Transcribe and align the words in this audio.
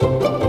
Thank 0.00 0.42
you. 0.42 0.47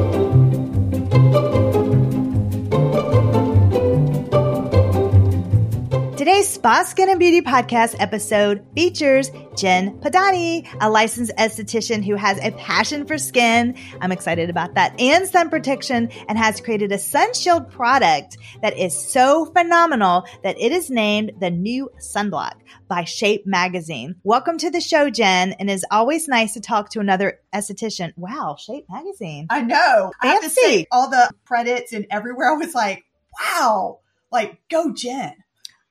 Today's 6.30 6.48
Spa 6.48 6.84
Skin 6.84 7.10
and 7.10 7.20
Beauty 7.20 7.42
Podcast 7.42 7.96
episode 7.98 8.64
features 8.76 9.32
Jen 9.58 10.00
Podany, 10.00 10.68
a 10.80 10.88
licensed 10.88 11.32
esthetician 11.40 12.06
who 12.06 12.14
has 12.14 12.38
a 12.38 12.52
passion 12.52 13.08
for 13.08 13.18
skin. 13.18 13.76
I'm 14.00 14.12
excited 14.12 14.48
about 14.48 14.76
that 14.76 15.02
and 15.02 15.28
sun 15.28 15.50
protection 15.50 16.12
and 16.28 16.38
has 16.38 16.62
created 16.62 16.92
a 16.92 17.00
sun 17.00 17.34
shield 17.34 17.72
product 17.72 18.38
that 18.62 18.78
is 18.78 18.96
so 18.96 19.46
phenomenal 19.46 20.24
that 20.44 20.60
it 20.60 20.72
is 20.72 20.92
named 20.92 21.32
the 21.40 21.50
new 21.50 21.90
sunblock 22.00 22.58
by 22.88 23.06
Shape 23.06 23.48
Magazine. 23.48 24.14
Welcome 24.24 24.60
to 24.60 24.70
the 24.70 24.82
show, 24.82 25.10
Jen. 25.10 25.54
And 25.54 25.68
it's 25.68 25.84
always 25.90 26.28
nice 26.28 26.54
to 26.54 26.62
talk 26.62 26.92
to 26.92 27.00
another 27.00 27.40
esthetician. 27.56 28.14
Wow, 28.18 28.56
Shape 28.60 28.86
Magazine. 28.88 29.48
I 29.50 29.64
know. 29.64 30.12
Fancy. 30.22 30.28
I 30.28 30.28
have 30.28 30.44
to 30.44 30.50
say, 30.52 30.86
all 30.92 31.10
the 31.10 31.32
credits 31.46 31.92
and 31.92 32.06
everywhere, 32.12 32.54
I 32.54 32.58
was 32.58 32.76
like, 32.76 33.04
wow, 33.42 34.02
like 34.32 34.60
go 34.70 34.94
Jen. 34.94 35.34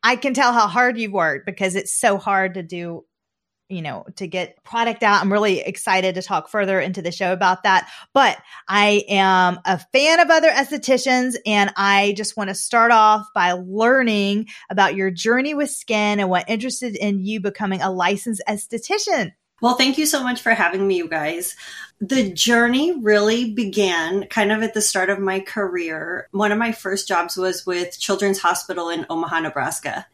I 0.03 0.17
can 0.17 0.35
tell 0.35 0.53
how 0.53 0.67
hard 0.67 0.99
you've 0.99 1.13
worked 1.13 1.47
because 1.47 1.75
it's 1.75 1.93
so 1.93 2.19
hard 2.19 2.55
to 2.55 2.63
do, 2.63 3.05
you 3.69 3.83
know, 3.83 4.05
to 4.17 4.27
get 4.27 4.63
product 4.63 5.03
out. 5.03 5.21
I'm 5.21 5.33
really 5.33 5.61
excited 5.61 6.15
to 6.15 6.23
talk 6.23 6.49
further 6.49 6.81
into 6.81 7.03
the 7.03 7.13
show 7.13 7.33
about 7.33 7.65
that. 7.65 7.91
But 8.15 8.39
I 8.69 9.05
am 9.09 9.61
a 9.65 9.79
fan 9.93 10.21
of 10.21 10.31
other 10.31 10.51
estheticians 10.51 11.35
and 11.45 11.73
I 11.77 12.15
just 12.17 12.37
want 12.37 12.49
to 12.49 12.55
start 12.55 12.93
off 12.93 13.27
by 13.35 13.53
learning 13.53 14.47
about 14.71 14.95
your 14.95 15.11
journey 15.11 15.55
with 15.55 15.71
skin 15.71 16.21
and 16.21 16.31
what 16.31 16.49
interested 16.49 16.97
in 16.97 17.25
you 17.25 17.41
becoming 17.41 17.83
a 17.83 17.91
licensed 17.91 18.43
esthetician. 18.49 19.33
Well, 19.61 19.75
thank 19.75 19.99
you 19.99 20.07
so 20.07 20.23
much 20.23 20.41
for 20.41 20.51
having 20.55 20.87
me, 20.87 20.97
you 20.97 21.09
guys. 21.09 21.57
The 22.01 22.33
journey 22.33 22.93
really 23.01 23.53
began 23.53 24.27
kind 24.29 24.53
of 24.53 24.63
at 24.63 24.73
the 24.73 24.81
start 24.81 25.11
of 25.11 25.19
my 25.19 25.41
career. 25.41 26.29
One 26.31 26.53
of 26.53 26.59
my 26.59 26.71
first 26.71 27.09
jobs 27.09 27.37
was 27.37 27.67
with 27.67 27.99
Children's 27.99 28.39
Hospital 28.39 28.89
in 28.89 29.05
Omaha, 29.11 29.41
Nebraska. 29.41 30.07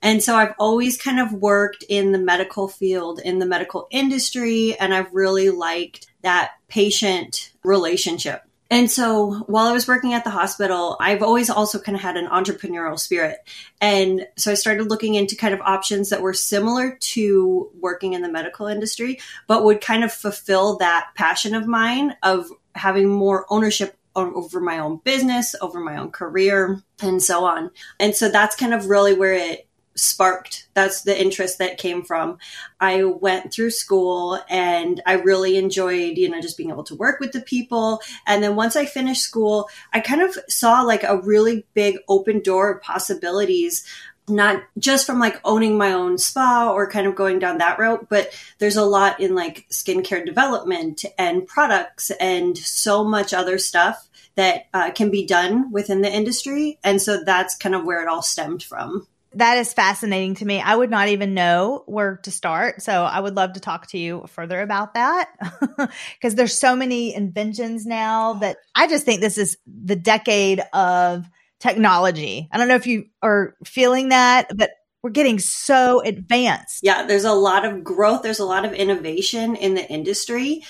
And 0.00 0.22
so 0.22 0.36
I've 0.36 0.54
always 0.58 1.00
kind 1.00 1.18
of 1.18 1.32
worked 1.32 1.82
in 1.88 2.12
the 2.12 2.18
medical 2.18 2.68
field, 2.68 3.20
in 3.20 3.38
the 3.38 3.46
medical 3.46 3.88
industry, 3.90 4.76
and 4.78 4.94
I've 4.94 5.12
really 5.14 5.50
liked 5.50 6.08
that 6.22 6.52
patient 6.68 7.52
relationship. 7.64 8.42
And 8.74 8.90
so 8.90 9.34
while 9.46 9.68
I 9.68 9.72
was 9.72 9.86
working 9.86 10.14
at 10.14 10.24
the 10.24 10.30
hospital, 10.30 10.96
I've 10.98 11.22
always 11.22 11.48
also 11.48 11.78
kind 11.78 11.94
of 11.94 12.02
had 12.02 12.16
an 12.16 12.26
entrepreneurial 12.26 12.98
spirit. 12.98 13.38
And 13.80 14.26
so 14.36 14.50
I 14.50 14.54
started 14.54 14.90
looking 14.90 15.14
into 15.14 15.36
kind 15.36 15.54
of 15.54 15.60
options 15.60 16.10
that 16.10 16.22
were 16.22 16.32
similar 16.32 16.98
to 17.00 17.70
working 17.80 18.14
in 18.14 18.22
the 18.22 18.28
medical 18.28 18.66
industry, 18.66 19.20
but 19.46 19.62
would 19.62 19.80
kind 19.80 20.02
of 20.02 20.12
fulfill 20.12 20.78
that 20.78 21.10
passion 21.14 21.54
of 21.54 21.68
mine 21.68 22.16
of 22.24 22.48
having 22.74 23.08
more 23.08 23.46
ownership 23.48 23.96
over 24.16 24.60
my 24.60 24.80
own 24.80 24.96
business, 25.04 25.54
over 25.60 25.78
my 25.78 25.96
own 25.96 26.10
career, 26.10 26.82
and 27.00 27.22
so 27.22 27.44
on. 27.44 27.70
And 28.00 28.12
so 28.12 28.28
that's 28.28 28.56
kind 28.56 28.74
of 28.74 28.86
really 28.86 29.14
where 29.14 29.34
it 29.34 29.68
sparked 29.96 30.64
that's 30.74 31.02
the 31.02 31.18
interest 31.18 31.58
that 31.58 31.78
came 31.78 32.02
from. 32.02 32.38
I 32.80 33.04
went 33.04 33.52
through 33.52 33.70
school 33.70 34.40
and 34.50 35.00
i 35.06 35.12
really 35.12 35.56
enjoyed 35.56 36.18
you 36.18 36.28
know 36.28 36.40
just 36.40 36.56
being 36.56 36.70
able 36.70 36.84
to 36.84 36.96
work 36.96 37.20
with 37.20 37.32
the 37.32 37.40
people. 37.40 38.00
And 38.26 38.42
then 38.42 38.56
once 38.56 38.76
i 38.76 38.84
finished 38.84 39.22
school 39.22 39.68
i 39.92 40.00
kind 40.00 40.20
of 40.22 40.36
saw 40.48 40.82
like 40.82 41.04
a 41.04 41.20
really 41.20 41.66
big 41.74 41.98
open 42.08 42.40
door 42.40 42.72
of 42.72 42.82
possibilities 42.82 43.84
not 44.26 44.62
just 44.78 45.04
from 45.04 45.18
like 45.18 45.38
owning 45.44 45.76
my 45.76 45.92
own 45.92 46.16
spa 46.16 46.72
or 46.72 46.88
kind 46.88 47.06
of 47.06 47.14
going 47.14 47.38
down 47.38 47.58
that 47.58 47.78
route, 47.78 48.08
but 48.08 48.30
there's 48.58 48.76
a 48.76 48.84
lot 48.84 49.20
in 49.20 49.34
like 49.34 49.66
skincare 49.70 50.24
development 50.24 51.04
and 51.18 51.46
products 51.46 52.10
and 52.12 52.56
so 52.56 53.04
much 53.04 53.34
other 53.34 53.58
stuff 53.58 54.08
that 54.36 54.64
uh, 54.72 54.90
can 54.92 55.10
be 55.10 55.26
done 55.26 55.70
within 55.70 56.00
the 56.00 56.10
industry. 56.10 56.78
And 56.82 57.02
so 57.02 57.22
that's 57.22 57.54
kind 57.54 57.74
of 57.74 57.84
where 57.84 58.02
it 58.02 58.08
all 58.08 58.22
stemmed 58.22 58.62
from 58.62 59.06
that 59.36 59.58
is 59.58 59.72
fascinating 59.72 60.36
to 60.36 60.44
me. 60.44 60.60
I 60.60 60.74
would 60.74 60.90
not 60.90 61.08
even 61.08 61.34
know 61.34 61.82
where 61.86 62.18
to 62.24 62.30
start. 62.30 62.82
So 62.82 63.04
I 63.04 63.20
would 63.20 63.34
love 63.34 63.54
to 63.54 63.60
talk 63.60 63.88
to 63.88 63.98
you 63.98 64.24
further 64.28 64.60
about 64.60 64.94
that 64.94 65.30
because 66.14 66.34
there's 66.34 66.56
so 66.56 66.76
many 66.76 67.14
inventions 67.14 67.86
now 67.86 68.34
that 68.34 68.58
I 68.74 68.86
just 68.86 69.04
think 69.04 69.20
this 69.20 69.38
is 69.38 69.56
the 69.66 69.96
decade 69.96 70.60
of 70.72 71.28
technology. 71.60 72.48
I 72.52 72.58
don't 72.58 72.68
know 72.68 72.74
if 72.74 72.86
you 72.86 73.06
are 73.22 73.54
feeling 73.64 74.10
that, 74.10 74.56
but 74.56 74.70
we're 75.02 75.10
getting 75.10 75.38
so 75.38 76.00
advanced. 76.00 76.80
Yeah, 76.82 77.06
there's 77.06 77.24
a 77.24 77.32
lot 77.32 77.64
of 77.64 77.84
growth, 77.84 78.22
there's 78.22 78.38
a 78.38 78.44
lot 78.46 78.64
of 78.64 78.72
innovation 78.72 79.56
in 79.56 79.74
the 79.74 79.86
industry. 79.86 80.62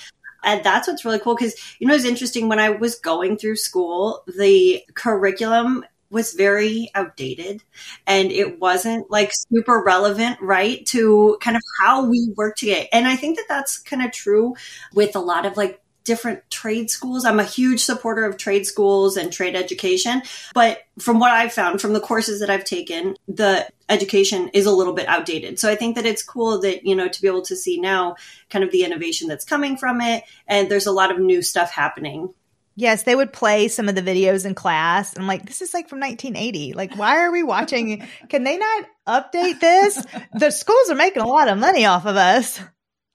And 0.43 0.63
that's 0.63 0.87
what's 0.87 1.03
really 1.03 1.19
cool 1.19 1.35
because, 1.35 1.55
you 1.79 1.87
know, 1.87 1.95
it's 1.95 2.05
interesting 2.05 2.49
when 2.49 2.59
I 2.59 2.69
was 2.69 2.95
going 2.95 3.37
through 3.37 3.55
school, 3.55 4.23
the 4.37 4.83
curriculum 4.93 5.83
was 6.09 6.33
very 6.33 6.89
outdated 6.95 7.63
and 8.07 8.31
it 8.31 8.59
wasn't 8.59 9.09
like 9.09 9.31
super 9.33 9.81
relevant, 9.83 10.39
right? 10.41 10.85
To 10.87 11.37
kind 11.41 11.57
of 11.57 11.63
how 11.81 12.05
we 12.05 12.33
work 12.35 12.55
today. 12.55 12.87
And 12.93 13.07
I 13.07 13.15
think 13.15 13.37
that 13.37 13.45
that's 13.47 13.79
kind 13.79 14.03
of 14.03 14.11
true 14.11 14.55
with 14.93 15.15
a 15.15 15.19
lot 15.19 15.45
of 15.45 15.57
like 15.57 15.81
different 16.05 16.47
trade 16.49 16.89
schools. 16.89 17.25
I'm 17.25 17.39
a 17.39 17.43
huge 17.43 17.83
supporter 17.83 18.25
of 18.25 18.37
trade 18.37 18.65
schools 18.65 19.17
and 19.17 19.33
trade 19.33 19.55
education. 19.55 20.21
But 20.53 20.83
from 20.99 21.19
what 21.19 21.31
I've 21.31 21.51
found 21.51 21.81
from 21.81 21.93
the 21.93 21.99
courses 21.99 22.39
that 22.39 22.49
I've 22.49 22.63
taken, 22.63 23.17
the 23.27 23.67
education 23.89 24.49
is 24.49 24.67
a 24.67 24.71
little 24.71 24.93
bit 24.93 25.07
outdated. 25.07 25.59
So 25.59 25.69
I 25.69 25.75
think 25.75 25.95
that 25.95 26.05
it's 26.05 26.23
cool 26.23 26.61
that, 26.61 26.85
you 26.85 26.95
know, 26.95 27.07
to 27.07 27.21
be 27.21 27.27
able 27.27 27.41
to 27.41 27.55
see 27.55 27.79
now 27.79 28.15
kind 28.49 28.63
of 28.63 28.71
the 28.71 28.83
innovation 28.83 29.27
that's 29.27 29.43
coming 29.43 29.75
from 29.75 29.99
it. 29.99 30.23
And 30.47 30.69
there's 30.69 30.87
a 30.87 30.91
lot 30.91 31.11
of 31.11 31.19
new 31.19 31.41
stuff 31.41 31.71
happening 31.71 32.33
Yes, 32.77 33.03
they 33.03 33.15
would 33.15 33.31
play 33.31 33.69
some 33.69 33.87
of 33.87 33.95
the 33.95 34.01
videos 34.01 34.45
in 34.45 34.53
class. 34.53 35.17
I'm 35.17 35.27
like, 35.27 35.45
this 35.45 35.61
is 35.61 35.73
like 35.73 35.87
from 35.87 36.01
1980. 36.01 36.73
Like, 36.73 36.95
why 36.97 37.19
are 37.19 37.31
we 37.31 37.41
watching? 37.41 38.05
Can 38.29 38.43
they 38.43 38.57
not 38.57 38.85
update 39.07 39.59
this? 39.61 40.05
the 40.33 40.51
schools 40.51 40.89
are 40.89 40.95
making 40.95 41.21
a 41.21 41.27
lot 41.27 41.47
of 41.47 41.57
money 41.57 41.85
off 41.85 42.05
of 42.05 42.17
us. 42.17 42.59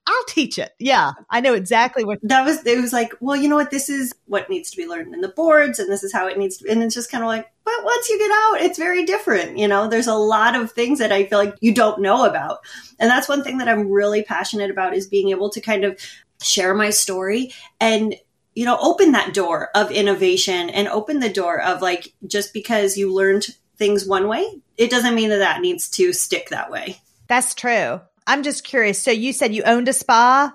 I'll 0.06 0.24
teach 0.24 0.58
it. 0.58 0.72
Yeah, 0.78 1.12
I 1.28 1.40
know 1.40 1.54
exactly 1.54 2.04
what 2.04 2.18
that 2.22 2.44
was. 2.44 2.66
It 2.66 2.80
was 2.80 2.92
like, 2.92 3.12
well, 3.20 3.36
you 3.36 3.48
know 3.48 3.54
what? 3.54 3.70
This 3.70 3.88
is 3.88 4.12
what 4.24 4.48
needs 4.50 4.70
to 4.70 4.76
be 4.76 4.86
learned 4.86 5.14
in 5.14 5.20
the 5.20 5.28
boards, 5.28 5.78
and 5.78 5.90
this 5.90 6.02
is 6.02 6.12
how 6.12 6.26
it 6.26 6.38
needs 6.38 6.56
to. 6.56 6.64
Be. 6.64 6.70
And 6.70 6.82
it's 6.82 6.94
just 6.94 7.12
kind 7.12 7.22
of 7.22 7.28
like, 7.28 7.48
but 7.64 7.84
once 7.84 8.08
you 8.08 8.18
get 8.18 8.30
out, 8.30 8.62
it's 8.62 8.78
very 8.78 9.04
different. 9.04 9.58
You 9.58 9.68
know, 9.68 9.88
there's 9.88 10.08
a 10.08 10.14
lot 10.14 10.56
of 10.56 10.72
things 10.72 10.98
that 10.98 11.12
I 11.12 11.26
feel 11.26 11.38
like 11.38 11.54
you 11.60 11.72
don't 11.72 12.00
know 12.00 12.24
about, 12.24 12.58
and 12.98 13.10
that's 13.10 13.28
one 13.28 13.44
thing 13.44 13.58
that 13.58 13.68
I'm 13.68 13.88
really 13.88 14.22
passionate 14.24 14.70
about 14.70 14.96
is 14.96 15.06
being 15.06 15.28
able 15.28 15.50
to 15.50 15.60
kind 15.60 15.84
of 15.84 16.00
share 16.42 16.74
my 16.74 16.90
story 16.90 17.52
and 17.78 18.14
you 18.60 18.66
know, 18.66 18.76
open 18.78 19.12
that 19.12 19.32
door 19.32 19.70
of 19.74 19.90
innovation 19.90 20.68
and 20.68 20.86
open 20.86 21.18
the 21.18 21.32
door 21.32 21.62
of 21.62 21.80
like, 21.80 22.12
just 22.26 22.52
because 22.52 22.98
you 22.98 23.10
learned 23.10 23.46
things 23.78 24.04
one 24.04 24.28
way, 24.28 24.44
it 24.76 24.90
doesn't 24.90 25.14
mean 25.14 25.30
that 25.30 25.38
that 25.38 25.62
needs 25.62 25.88
to 25.88 26.12
stick 26.12 26.50
that 26.50 26.70
way. 26.70 27.00
That's 27.26 27.54
true. 27.54 28.02
I'm 28.26 28.42
just 28.42 28.62
curious. 28.62 29.02
So 29.02 29.12
you 29.12 29.32
said 29.32 29.54
you 29.54 29.62
owned 29.62 29.88
a 29.88 29.94
spa. 29.94 30.54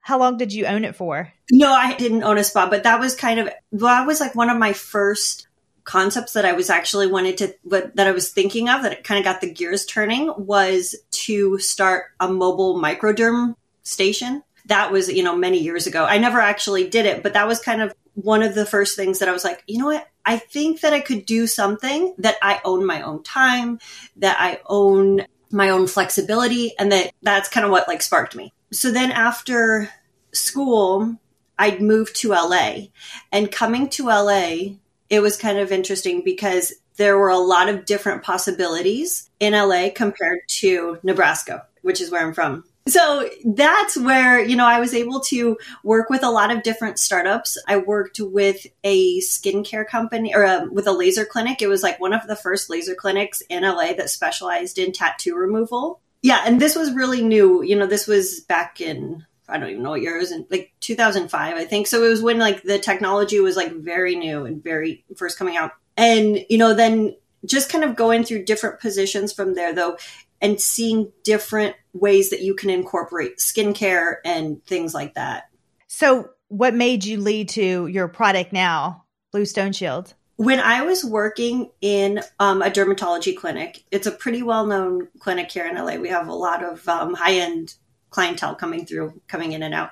How 0.00 0.18
long 0.18 0.36
did 0.36 0.52
you 0.52 0.66
own 0.66 0.84
it 0.84 0.96
for? 0.96 1.32
No, 1.50 1.72
I 1.72 1.94
didn't 1.94 2.24
own 2.24 2.36
a 2.36 2.44
spa, 2.44 2.68
but 2.68 2.82
that 2.82 3.00
was 3.00 3.16
kind 3.16 3.40
of, 3.40 3.48
well, 3.70 3.86
that 3.86 4.06
was 4.06 4.20
like 4.20 4.34
one 4.34 4.50
of 4.50 4.58
my 4.58 4.74
first 4.74 5.48
concepts 5.84 6.34
that 6.34 6.44
I 6.44 6.52
was 6.52 6.68
actually 6.68 7.06
wanted 7.06 7.38
to, 7.38 7.54
that 7.64 8.06
I 8.06 8.12
was 8.12 8.32
thinking 8.32 8.68
of 8.68 8.82
that 8.82 8.92
it 8.92 9.02
kind 9.02 9.18
of 9.18 9.24
got 9.24 9.40
the 9.40 9.50
gears 9.50 9.86
turning 9.86 10.30
was 10.36 10.94
to 11.10 11.56
start 11.56 12.08
a 12.20 12.28
mobile 12.28 12.78
microderm 12.78 13.54
station 13.82 14.42
that 14.66 14.92
was, 14.92 15.08
you 15.08 15.22
know, 15.22 15.36
many 15.36 15.58
years 15.58 15.86
ago. 15.86 16.04
I 16.04 16.18
never 16.18 16.40
actually 16.40 16.88
did 16.88 17.06
it, 17.06 17.22
but 17.22 17.32
that 17.34 17.46
was 17.46 17.60
kind 17.60 17.82
of 17.82 17.94
one 18.14 18.42
of 18.42 18.54
the 18.54 18.66
first 18.66 18.96
things 18.96 19.18
that 19.18 19.28
I 19.28 19.32
was 19.32 19.44
like, 19.44 19.62
you 19.66 19.78
know 19.78 19.86
what? 19.86 20.08
I 20.24 20.38
think 20.38 20.80
that 20.80 20.92
I 20.92 21.00
could 21.00 21.24
do 21.24 21.46
something 21.46 22.14
that 22.18 22.36
I 22.42 22.60
own 22.64 22.84
my 22.84 23.02
own 23.02 23.22
time, 23.22 23.78
that 24.16 24.36
I 24.38 24.60
own 24.66 25.26
my 25.50 25.70
own 25.70 25.86
flexibility, 25.86 26.76
and 26.78 26.90
that 26.92 27.12
that's 27.22 27.48
kind 27.48 27.64
of 27.64 27.70
what 27.70 27.88
like 27.88 28.02
sparked 28.02 28.34
me. 28.34 28.52
So 28.72 28.90
then 28.90 29.12
after 29.12 29.88
school, 30.32 31.16
I'd 31.58 31.80
moved 31.80 32.16
to 32.16 32.30
LA. 32.30 32.86
And 33.30 33.52
coming 33.52 33.88
to 33.90 34.06
LA, 34.06 34.76
it 35.08 35.20
was 35.20 35.36
kind 35.36 35.58
of 35.58 35.70
interesting 35.70 36.22
because 36.24 36.72
there 36.96 37.16
were 37.16 37.28
a 37.28 37.38
lot 37.38 37.68
of 37.68 37.84
different 37.84 38.24
possibilities 38.24 39.30
in 39.38 39.52
LA 39.52 39.90
compared 39.94 40.40
to 40.48 40.98
Nebraska, 41.02 41.66
which 41.82 42.00
is 42.00 42.10
where 42.10 42.26
I'm 42.26 42.34
from 42.34 42.64
so 42.88 43.28
that's 43.44 43.96
where 43.96 44.44
you 44.44 44.56
know 44.56 44.66
i 44.66 44.80
was 44.80 44.94
able 44.94 45.20
to 45.20 45.56
work 45.82 46.08
with 46.08 46.22
a 46.22 46.30
lot 46.30 46.50
of 46.50 46.62
different 46.62 46.98
startups 46.98 47.58
i 47.66 47.76
worked 47.76 48.20
with 48.20 48.66
a 48.84 49.20
skincare 49.20 49.86
company 49.86 50.34
or 50.34 50.44
um, 50.46 50.72
with 50.72 50.86
a 50.86 50.92
laser 50.92 51.24
clinic 51.24 51.60
it 51.60 51.68
was 51.68 51.82
like 51.82 52.00
one 52.00 52.12
of 52.12 52.26
the 52.26 52.36
first 52.36 52.70
laser 52.70 52.94
clinics 52.94 53.42
in 53.48 53.62
la 53.62 53.92
that 53.92 54.10
specialized 54.10 54.78
in 54.78 54.92
tattoo 54.92 55.34
removal 55.34 56.00
yeah 56.22 56.42
and 56.46 56.60
this 56.60 56.76
was 56.76 56.92
really 56.92 57.22
new 57.22 57.62
you 57.62 57.76
know 57.76 57.86
this 57.86 58.06
was 58.06 58.40
back 58.40 58.80
in 58.80 59.24
I 59.48 59.58
don't 59.58 59.70
even 59.70 59.82
know 59.82 59.90
what 59.90 60.02
year 60.02 60.16
it 60.16 60.20
was 60.20 60.32
in 60.32 60.46
like 60.50 60.72
2005, 60.80 61.56
I 61.56 61.64
think. 61.64 61.86
So 61.86 62.02
it 62.02 62.08
was 62.08 62.22
when 62.22 62.38
like 62.38 62.62
the 62.62 62.78
technology 62.78 63.38
was 63.40 63.56
like 63.56 63.72
very 63.72 64.16
new 64.16 64.44
and 64.44 64.62
very 64.62 65.04
first 65.16 65.38
coming 65.38 65.56
out. 65.56 65.72
And, 65.96 66.44
you 66.48 66.58
know, 66.58 66.74
then 66.74 67.14
just 67.44 67.70
kind 67.70 67.84
of 67.84 67.94
going 67.96 68.24
through 68.24 68.44
different 68.44 68.80
positions 68.80 69.32
from 69.32 69.54
there 69.54 69.72
though, 69.72 69.98
and 70.40 70.60
seeing 70.60 71.12
different 71.22 71.76
ways 71.92 72.30
that 72.30 72.42
you 72.42 72.54
can 72.54 72.70
incorporate 72.70 73.38
skincare 73.38 74.16
and 74.24 74.64
things 74.64 74.94
like 74.94 75.14
that. 75.14 75.48
So, 75.86 76.30
what 76.48 76.74
made 76.74 77.04
you 77.04 77.20
lead 77.20 77.48
to 77.50 77.86
your 77.86 78.08
product 78.08 78.52
now, 78.52 79.04
Bluestone 79.32 79.72
Shield? 79.72 80.14
When 80.36 80.60
I 80.60 80.82
was 80.82 81.04
working 81.04 81.70
in 81.80 82.20
um, 82.38 82.60
a 82.60 82.70
dermatology 82.70 83.36
clinic, 83.36 83.82
it's 83.90 84.06
a 84.06 84.12
pretty 84.12 84.42
well 84.42 84.66
known 84.66 85.08
clinic 85.18 85.50
here 85.50 85.66
in 85.66 85.76
LA. 85.76 85.96
We 85.96 86.10
have 86.10 86.28
a 86.28 86.34
lot 86.34 86.62
of 86.62 86.86
um, 86.88 87.14
high 87.14 87.36
end 87.36 87.74
clientele 88.10 88.54
coming 88.54 88.86
through, 88.86 89.20
coming 89.28 89.52
in 89.52 89.62
and 89.62 89.74
out. 89.74 89.90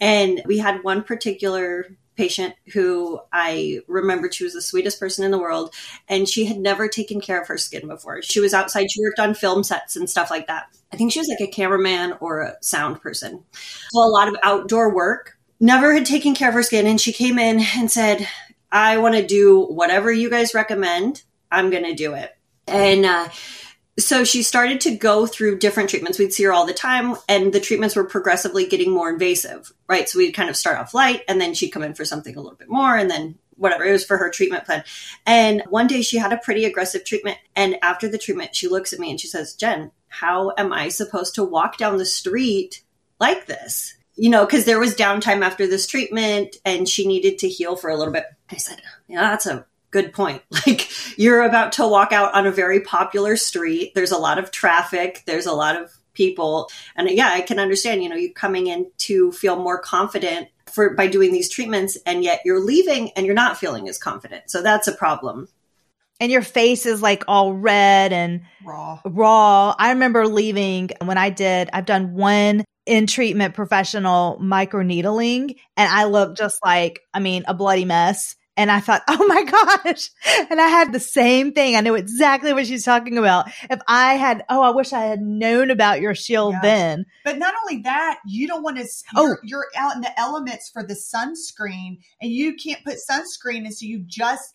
And 0.00 0.42
we 0.46 0.58
had 0.58 0.82
one 0.82 1.02
particular 1.02 1.86
patient 2.16 2.54
who 2.72 3.20
I 3.32 3.80
remembered 3.88 4.34
she 4.34 4.44
was 4.44 4.54
the 4.54 4.62
sweetest 4.62 5.00
person 5.00 5.24
in 5.24 5.30
the 5.30 5.38
world 5.38 5.74
and 6.08 6.28
she 6.28 6.44
had 6.44 6.58
never 6.58 6.88
taken 6.88 7.20
care 7.20 7.40
of 7.40 7.48
her 7.48 7.58
skin 7.58 7.88
before. 7.88 8.22
She 8.22 8.40
was 8.40 8.54
outside, 8.54 8.90
she 8.90 9.02
worked 9.02 9.18
on 9.18 9.34
film 9.34 9.64
sets 9.64 9.96
and 9.96 10.08
stuff 10.08 10.30
like 10.30 10.46
that. 10.46 10.66
I 10.92 10.96
think 10.96 11.12
she 11.12 11.18
was 11.18 11.28
like 11.28 11.48
a 11.48 11.50
cameraman 11.50 12.16
or 12.20 12.40
a 12.40 12.56
sound 12.62 13.00
person. 13.00 13.42
So 13.90 14.00
a 14.00 14.08
lot 14.08 14.28
of 14.28 14.36
outdoor 14.42 14.94
work. 14.94 15.36
Never 15.60 15.94
had 15.94 16.04
taken 16.06 16.34
care 16.34 16.48
of 16.48 16.54
her 16.54 16.62
skin 16.62 16.86
and 16.86 17.00
she 17.00 17.12
came 17.12 17.38
in 17.38 17.60
and 17.76 17.90
said, 17.90 18.28
I 18.70 18.98
want 18.98 19.14
to 19.14 19.26
do 19.26 19.60
whatever 19.66 20.12
you 20.12 20.28
guys 20.28 20.54
recommend. 20.54 21.22
I'm 21.50 21.70
going 21.70 21.84
to 21.84 21.94
do 21.94 22.14
it. 22.14 22.36
And 22.66 23.04
uh, 23.04 23.28
so 23.98 24.24
she 24.24 24.42
started 24.42 24.80
to 24.82 24.96
go 24.96 25.26
through 25.26 25.58
different 25.58 25.90
treatments. 25.90 26.18
We'd 26.18 26.32
see 26.32 26.44
her 26.44 26.52
all 26.52 26.66
the 26.66 26.74
time, 26.74 27.16
and 27.28 27.52
the 27.52 27.60
treatments 27.60 27.94
were 27.94 28.04
progressively 28.04 28.66
getting 28.66 28.90
more 28.90 29.08
invasive, 29.08 29.72
right? 29.88 30.08
So 30.08 30.18
we'd 30.18 30.32
kind 30.32 30.50
of 30.50 30.56
start 30.56 30.78
off 30.78 30.94
light, 30.94 31.22
and 31.28 31.40
then 31.40 31.54
she'd 31.54 31.70
come 31.70 31.82
in 31.82 31.94
for 31.94 32.04
something 32.04 32.36
a 32.36 32.40
little 32.40 32.58
bit 32.58 32.68
more, 32.68 32.96
and 32.96 33.10
then 33.10 33.38
whatever 33.56 33.84
it 33.84 33.92
was 33.92 34.04
for 34.04 34.16
her 34.16 34.30
treatment 34.30 34.64
plan. 34.64 34.84
And 35.26 35.62
one 35.68 35.86
day 35.86 36.02
she 36.02 36.18
had 36.18 36.32
a 36.32 36.38
pretty 36.38 36.64
aggressive 36.64 37.04
treatment. 37.04 37.38
And 37.54 37.76
after 37.82 38.08
the 38.08 38.18
treatment, 38.18 38.56
she 38.56 38.68
looks 38.68 38.92
at 38.92 38.98
me 38.98 39.10
and 39.10 39.20
she 39.20 39.28
says, 39.28 39.54
Jen, 39.54 39.92
how 40.08 40.52
am 40.58 40.72
I 40.72 40.88
supposed 40.88 41.34
to 41.36 41.44
walk 41.44 41.76
down 41.76 41.96
the 41.96 42.04
street 42.04 42.82
like 43.20 43.46
this? 43.46 43.96
You 44.16 44.30
know, 44.30 44.44
because 44.44 44.64
there 44.64 44.78
was 44.78 44.94
downtime 44.94 45.42
after 45.42 45.66
this 45.66 45.86
treatment 45.86 46.56
and 46.64 46.88
she 46.88 47.06
needed 47.06 47.38
to 47.38 47.48
heal 47.48 47.76
for 47.76 47.90
a 47.90 47.96
little 47.96 48.12
bit. 48.12 48.26
I 48.50 48.56
said, 48.56 48.80
Yeah, 49.08 49.20
that's 49.20 49.46
a 49.46 49.66
good 49.94 50.12
point. 50.12 50.42
Like 50.66 50.88
you're 51.18 51.42
about 51.42 51.72
to 51.72 51.86
walk 51.86 52.12
out 52.12 52.34
on 52.34 52.46
a 52.46 52.50
very 52.50 52.80
popular 52.80 53.36
street. 53.36 53.92
There's 53.94 54.12
a 54.12 54.18
lot 54.18 54.38
of 54.38 54.50
traffic. 54.50 55.22
There's 55.26 55.46
a 55.46 55.52
lot 55.52 55.80
of 55.80 55.92
people. 56.14 56.70
And 56.96 57.08
yeah, 57.10 57.28
I 57.28 57.42
can 57.42 57.58
understand, 57.58 58.02
you 58.02 58.08
know, 58.08 58.16
you're 58.16 58.32
coming 58.32 58.66
in 58.66 58.90
to 58.98 59.30
feel 59.32 59.56
more 59.56 59.78
confident 59.78 60.48
for 60.72 60.94
by 60.94 61.06
doing 61.06 61.32
these 61.32 61.50
treatments 61.50 61.98
and 62.06 62.24
yet 62.24 62.40
you're 62.44 62.60
leaving 62.60 63.10
and 63.10 63.26
you're 63.26 63.34
not 63.34 63.58
feeling 63.58 63.88
as 63.88 63.98
confident. 63.98 64.50
So 64.50 64.62
that's 64.62 64.88
a 64.88 64.92
problem. 64.92 65.48
And 66.18 66.32
your 66.32 66.42
face 66.42 66.86
is 66.86 67.02
like 67.02 67.24
all 67.28 67.52
red 67.52 68.12
and 68.12 68.42
Raw. 68.64 69.00
raw. 69.04 69.74
I 69.78 69.90
remember 69.90 70.26
leaving 70.26 70.90
when 71.04 71.18
I 71.18 71.30
did, 71.30 71.68
I've 71.72 71.86
done 71.86 72.14
one 72.14 72.64
in 72.86 73.06
treatment 73.06 73.54
professional 73.54 74.38
microneedling 74.40 75.56
and 75.76 75.92
I 75.92 76.04
looked 76.04 76.38
just 76.38 76.58
like, 76.64 77.00
I 77.12 77.20
mean, 77.20 77.44
a 77.46 77.54
bloody 77.54 77.84
mess. 77.84 78.34
And 78.56 78.70
I 78.70 78.78
thought, 78.80 79.02
oh 79.08 79.26
my 79.26 79.42
gosh. 79.84 80.10
And 80.48 80.60
I 80.60 80.68
had 80.68 80.92
the 80.92 81.00
same 81.00 81.52
thing. 81.52 81.74
I 81.74 81.80
know 81.80 81.94
exactly 81.94 82.52
what 82.52 82.66
she's 82.66 82.84
talking 82.84 83.18
about. 83.18 83.48
If 83.68 83.80
I 83.88 84.14
had, 84.14 84.44
oh, 84.48 84.62
I 84.62 84.70
wish 84.70 84.92
I 84.92 85.00
had 85.06 85.20
known 85.20 85.70
about 85.72 86.00
your 86.00 86.14
shield 86.14 86.52
Yeah. 86.54 86.60
then. 86.62 87.06
But 87.24 87.38
not 87.38 87.54
only 87.62 87.82
that, 87.82 88.20
you 88.26 88.46
don't 88.46 88.62
want 88.62 88.76
to. 88.78 88.86
Oh. 89.16 89.22
You're, 89.26 89.40
you're 89.42 89.66
out 89.76 89.96
in 89.96 90.02
the 90.02 90.20
elements 90.20 90.70
for 90.70 90.84
the 90.84 90.94
sunscreen, 90.94 91.98
and 92.20 92.30
you 92.30 92.54
can't 92.54 92.84
put 92.84 92.98
sunscreen, 93.10 93.64
and 93.64 93.74
so 93.74 93.86
you've 93.86 94.06
just 94.06 94.54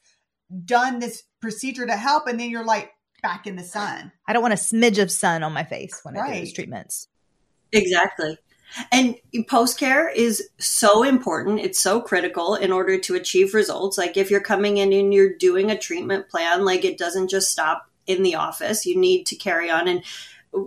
done 0.65 0.99
this 0.99 1.23
procedure 1.41 1.85
to 1.85 1.95
help, 1.97 2.25
and 2.27 2.39
then 2.39 2.49
you're 2.49 2.65
like 2.65 2.91
back 3.21 3.45
in 3.47 3.57
the 3.57 3.63
sun. 3.63 4.13
I 4.27 4.31
don't 4.33 4.41
want 4.41 4.53
a 4.53 4.57
smidge 4.57 5.01
of 5.01 5.11
sun 5.11 5.43
on 5.43 5.51
my 5.51 5.65
face 5.65 5.99
when 6.03 6.15
I 6.15 6.21
do 6.27 6.33
those 6.39 6.47
Right. 6.47 6.55
treatments. 6.55 7.07
Exactly. 7.73 8.37
And 8.91 9.15
post 9.47 9.79
care 9.79 10.09
is 10.09 10.49
so 10.57 11.03
important. 11.03 11.59
It's 11.59 11.79
so 11.79 12.01
critical 12.01 12.55
in 12.55 12.71
order 12.71 12.97
to 12.99 13.15
achieve 13.15 13.53
results. 13.53 13.97
Like 13.97 14.15
if 14.17 14.29
you're 14.29 14.41
coming 14.41 14.77
in 14.77 14.93
and 14.93 15.13
you're 15.13 15.33
doing 15.33 15.71
a 15.71 15.77
treatment 15.77 16.29
plan, 16.29 16.65
like 16.65 16.85
it 16.85 16.97
doesn't 16.97 17.29
just 17.29 17.51
stop 17.51 17.89
in 18.07 18.23
the 18.23 18.35
office. 18.35 18.85
You 18.85 18.97
need 18.97 19.25
to 19.27 19.35
carry 19.35 19.69
on. 19.69 19.87
And, 19.87 20.03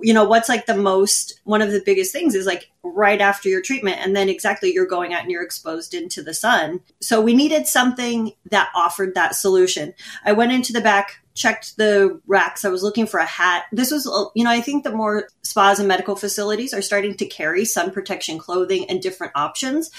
you 0.00 0.14
know, 0.14 0.25
what's 0.25 0.49
like 0.49 0.66
the 0.66 0.76
most, 0.76 1.40
one 1.44 1.62
of 1.62 1.72
the 1.72 1.82
biggest 1.84 2.12
things 2.12 2.34
is 2.34 2.46
like 2.46 2.70
right 2.82 3.20
after 3.20 3.49
your 3.49 3.62
treatment. 3.62 3.99
And 4.00 4.14
then 4.14 4.28
exactly 4.28 4.72
you're 4.72 4.87
going 4.87 5.12
out 5.12 5.22
and 5.22 5.31
you're 5.31 5.43
exposed 5.43 5.94
into 5.94 6.22
the 6.22 6.34
sun. 6.34 6.81
So 7.00 7.20
we 7.20 7.34
needed 7.34 7.66
something 7.66 8.32
that 8.50 8.70
offered 8.75 9.14
that 9.14 9.34
solution. 9.34 9.94
I 10.25 10.32
went 10.32 10.52
into 10.52 10.72
the 10.72 10.81
back, 10.81 11.21
checked 11.34 11.76
the 11.76 12.20
racks. 12.26 12.64
I 12.64 12.69
was 12.69 12.82
looking 12.82 13.06
for 13.06 13.19
a 13.19 13.26
hat. 13.26 13.64
This 13.73 13.90
was, 13.90 14.06
uh, 14.06 14.31
you 14.34 14.44
know, 14.44 14.50
I 14.50 14.61
think 14.61 14.84
the 14.84 14.93
more 14.93 15.29
spas 15.43 15.79
and 15.79 15.88
medical 15.88 16.17
facilities 16.17 16.75
are 16.75 16.82
starting 16.82 17.14
to 17.17 17.26
carry 17.26 17.64
sun 17.64 17.90
protection 17.90 18.38
clothing 18.38 18.88
and 18.88 19.00
different 19.00 19.32
options. 19.34 19.90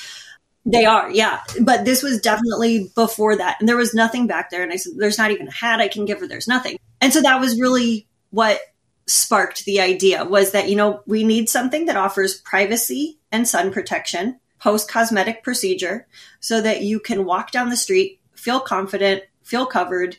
They 0.65 0.85
are, 0.85 1.11
yeah. 1.11 1.41
But 1.61 1.83
this 1.83 2.01
was 2.01 2.21
definitely 2.21 2.89
before 2.95 3.35
that. 3.35 3.57
And 3.59 3.67
there 3.67 3.75
was 3.75 3.93
nothing 3.93 4.27
back 4.27 4.49
there. 4.49 4.63
And 4.63 4.71
I 4.71 4.77
said, 4.77 4.93
there's 4.95 5.17
not 5.17 5.31
even 5.31 5.47
a 5.47 5.51
hat 5.51 5.81
I 5.81 5.89
can 5.89 6.05
give 6.05 6.19
her. 6.19 6.27
There's 6.27 6.47
nothing. 6.47 6.77
And 7.01 7.11
so 7.11 7.21
that 7.21 7.39
was 7.39 7.59
really 7.59 8.07
what 8.29 8.59
sparked 9.05 9.65
the 9.65 9.81
idea 9.81 10.23
was 10.23 10.51
that, 10.51 10.69
you 10.69 10.75
know, 10.75 11.01
we 11.05 11.23
need 11.23 11.49
something 11.49 11.85
that 11.87 11.97
offers 11.97 12.39
privacy 12.39 13.19
and 13.31 13.47
sun 13.47 13.71
protection 13.73 14.39
post 14.59 14.89
cosmetic 14.89 15.43
procedure 15.43 16.07
so 16.39 16.61
that 16.61 16.81
you 16.81 16.97
can 16.97 17.25
walk 17.25 17.51
down 17.51 17.69
the 17.69 17.75
street, 17.75 18.21
feel 18.33 18.61
confident, 18.61 19.21
feel 19.43 19.65
covered, 19.65 20.15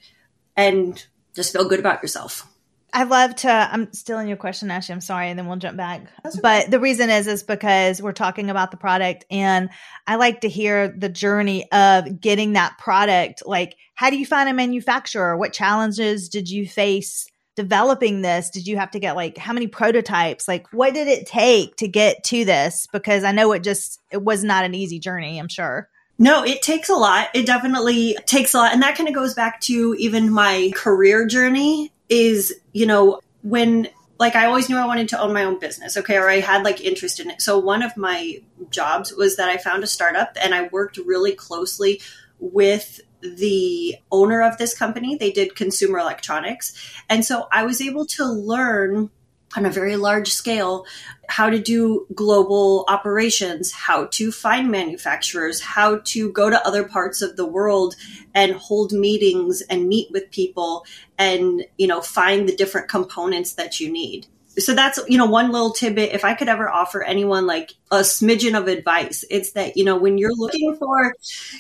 and 0.56 1.04
just 1.34 1.52
feel 1.52 1.68
good 1.68 1.80
about 1.80 2.02
yourself. 2.02 2.46
I 2.94 3.02
love 3.02 3.34
to. 3.36 3.50
I'm 3.50 3.92
still 3.92 4.20
in 4.20 4.28
your 4.28 4.36
question, 4.36 4.70
Ashley. 4.70 4.92
I'm 4.92 5.00
sorry, 5.00 5.28
and 5.28 5.36
then 5.36 5.48
we'll 5.48 5.56
jump 5.56 5.76
back. 5.76 6.02
Okay. 6.24 6.38
But 6.40 6.70
the 6.70 6.78
reason 6.78 7.10
is 7.10 7.26
is 7.26 7.42
because 7.42 8.00
we're 8.00 8.12
talking 8.12 8.50
about 8.50 8.70
the 8.70 8.76
product, 8.76 9.24
and 9.32 9.70
I 10.06 10.14
like 10.14 10.42
to 10.42 10.48
hear 10.48 10.88
the 10.96 11.08
journey 11.08 11.70
of 11.72 12.20
getting 12.20 12.52
that 12.52 12.78
product. 12.78 13.42
Like, 13.44 13.74
how 13.96 14.10
do 14.10 14.16
you 14.16 14.24
find 14.24 14.48
a 14.48 14.54
manufacturer? 14.54 15.36
What 15.36 15.52
challenges 15.52 16.28
did 16.28 16.48
you 16.48 16.68
face 16.68 17.26
developing 17.56 18.22
this? 18.22 18.50
Did 18.50 18.68
you 18.68 18.76
have 18.76 18.92
to 18.92 19.00
get 19.00 19.16
like 19.16 19.38
how 19.38 19.54
many 19.54 19.66
prototypes? 19.66 20.46
Like, 20.46 20.72
what 20.72 20.94
did 20.94 21.08
it 21.08 21.26
take 21.26 21.74
to 21.78 21.88
get 21.88 22.22
to 22.24 22.44
this? 22.44 22.86
Because 22.92 23.24
I 23.24 23.32
know 23.32 23.50
it 23.52 23.64
just 23.64 24.00
it 24.12 24.22
was 24.22 24.44
not 24.44 24.64
an 24.64 24.74
easy 24.76 25.00
journey. 25.00 25.40
I'm 25.40 25.48
sure. 25.48 25.88
No, 26.19 26.44
it 26.44 26.62
takes 26.62 26.88
a 26.88 26.94
lot. 26.94 27.28
It 27.34 27.46
definitely 27.46 28.16
takes 28.26 28.55
a 28.55 28.58
lot. 28.58 28.72
And 28.72 28.82
that 28.82 28.96
kind 28.96 29.08
of 29.08 29.14
goes 29.14 29.34
back 29.34 29.61
to 29.62 29.94
even 29.99 30.31
my 30.31 30.70
career 30.75 31.26
journey 31.26 31.93
is, 32.08 32.55
you 32.72 32.87
know, 32.87 33.20
when 33.43 33.88
like 34.19 34.37
I 34.37 34.46
always 34.46 34.69
knew 34.69 34.76
I 34.76 34.87
wanted 34.87 35.08
to 35.11 35.20
own 35.20 35.32
my 35.32 35.44
own 35.44 35.58
business, 35.58 35.96
okay, 35.96 36.16
or 36.16 36.28
I 36.31 36.40
had 36.40 36.62
like 36.62 36.81
interest 36.81 37.19
in 37.19 37.31
it. 37.31 37.43
So 37.43 37.58
one 37.58 37.82
of 37.82 37.96
my 37.96 38.40
jobs 38.70 39.12
was 39.12 39.37
that 39.37 39.49
I 39.49 39.56
found 39.56 39.82
a 39.82 39.88
startup 39.88 40.37
and 40.40 40.55
I 40.55 40.69
worked 40.69 40.99
really 40.99 41.32
closely 41.32 42.00
with 42.38 43.00
the 43.20 43.96
owner 44.12 44.43
of 44.43 44.56
this 44.56 44.77
company. 44.77 45.17
They 45.17 45.32
did 45.32 45.56
consumer 45.56 45.98
electronics. 45.98 46.74
And 47.08 47.24
so 47.24 47.48
I 47.50 47.65
was 47.65 47.81
able 47.81 48.06
to 48.06 48.24
learn 48.24 49.10
on 49.56 49.67
a 49.67 49.70
very 49.70 49.96
large 49.96 50.29
scale 50.29 50.84
how 51.29 51.51
to 51.51 51.58
do 51.58 52.06
global 52.15 52.84
operations, 52.89 53.73
how 53.73 54.06
to 54.06 54.31
find 54.31 54.70
manufacturers, 54.70 55.61
how 55.61 55.99
to 56.05 56.31
go 56.32 56.51
to 56.51 56.67
other 56.67 56.84
parts 56.84 57.23
of 57.23 57.37
the 57.37 57.46
world 57.46 57.96
and 58.34 58.53
hold 58.53 58.93
meetings 58.93 59.63
and 59.63 59.89
meet 59.89 60.11
with 60.11 60.31
people 60.31 60.84
and, 61.19 61.65
you 61.79 61.87
know, 61.87 62.01
find 62.01 62.49
the 62.49 62.56
different 62.56 62.89
components 62.89 63.55
that 63.55 63.81
you 63.81 63.91
need. 63.91 64.27
So 64.56 64.73
that's, 64.73 65.01
you 65.08 65.19
know, 65.19 65.27
one 65.27 65.51
little 65.51 65.73
tidbit. 65.73 66.13
If 66.13 66.25
I 66.25 66.34
could 66.34 66.49
ever 66.49 66.70
offer 66.70 67.03
anyone 67.03 67.46
like 67.46 67.73
a 67.91 68.01
smidgen 68.01 68.56
of 68.56 68.69
advice, 68.69 69.25
it's 69.29 69.53
that, 69.53 69.77
you 69.77 69.84
know, 69.84 69.96
when 69.96 70.17
you're 70.17 70.34
looking 70.34 70.77
for, 70.77 71.13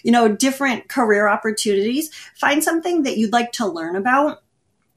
you 0.04 0.12
know, 0.12 0.28
different 0.28 0.88
career 0.88 1.26
opportunities, 1.26 2.14
find 2.36 2.62
something 2.62 3.02
that 3.02 3.16
you'd 3.16 3.32
like 3.32 3.50
to 3.52 3.66
learn 3.66 3.96
about 3.96 4.43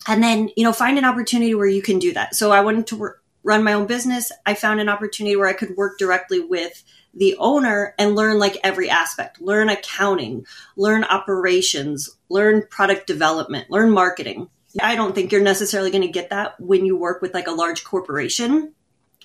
and 0.08 0.24
then 0.24 0.50
you 0.56 0.64
know 0.64 0.74
find 0.74 0.98
an 0.98 1.06
opportunity 1.06 1.54
where 1.56 1.68
you 1.68 1.82
can 1.82 2.00
do 2.00 2.14
that. 2.14 2.36
So 2.36 2.52
i 2.52 2.62
wanted 2.62 2.88
to 2.88 2.96
wor- 2.96 3.22
run 3.44 3.64
my 3.64 3.74
own 3.74 3.88
business. 3.88 4.32
I 4.46 4.54
found 4.54 4.80
an 4.80 4.90
opportunity 4.90 5.36
where 5.36 5.48
i 5.48 5.54
could 5.54 5.76
work 5.76 5.98
directly 5.98 6.40
with 6.40 6.84
the 7.14 7.36
owner 7.40 7.96
and 7.98 8.16
learn 8.16 8.40
like 8.40 8.58
every 8.64 8.90
aspect. 8.90 9.42
Learn 9.42 9.70
accounting 9.70 10.46
learn 10.76 11.04
operations 11.04 12.18
learn 12.30 12.64
product 12.70 13.08
development 13.08 13.70
learn 13.70 13.92
marketing. 13.92 14.50
I 14.82 14.96
don't 14.96 15.16
think 15.16 15.32
you're 15.32 15.42
necessarily 15.42 15.90
going 15.90 16.04
to 16.04 16.08
get 16.08 16.30
that 16.30 16.60
when 16.60 16.86
you 16.86 16.96
work 16.96 17.22
with 17.22 17.34
like 17.34 17.48
a 17.48 17.52
large 17.52 17.84
corporation 17.84 18.74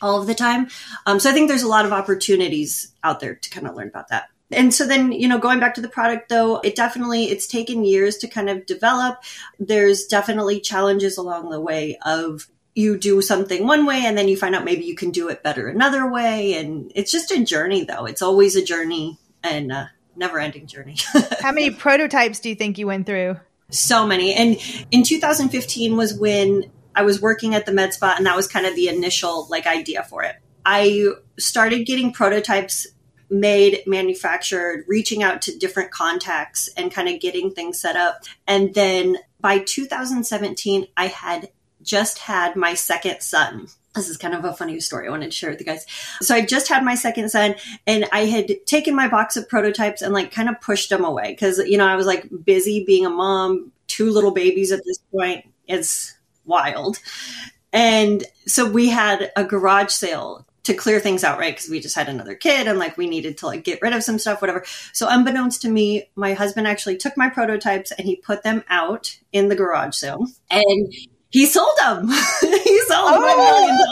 all 0.00 0.20
of 0.20 0.26
the 0.26 0.34
time. 0.34 0.68
Um, 1.06 1.20
so 1.20 1.30
i 1.30 1.32
think 1.32 1.48
there's 1.48 1.62
a 1.62 1.68
lot 1.68 1.86
of 1.86 1.92
opportunities 1.92 2.92
out 3.04 3.20
there 3.20 3.34
to 3.34 3.50
kind 3.50 3.66
of 3.66 3.74
learn 3.74 3.88
about 3.88 4.08
that 4.08 4.28
and 4.54 4.72
so 4.72 4.86
then 4.86 5.12
you 5.12 5.28
know 5.28 5.38
going 5.38 5.60
back 5.60 5.74
to 5.74 5.80
the 5.80 5.88
product 5.88 6.28
though 6.28 6.60
it 6.60 6.76
definitely 6.76 7.24
it's 7.24 7.46
taken 7.46 7.84
years 7.84 8.16
to 8.18 8.28
kind 8.28 8.48
of 8.50 8.66
develop. 8.66 9.22
There's 9.58 10.06
definitely 10.06 10.60
challenges 10.60 11.16
along 11.18 11.50
the 11.50 11.60
way 11.60 11.98
of 12.04 12.48
you 12.74 12.96
do 12.96 13.20
something 13.20 13.66
one 13.66 13.84
way 13.84 14.02
and 14.04 14.16
then 14.16 14.28
you 14.28 14.36
find 14.36 14.54
out 14.54 14.64
maybe 14.64 14.84
you 14.84 14.94
can 14.94 15.10
do 15.10 15.28
it 15.28 15.42
better 15.42 15.68
another 15.68 16.10
way. 16.10 16.54
And 16.54 16.90
it's 16.94 17.12
just 17.12 17.30
a 17.30 17.44
journey 17.44 17.84
though. 17.84 18.06
It's 18.06 18.22
always 18.22 18.56
a 18.56 18.64
journey 18.64 19.18
and 19.42 19.70
a 19.72 19.90
never 20.16 20.38
ending 20.38 20.66
journey. 20.66 20.96
How 21.40 21.52
many 21.52 21.70
prototypes 21.70 22.40
do 22.40 22.48
you 22.48 22.54
think 22.54 22.78
you 22.78 22.86
went 22.86 23.06
through? 23.06 23.36
so 23.74 24.06
many. 24.06 24.34
And 24.34 24.56
in 24.90 25.02
2015 25.02 25.96
was 25.96 26.14
when 26.14 26.70
i 26.94 27.02
was 27.02 27.22
working 27.22 27.54
at 27.54 27.64
the 27.64 27.72
med 27.72 27.94
spa 27.94 28.14
and 28.18 28.26
that 28.26 28.36
was 28.36 28.46
kind 28.46 28.66
of 28.66 28.76
the 28.76 28.88
initial 28.88 29.46
like 29.50 29.66
idea 29.66 30.04
for 30.04 30.22
it. 30.22 30.36
I 30.64 31.08
started 31.38 31.86
getting 31.86 32.12
prototypes 32.12 32.86
made, 33.32 33.82
manufactured, 33.86 34.84
reaching 34.86 35.22
out 35.22 35.42
to 35.42 35.58
different 35.58 35.90
contacts 35.90 36.68
and 36.76 36.92
kind 36.92 37.08
of 37.08 37.20
getting 37.20 37.50
things 37.50 37.80
set 37.80 37.96
up. 37.96 38.22
And 38.46 38.74
then 38.74 39.16
by 39.40 39.58
2017, 39.58 40.86
I 40.96 41.06
had 41.06 41.48
just 41.82 42.18
had 42.18 42.54
my 42.54 42.74
second 42.74 43.22
son. 43.22 43.68
This 43.94 44.08
is 44.08 44.16
kind 44.16 44.34
of 44.34 44.44
a 44.44 44.52
funny 44.52 44.78
story 44.80 45.08
I 45.08 45.10
wanted 45.10 45.26
to 45.26 45.36
share 45.36 45.50
with 45.50 45.60
you 45.60 45.66
guys. 45.66 45.86
So 46.20 46.34
I 46.34 46.44
just 46.44 46.68
had 46.68 46.84
my 46.84 46.94
second 46.94 47.30
son 47.30 47.56
and 47.86 48.06
I 48.12 48.26
had 48.26 48.64
taken 48.66 48.94
my 48.94 49.08
box 49.08 49.36
of 49.36 49.48
prototypes 49.48 50.02
and 50.02 50.14
like 50.14 50.32
kind 50.32 50.48
of 50.48 50.60
pushed 50.60 50.90
them 50.90 51.04
away 51.04 51.32
because, 51.32 51.58
you 51.58 51.76
know, 51.76 51.86
I 51.86 51.96
was 51.96 52.06
like 52.06 52.28
busy 52.44 52.84
being 52.84 53.04
a 53.04 53.10
mom, 53.10 53.72
two 53.88 54.10
little 54.10 54.30
babies 54.30 54.72
at 54.72 54.84
this 54.84 54.98
point. 55.10 55.46
It's 55.66 56.14
wild. 56.44 56.98
And 57.72 58.24
so 58.46 58.70
we 58.70 58.88
had 58.88 59.32
a 59.36 59.44
garage 59.44 59.90
sale 59.90 60.46
to 60.64 60.74
clear 60.74 61.00
things 61.00 61.24
out, 61.24 61.38
right? 61.38 61.54
Because 61.54 61.68
we 61.68 61.80
just 61.80 61.96
had 61.96 62.08
another 62.08 62.34
kid 62.34 62.68
and 62.68 62.78
like 62.78 62.96
we 62.96 63.08
needed 63.08 63.38
to 63.38 63.46
like 63.46 63.64
get 63.64 63.82
rid 63.82 63.92
of 63.92 64.02
some 64.02 64.18
stuff, 64.18 64.40
whatever. 64.40 64.64
So 64.92 65.08
unbeknownst 65.08 65.62
to 65.62 65.68
me, 65.68 66.08
my 66.14 66.34
husband 66.34 66.66
actually 66.66 66.96
took 66.96 67.16
my 67.16 67.28
prototypes 67.28 67.90
and 67.92 68.06
he 68.06 68.16
put 68.16 68.42
them 68.42 68.62
out 68.68 69.18
in 69.32 69.48
the 69.48 69.56
garage 69.56 69.96
sale 69.96 70.26
and 70.50 70.94
he 71.30 71.46
sold 71.46 71.76
them. 71.78 72.08
he 72.40 72.80
sold 72.86 73.14
oh, 73.14 73.82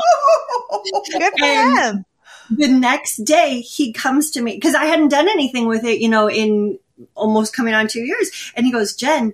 dollars. 0.71 1.13
Good 1.13 1.33
for 1.39 1.47
him. 1.47 2.05
The 2.51 2.69
next 2.69 3.19
day 3.19 3.61
he 3.61 3.93
comes 3.93 4.31
to 4.33 4.43
me 4.43 4.55
because 4.55 4.75
I 4.75 4.85
hadn't 4.85 5.09
done 5.09 5.29
anything 5.29 5.67
with 5.67 5.85
it, 5.85 6.01
you 6.01 6.09
know, 6.09 6.29
in 6.29 6.79
almost 7.15 7.55
coming 7.55 7.75
on 7.75 7.89
two 7.89 8.03
years. 8.03 8.53
And 8.55 8.67
he 8.67 8.73
goes, 8.73 8.95
Jen, 8.95 9.33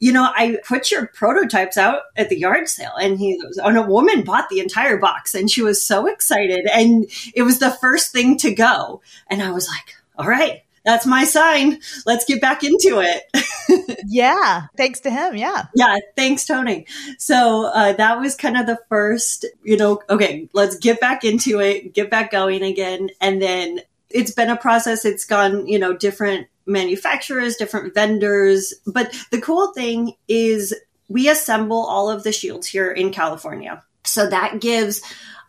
you 0.00 0.12
know, 0.12 0.24
I 0.24 0.58
put 0.66 0.90
your 0.90 1.06
prototypes 1.06 1.76
out 1.76 2.02
at 2.16 2.28
the 2.28 2.38
yard 2.38 2.68
sale 2.68 2.94
and 3.00 3.18
he 3.18 3.36
was, 3.42 3.58
and 3.58 3.78
a 3.78 3.82
woman 3.82 4.22
bought 4.22 4.48
the 4.48 4.60
entire 4.60 4.98
box 4.98 5.34
and 5.34 5.50
she 5.50 5.62
was 5.62 5.82
so 5.82 6.06
excited 6.06 6.66
and 6.72 7.06
it 7.34 7.42
was 7.42 7.58
the 7.58 7.70
first 7.70 8.12
thing 8.12 8.36
to 8.38 8.54
go. 8.54 9.00
And 9.28 9.42
I 9.42 9.50
was 9.50 9.68
like, 9.68 9.94
all 10.18 10.28
right, 10.28 10.62
that's 10.84 11.06
my 11.06 11.24
sign. 11.24 11.80
Let's 12.04 12.26
get 12.26 12.40
back 12.40 12.62
into 12.62 13.00
it. 13.00 14.00
yeah. 14.06 14.66
Thanks 14.76 15.00
to 15.00 15.10
him. 15.10 15.36
Yeah. 15.36 15.66
Yeah. 15.74 15.96
Thanks, 16.16 16.46
Tony. 16.46 16.86
So 17.18 17.70
uh, 17.72 17.94
that 17.94 18.20
was 18.20 18.36
kind 18.36 18.58
of 18.58 18.66
the 18.66 18.78
first, 18.88 19.46
you 19.62 19.78
know, 19.78 20.02
okay, 20.10 20.48
let's 20.52 20.76
get 20.76 21.00
back 21.00 21.24
into 21.24 21.60
it, 21.60 21.94
get 21.94 22.10
back 22.10 22.30
going 22.30 22.62
again. 22.62 23.08
And 23.20 23.40
then 23.40 23.80
it's 24.10 24.32
been 24.32 24.50
a 24.50 24.56
process. 24.56 25.06
It's 25.06 25.24
gone, 25.24 25.66
you 25.66 25.78
know, 25.78 25.96
different 25.96 26.48
manufacturers, 26.66 27.56
different 27.56 27.94
vendors. 27.94 28.74
But 28.86 29.14
the 29.30 29.40
cool 29.40 29.72
thing 29.72 30.14
is 30.28 30.74
we 31.08 31.28
assemble 31.28 31.84
all 31.84 32.10
of 32.10 32.22
the 32.22 32.32
shields 32.32 32.66
here 32.66 32.90
in 32.90 33.12
California. 33.12 33.82
So 34.04 34.28
that 34.28 34.60
gives 34.60 35.02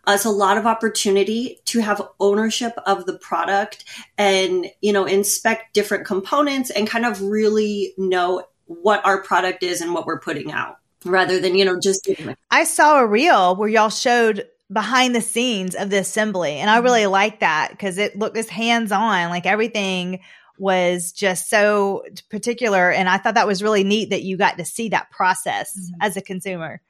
us 0.06 0.24
a 0.24 0.30
lot 0.30 0.56
of 0.56 0.66
opportunity 0.66 1.60
to 1.64 1.80
have 1.80 2.00
ownership 2.20 2.72
of 2.86 3.06
the 3.06 3.18
product 3.18 3.84
and, 4.16 4.66
you 4.80 4.92
know, 4.92 5.04
inspect 5.04 5.74
different 5.74 6.06
components 6.06 6.70
and 6.70 6.86
kind 6.86 7.04
of 7.04 7.22
really 7.22 7.92
know 7.98 8.44
what 8.66 9.04
our 9.04 9.22
product 9.22 9.62
is 9.62 9.80
and 9.80 9.92
what 9.92 10.06
we're 10.06 10.20
putting 10.20 10.52
out 10.52 10.78
rather 11.04 11.40
than, 11.40 11.56
you 11.56 11.64
know, 11.64 11.78
just. 11.80 12.08
I 12.50 12.64
saw 12.64 13.00
a 13.00 13.06
reel 13.06 13.56
where 13.56 13.68
y'all 13.68 13.90
showed 13.90 14.46
behind 14.72 15.14
the 15.14 15.20
scenes 15.20 15.74
of 15.74 15.90
the 15.90 15.98
assembly 15.98 16.56
and 16.56 16.68
I 16.68 16.78
really 16.78 17.06
like 17.06 17.40
that 17.40 17.70
because 17.70 17.98
it 17.98 18.18
looked 18.18 18.36
as 18.36 18.48
hands 18.48 18.92
on, 18.92 19.30
like 19.30 19.46
everything 19.46 20.20
was 20.58 21.12
just 21.12 21.48
so 21.48 22.04
particular. 22.30 22.90
And 22.90 23.08
I 23.08 23.18
thought 23.18 23.34
that 23.34 23.46
was 23.46 23.62
really 23.62 23.84
neat 23.84 24.10
that 24.10 24.22
you 24.22 24.36
got 24.36 24.58
to 24.58 24.64
see 24.64 24.88
that 24.90 25.10
process 25.10 25.76
mm-hmm. 25.78 26.02
as 26.02 26.16
a 26.16 26.22
consumer. 26.22 26.80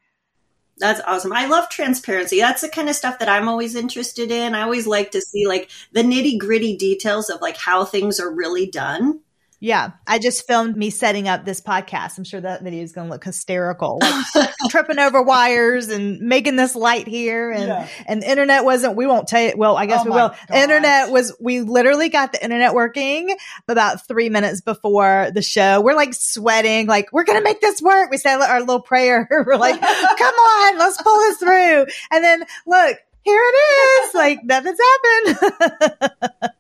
That's 0.79 1.01
awesome. 1.07 1.33
I 1.33 1.47
love 1.47 1.71
transparency. 1.71 2.39
That's 2.39 2.61
the 2.61 2.69
kind 2.69 2.89
of 2.89 2.97
stuff 2.97 3.19
that 3.19 3.31
I'm 3.31 3.49
always 3.49 3.75
interested 3.75 4.31
in. 4.31 4.55
I 4.55 4.63
always 4.63 4.87
like 4.87 5.11
to 5.13 5.23
see 5.23 5.47
like 5.47 5.71
the 5.93 6.03
nitty 6.03 6.39
gritty 6.39 6.77
details 6.77 7.31
of 7.31 7.41
like 7.41 7.57
how 7.57 7.85
things 7.85 8.21
are 8.21 8.31
really 8.31 8.67
done. 8.67 9.21
Yeah, 9.59 9.93
I 10.07 10.19
just 10.19 10.47
filmed 10.47 10.77
me 10.77 10.91
setting 10.91 11.29
up 11.29 11.47
this 11.47 11.63
podcast. 11.63 12.19
I'm 12.19 12.25
sure 12.25 12.41
that 12.43 12.63
video 12.63 12.83
is 12.83 12.93
going 12.93 13.07
to 13.07 13.13
look 13.13 13.25
hysterical, 13.25 13.99
like 14.35 14.55
tripping 14.69 14.99
over 14.99 15.23
wires 15.23 15.89
and 15.89 16.21
making 16.21 16.57
this 16.57 16.75
light 16.75 17.09
here, 17.09 17.51
and 17.51 17.69
yeah. 17.69 17.89
and 18.07 18.23
the 18.23 18.31
internet 18.31 18.65
wasn't. 18.65 18.97
We 18.97 19.07
won't 19.07 19.29
tell 19.29 19.41
you. 19.41 19.55
Well, 19.57 19.77
I 19.77 19.87
guess 19.87 20.03
oh 20.03 20.05
we 20.05 20.11
will. 20.11 20.29
Gosh. 20.29 20.39
Internet 20.53 21.11
was. 21.11 21.35
We 21.41 21.63
literally 21.63 22.11
got 22.11 22.33
the 22.33 22.45
internet 22.45 22.75
working 22.75 23.35
about 23.67 24.07
three 24.07 24.29
minutes 24.29 24.61
before 24.61 25.31
the 25.33 25.43
show. 25.43 25.81
We're 25.81 25.95
like 25.95 26.13
sweating, 26.13 26.87
like 26.87 27.11
we're 27.13 27.25
going 27.25 27.39
to 27.39 27.45
make 27.45 27.63
this 27.63 27.81
work. 27.81 28.11
We 28.11 28.19
said 28.19 28.39
our 28.41 28.61
little 28.61 28.83
prayer. 28.83 29.27
we're 29.47 29.57
like, 29.57 29.81
come 29.81 30.35
on, 30.35 30.79
let's 30.79 31.01
pull 31.01 31.19
this 31.19 31.39
through. 31.39 31.87
And 32.11 32.23
then 32.23 32.45
look, 32.67 32.99
here 33.27 33.43
it 33.45 33.57
is. 33.57 34.15
like 34.15 34.45
nothing's 34.45 34.79
happened. 34.79 35.55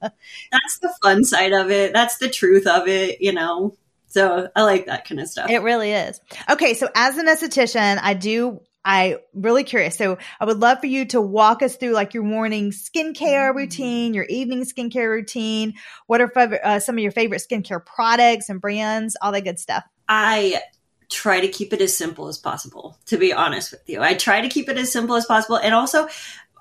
That's 0.52 0.78
the 0.80 0.92
fun 1.02 1.25
side 1.25 1.52
of 1.52 1.70
it. 1.70 1.92
That's 1.92 2.18
the 2.18 2.28
truth 2.28 2.66
of 2.66 2.88
it, 2.88 3.20
you 3.20 3.32
know. 3.32 3.76
So 4.08 4.49
I 4.56 4.62
like 4.62 4.87
that 4.87 5.06
kind 5.08 5.20
of 5.20 5.28
stuff. 5.28 5.49
It 5.49 5.58
really 5.61 5.92
is. 5.92 6.20
Okay, 6.50 6.75
so 6.75 6.88
as 6.94 7.18
an 7.18 7.26
esthetician, 7.26 7.99
I 8.02 8.14
do 8.14 8.61
I 8.85 9.18
really 9.35 9.64
curious. 9.64 9.96
So 9.96 10.16
I 10.40 10.44
would 10.44 10.58
love 10.58 10.78
for 10.80 10.87
you 10.87 11.06
to 11.06 11.20
walk 11.20 11.61
us 11.62 11.76
through 11.76 11.92
like 11.92 12.14
your 12.14 12.23
morning 12.23 12.70
skincare 12.70 13.52
routine, 13.54 14.14
your 14.14 14.25
evening 14.25 14.64
skincare 14.64 15.11
routine. 15.11 15.75
What 16.06 16.20
are 16.20 16.32
uh, 16.64 16.78
some 16.78 16.96
of 16.96 17.00
your 17.00 17.11
favorite 17.11 17.42
skincare 17.49 17.85
products 17.85 18.49
and 18.49 18.61
brands, 18.61 19.16
all 19.20 19.32
that 19.32 19.42
good 19.42 19.58
stuff? 19.58 19.82
I 20.08 20.61
try 21.08 21.40
to 21.40 21.49
keep 21.49 21.73
it 21.73 21.80
as 21.80 21.96
simple 21.96 22.28
as 22.28 22.38
possible, 22.38 22.96
to 23.06 23.16
be 23.16 23.32
honest 23.32 23.73
with 23.73 23.88
you. 23.88 24.02
I 24.02 24.14
try 24.14 24.40
to 24.40 24.49
keep 24.49 24.68
it 24.68 24.78
as 24.78 24.92
simple 24.92 25.16
as 25.16 25.26
possible. 25.26 25.56
And 25.56 25.75
also, 25.75 26.08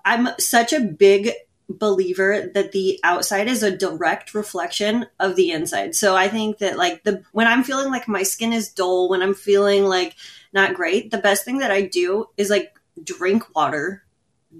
I'm 0.05 0.29
such 0.39 0.71
a 0.71 0.79
big 0.79 1.31
believer 1.67 2.51
that 2.53 2.71
the 2.71 2.99
outside 3.03 3.47
is 3.47 3.63
a 3.63 3.75
direct 3.75 4.33
reflection 4.35 5.07
of 5.19 5.35
the 5.35 5.51
inside. 5.51 5.95
So 5.95 6.15
I 6.15 6.27
think 6.27 6.59
that 6.59 6.77
like 6.77 7.03
the 7.03 7.23
when 7.31 7.47
I'm 7.47 7.63
feeling 7.63 7.89
like 7.89 8.07
my 8.07 8.23
skin 8.23 8.53
is 8.53 8.71
dull, 8.71 9.09
when 9.09 9.21
I'm 9.21 9.33
feeling 9.33 9.83
like 9.85 10.15
not 10.53 10.75
great, 10.75 11.11
the 11.11 11.17
best 11.17 11.43
thing 11.43 11.57
that 11.57 11.71
I 11.71 11.81
do 11.81 12.27
is 12.37 12.49
like 12.49 12.73
drink 13.03 13.43
water, 13.55 14.03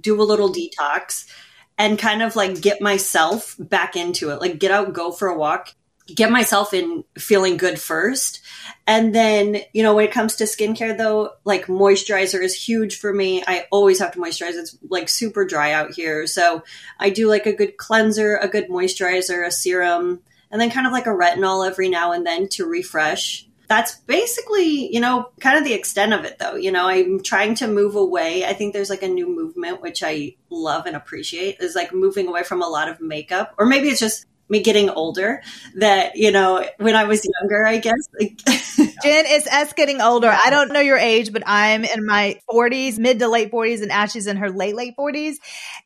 do 0.02 0.20
a 0.22 0.24
little 0.24 0.52
detox 0.52 1.30
and 1.78 2.00
kind 2.00 2.24
of 2.24 2.36
like 2.36 2.62
get 2.62 2.82
myself 2.82 3.56
back 3.60 3.96
into 3.96 4.32
it. 4.32 4.42
Like 4.42 4.60
get 4.60 4.72
out, 4.72 4.94
go 4.94 5.12
for 5.12 5.28
a 5.28 5.38
walk, 5.38 5.74
get 6.14 6.32
myself 6.32 6.74
in 6.74 7.04
feeling 7.18 7.58
good 7.58 7.80
first 7.80 8.42
and 8.88 9.16
then, 9.16 9.58
you 9.74 9.82
know, 9.82 9.96
when 9.96 10.06
it 10.06 10.12
comes 10.12 10.36
to 10.36 10.44
skincare 10.44 10.96
though, 10.96 11.32
like 11.44 11.66
moisturizer 11.66 12.42
is 12.42 12.54
huge 12.54 13.00
for 13.00 13.12
me. 13.12 13.44
I 13.48 13.66
always 13.72 14.00
have 14.00 14.12
to 14.12 14.20
moisturize. 14.20 14.54
It's 14.54 14.78
like 14.90 15.10
super 15.10 15.46
dry 15.46 15.72
out 15.72 15.92
here. 15.92 16.28
So 16.28 16.64
I 17.00 17.10
do 17.10 17.28
like 17.28 17.48
a 17.48 17.54
good 17.54 17.78
cleanser, 17.78 18.38
a 18.38 18.48
good 18.48 18.70
moisturizer, 18.70 19.46
a 19.46 19.52
serum, 19.52 20.22
and 20.52 20.62
then 20.62 20.70
kind 20.70 20.86
of 20.86 20.94
like 20.94 21.08
a 21.08 21.10
retinol 21.10 21.68
every 21.68 21.90
now 21.90 22.12
and 22.12 22.26
then 22.26 22.48
to 22.50 22.66
refresh. 22.66 23.48
That's 23.68 23.96
basically, 23.96 24.94
you 24.94 25.00
know, 25.00 25.30
kind 25.40 25.58
of 25.58 25.64
the 25.64 25.74
extent 25.74 26.14
of 26.14 26.24
it 26.24 26.38
though. 26.38 26.56
You 26.56 26.72
know, 26.72 26.88
I'm 26.88 27.24
trying 27.24 27.56
to 27.56 27.68
move 27.68 27.96
away. 27.96 28.46
I 28.46 28.54
think 28.54 28.74
there's 28.74 28.92
like 28.92 29.02
a 29.02 29.08
new 29.08 29.28
movement, 29.28 29.82
which 29.82 30.04
I 30.04 30.36
love 30.52 30.86
and 30.86 30.96
appreciate, 30.96 31.60
is 31.60 31.74
like 31.74 31.92
moving 31.92 32.28
away 32.28 32.44
from 32.44 32.62
a 32.62 32.68
lot 32.68 32.88
of 32.88 33.02
makeup. 33.02 33.56
Or 33.58 33.66
maybe 33.66 33.88
it's 33.88 34.00
just 34.00 34.28
me 34.50 34.62
getting 34.62 34.90
older 34.90 35.42
that 35.76 36.16
you 36.16 36.32
know 36.32 36.66
when 36.78 36.96
i 36.96 37.04
was 37.04 37.28
younger 37.42 37.66
i 37.66 37.78
guess 37.78 38.10
like 38.20 38.38
jen 38.46 39.26
it's 39.28 39.48
us 39.48 39.74
getting 39.74 40.02
older. 40.02 40.30
I 40.30 40.50
don't 40.50 40.72
know 40.72 40.80
your 40.80 40.98
age 40.98 41.34
but 41.34 41.44
i'm 41.46 41.84
in 41.84 42.06
my 42.06 42.40
40s 42.50 42.98
mid 43.00 43.20
to 43.20 43.28
late 43.28 43.52
40s 43.52 43.82
and 43.82 43.92
ashley's 43.92 44.28
in 44.28 44.38
her 44.38 44.50
late 44.50 44.76
late 44.76 44.96
40s 44.98 45.36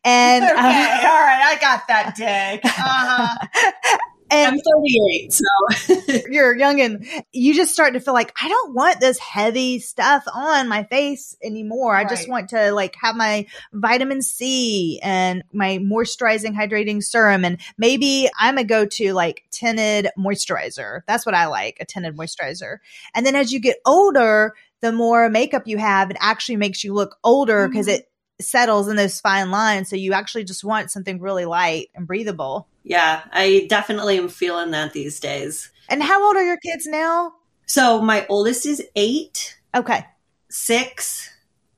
and 0.03 0.43
okay, 0.43 0.53
uh, 0.53 0.57
all 0.57 0.63
right 0.63 1.41
i 1.45 1.57
got 1.59 1.87
that 1.87 2.15
dick. 2.15 2.61
Uh-huh. 2.65 3.97
And 4.31 4.55
I'm 4.55 4.59
38, 4.59 5.33
so 5.33 6.23
you're 6.29 6.55
young 6.57 6.79
and 6.81 7.05
you 7.31 7.53
just 7.53 7.73
start 7.73 7.93
to 7.93 7.99
feel 7.99 8.13
like 8.13 8.33
I 8.41 8.47
don't 8.47 8.75
want 8.75 8.99
this 8.99 9.17
heavy 9.17 9.79
stuff 9.79 10.23
on 10.33 10.67
my 10.67 10.83
face 10.83 11.35
anymore. 11.43 11.93
Right. 11.93 12.05
I 12.05 12.09
just 12.09 12.29
want 12.29 12.49
to 12.49 12.71
like 12.71 12.95
have 13.01 13.15
my 13.15 13.47
vitamin 13.73 14.21
C 14.21 14.99
and 15.01 15.43
my 15.51 15.79
moisturizing 15.79 16.55
hydrating 16.55 17.03
serum 17.03 17.43
and 17.43 17.59
maybe 17.77 18.29
I'm 18.39 18.57
a 18.57 18.63
go 18.63 18.85
to 18.85 19.13
like 19.13 19.43
tinted 19.51 20.09
moisturizer. 20.17 21.01
That's 21.07 21.25
what 21.25 21.35
I 21.35 21.47
like, 21.47 21.77
a 21.79 21.85
tinted 21.85 22.15
moisturizer. 22.15 22.77
And 23.15 23.25
then 23.25 23.35
as 23.35 23.51
you 23.51 23.59
get 23.59 23.77
older, 23.85 24.53
the 24.81 24.91
more 24.91 25.29
makeup 25.29 25.63
you 25.65 25.77
have, 25.77 26.09
it 26.09 26.17
actually 26.19 26.55
makes 26.55 26.83
you 26.83 26.93
look 26.93 27.17
older 27.23 27.67
because 27.67 27.87
mm-hmm. 27.87 27.97
it 27.97 28.09
settles 28.41 28.87
in 28.87 28.95
those 28.95 29.19
fine 29.19 29.51
lines. 29.51 29.89
So 29.89 29.95
you 29.95 30.13
actually 30.13 30.45
just 30.45 30.63
want 30.63 30.91
something 30.91 31.19
really 31.19 31.45
light 31.45 31.89
and 31.95 32.07
breathable. 32.07 32.67
Yeah, 32.89 33.21
I 33.31 33.67
definitely 33.69 34.17
am 34.17 34.29
feeling 34.29 34.71
that 34.71 34.93
these 34.93 35.19
days. 35.19 35.69
And 35.89 36.01
how 36.01 36.25
old 36.25 36.35
are 36.35 36.43
your 36.43 36.57
kids 36.57 36.87
now? 36.87 37.33
So 37.67 38.01
my 38.01 38.25
oldest 38.27 38.65
is 38.65 38.83
eight. 38.95 39.59
Okay. 39.75 40.07
Six 40.49 41.29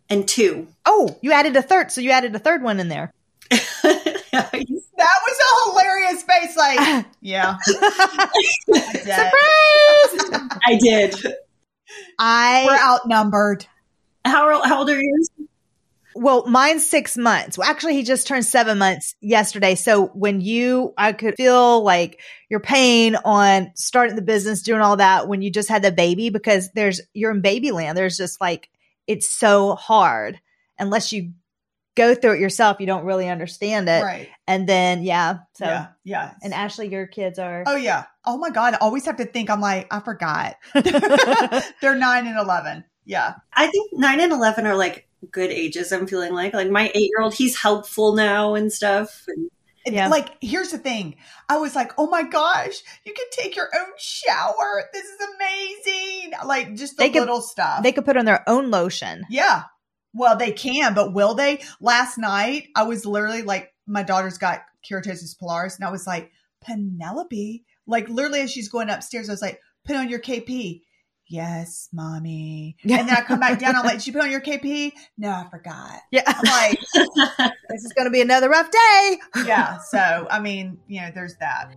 and 0.09 0.25
two. 0.25 0.69
Oh, 0.85 1.19
you 1.21 1.33
added 1.33 1.57
a 1.57 1.61
third. 1.61 1.91
So 1.91 1.99
you 1.99 2.11
added 2.11 2.33
a 2.33 2.39
third 2.39 2.63
one 2.63 2.79
in 2.79 2.87
there. 2.87 3.11
that 3.49 4.53
was 4.63 5.37
a 5.41 5.69
hilarious 5.69 6.23
face. 6.23 6.55
Like, 6.55 7.05
yeah. 7.21 7.57
Surprise! 8.71 9.29
I 10.65 10.79
did. 10.79 11.13
I 12.17 12.63
we're 12.65 12.77
outnumbered. 12.77 13.65
How 14.23 14.63
how 14.63 14.79
old 14.79 14.89
are 14.89 15.01
yours? 15.01 15.29
Well, 16.15 16.45
mine's 16.47 16.87
six 16.87 17.17
months. 17.17 17.57
Well, 17.57 17.69
actually, 17.69 17.95
he 17.95 18.03
just 18.03 18.27
turned 18.27 18.45
seven 18.45 18.77
months 18.77 19.15
yesterday. 19.21 19.75
So 19.75 20.07
when 20.07 20.41
you, 20.41 20.93
I 20.97 21.13
could 21.13 21.35
feel 21.35 21.83
like 21.83 22.19
your 22.49 22.59
pain 22.59 23.15
on 23.15 23.71
starting 23.75 24.15
the 24.15 24.21
business, 24.21 24.61
doing 24.61 24.81
all 24.81 24.97
that 24.97 25.27
when 25.27 25.41
you 25.41 25.51
just 25.51 25.69
had 25.69 25.83
the 25.83 25.91
baby, 25.91 26.29
because 26.29 26.69
there's, 26.73 27.01
you're 27.13 27.31
in 27.31 27.41
baby 27.41 27.71
land. 27.71 27.97
There's 27.97 28.17
just 28.17 28.41
like, 28.41 28.69
it's 29.07 29.27
so 29.27 29.75
hard 29.75 30.39
unless 30.77 31.11
you 31.11 31.33
go 31.95 32.15
through 32.15 32.33
it 32.33 32.39
yourself. 32.39 32.77
You 32.79 32.87
don't 32.87 33.05
really 33.05 33.29
understand 33.29 33.89
it. 33.89 34.03
Right. 34.03 34.29
And 34.47 34.67
then, 34.67 35.03
yeah. 35.03 35.39
So, 35.53 35.65
yeah. 35.65 35.87
Yeah. 36.03 36.33
and 36.41 36.53
Ashley, 36.53 36.89
your 36.89 37.07
kids 37.07 37.39
are. 37.39 37.63
Oh 37.65 37.75
yeah. 37.75 38.05
Oh 38.25 38.37
my 38.37 38.49
God. 38.49 38.73
I 38.73 38.77
always 38.77 39.05
have 39.05 39.17
to 39.17 39.25
think. 39.25 39.49
I'm 39.49 39.61
like, 39.61 39.87
I 39.91 39.99
forgot. 39.99 40.55
They're 40.73 41.95
nine 41.95 42.27
and 42.27 42.37
11. 42.37 42.83
Yeah. 43.05 43.35
I 43.53 43.67
think 43.67 43.91
nine 43.93 44.19
and 44.19 44.31
11 44.31 44.65
are 44.65 44.75
like 44.75 45.07
good 45.29 45.51
ages. 45.51 45.91
I'm 45.91 46.07
feeling 46.07 46.33
like, 46.33 46.53
like 46.53 46.69
my 46.69 46.89
eight 46.95 47.09
year 47.15 47.21
old, 47.21 47.33
he's 47.33 47.57
helpful 47.57 48.15
now 48.15 48.55
and 48.55 48.71
stuff. 48.73 49.25
And 49.27 49.95
Yeah. 49.95 50.07
Like, 50.09 50.29
here's 50.41 50.71
the 50.71 50.77
thing. 50.77 51.15
I 51.49 51.57
was 51.57 51.75
like, 51.75 51.91
oh 51.97 52.07
my 52.07 52.23
gosh, 52.23 52.81
you 53.05 53.13
can 53.13 53.25
take 53.31 53.55
your 53.55 53.69
own 53.77 53.91
shower. 53.97 54.83
This 54.93 55.05
is 55.05 55.19
amazing. 55.35 56.33
Like, 56.45 56.75
just 56.75 56.97
the 56.97 57.03
They 57.03 57.09
could- 57.09 57.19
little 57.21 57.41
stuff. 57.41 57.83
they 57.83 57.91
could 57.91 58.05
put 58.05 58.17
on 58.17 58.25
their 58.25 58.47
own 58.49 58.69
lotion. 58.71 59.23
yeah. 59.29 59.63
Well, 60.13 60.35
they 60.37 60.51
can, 60.51 60.93
but 60.93 61.13
will 61.13 61.35
they? 61.35 61.61
Last 61.79 62.17
night, 62.17 62.67
I 62.75 62.83
was 62.83 63.05
literally 63.05 63.43
like, 63.43 63.71
my 63.87 64.03
daughter's 64.03 64.37
got 64.37 64.59
keratosis 64.89 65.37
pilaris, 65.41 65.77
and 65.77 65.85
I 65.85 65.89
was 65.91 66.05
like, 66.05 66.31
Penelope, 66.61 67.63
like, 67.87 68.09
literally, 68.09 68.41
as 68.41 68.51
she's 68.51 68.69
going 68.69 68.89
upstairs, 68.89 69.29
I 69.29 69.33
was 69.33 69.41
like, 69.41 69.59
put 69.85 69.95
on 69.95 70.09
your 70.09 70.19
KP. 70.19 70.81
Yes, 71.31 71.87
mommy. 71.93 72.75
And 72.83 72.91
then 72.91 73.09
I 73.09 73.21
come 73.21 73.39
back 73.39 73.57
down. 73.57 73.77
I'm 73.77 73.85
like, 73.85 73.99
did 73.99 74.07
you 74.07 74.11
put 74.11 74.23
on 74.23 74.31
your 74.31 74.41
KP? 74.41 74.91
No, 75.17 75.29
I 75.29 75.47
forgot. 75.49 76.01
Yeah. 76.11 76.23
I'm 76.27 76.43
like, 76.43 76.79
this 77.69 77.85
is 77.85 77.93
going 77.95 78.03
to 78.03 78.11
be 78.11 78.19
another 78.19 78.49
rough 78.49 78.69
day. 78.69 79.17
yeah. 79.45 79.77
So, 79.77 79.97
I 80.29 80.41
mean, 80.41 80.77
you 80.87 80.99
know, 80.99 81.09
there's 81.15 81.37
that. 81.37 81.73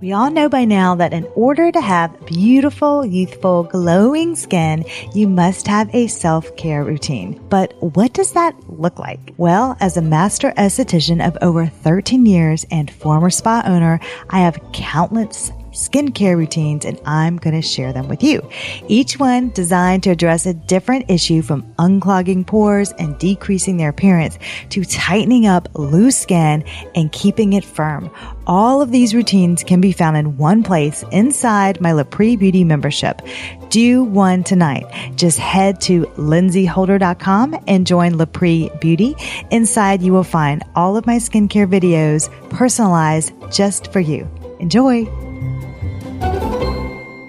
We 0.00 0.12
all 0.12 0.30
know 0.30 0.48
by 0.48 0.64
now 0.64 0.94
that 0.94 1.12
in 1.12 1.26
order 1.34 1.70
to 1.70 1.80
have 1.80 2.24
beautiful, 2.24 3.04
youthful, 3.04 3.64
glowing 3.64 4.34
skin, 4.34 4.86
you 5.14 5.28
must 5.28 5.68
have 5.68 5.94
a 5.94 6.06
self 6.06 6.56
care 6.56 6.84
routine. 6.84 7.38
But 7.50 7.74
what 7.82 8.14
does 8.14 8.32
that 8.32 8.56
look 8.66 8.98
like? 8.98 9.34
Well, 9.36 9.76
as 9.78 9.98
a 9.98 10.02
master 10.02 10.52
esthetician 10.52 11.24
of 11.24 11.36
over 11.42 11.66
13 11.66 12.24
years 12.24 12.64
and 12.70 12.90
former 12.90 13.28
spa 13.28 13.62
owner, 13.66 14.00
I 14.30 14.40
have 14.40 14.58
countless 14.72 15.52
skincare 15.72 16.36
routines 16.36 16.84
and 16.84 17.00
I'm 17.04 17.36
going 17.36 17.54
to 17.54 17.66
share 17.66 17.92
them 17.92 18.08
with 18.08 18.22
you. 18.22 18.48
Each 18.88 19.18
one 19.18 19.50
designed 19.50 20.02
to 20.04 20.10
address 20.10 20.46
a 20.46 20.54
different 20.54 21.10
issue 21.10 21.42
from 21.42 21.62
unclogging 21.74 22.46
pores 22.46 22.92
and 22.92 23.18
decreasing 23.18 23.76
their 23.76 23.88
appearance 23.88 24.38
to 24.70 24.84
tightening 24.84 25.46
up 25.46 25.68
loose 25.74 26.18
skin 26.18 26.64
and 26.94 27.10
keeping 27.12 27.52
it 27.54 27.64
firm. 27.64 28.10
All 28.46 28.82
of 28.82 28.90
these 28.90 29.14
routines 29.14 29.62
can 29.62 29.80
be 29.80 29.92
found 29.92 30.16
in 30.16 30.36
one 30.36 30.62
place 30.62 31.04
inside 31.12 31.80
my 31.80 31.92
Lapree 31.92 32.38
Beauty 32.38 32.64
membership. 32.64 33.22
Do 33.70 34.04
one 34.04 34.42
tonight. 34.42 34.84
Just 35.16 35.38
head 35.38 35.80
to 35.82 36.02
lindsayholder.com 36.16 37.64
and 37.66 37.86
join 37.86 38.14
Lapree 38.14 38.78
Beauty. 38.80 39.14
Inside, 39.50 40.02
you 40.02 40.12
will 40.12 40.24
find 40.24 40.62
all 40.74 40.96
of 40.96 41.06
my 41.06 41.16
skincare 41.16 41.66
videos 41.66 42.28
personalized 42.50 43.32
just 43.50 43.92
for 43.92 44.00
you. 44.00 44.28
Enjoy. 44.62 45.04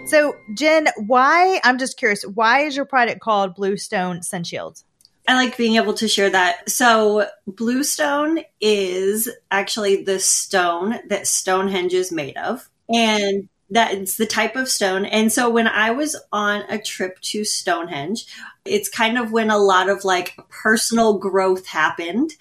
So, 0.05 0.37
Jen, 0.53 0.87
why? 1.07 1.59
I'm 1.63 1.79
just 1.79 1.97
curious. 1.97 2.23
Why 2.23 2.61
is 2.61 2.75
your 2.75 2.85
product 2.85 3.21
called 3.21 3.55
Bluestone 3.55 4.21
Sun 4.21 4.43
Shield? 4.43 4.83
I 5.27 5.33
like 5.33 5.57
being 5.57 5.75
able 5.77 5.95
to 5.95 6.07
share 6.07 6.29
that. 6.29 6.69
So, 6.69 7.27
bluestone 7.47 8.41
is 8.61 9.29
actually 9.49 10.03
the 10.03 10.19
stone 10.19 10.99
that 11.09 11.25
Stonehenge 11.25 11.95
is 11.95 12.11
made 12.11 12.37
of. 12.37 12.69
And 12.87 13.49
that's 13.69 14.17
the 14.17 14.27
type 14.27 14.55
of 14.55 14.69
stone. 14.69 15.05
And 15.05 15.31
so, 15.31 15.49
when 15.49 15.67
I 15.67 15.89
was 15.89 16.15
on 16.31 16.61
a 16.69 16.77
trip 16.77 17.19
to 17.21 17.43
Stonehenge, 17.43 18.27
it's 18.65 18.87
kind 18.87 19.17
of 19.17 19.31
when 19.31 19.49
a 19.49 19.57
lot 19.57 19.89
of 19.89 20.05
like 20.05 20.37
personal 20.49 21.17
growth 21.17 21.67
happened. 21.67 22.31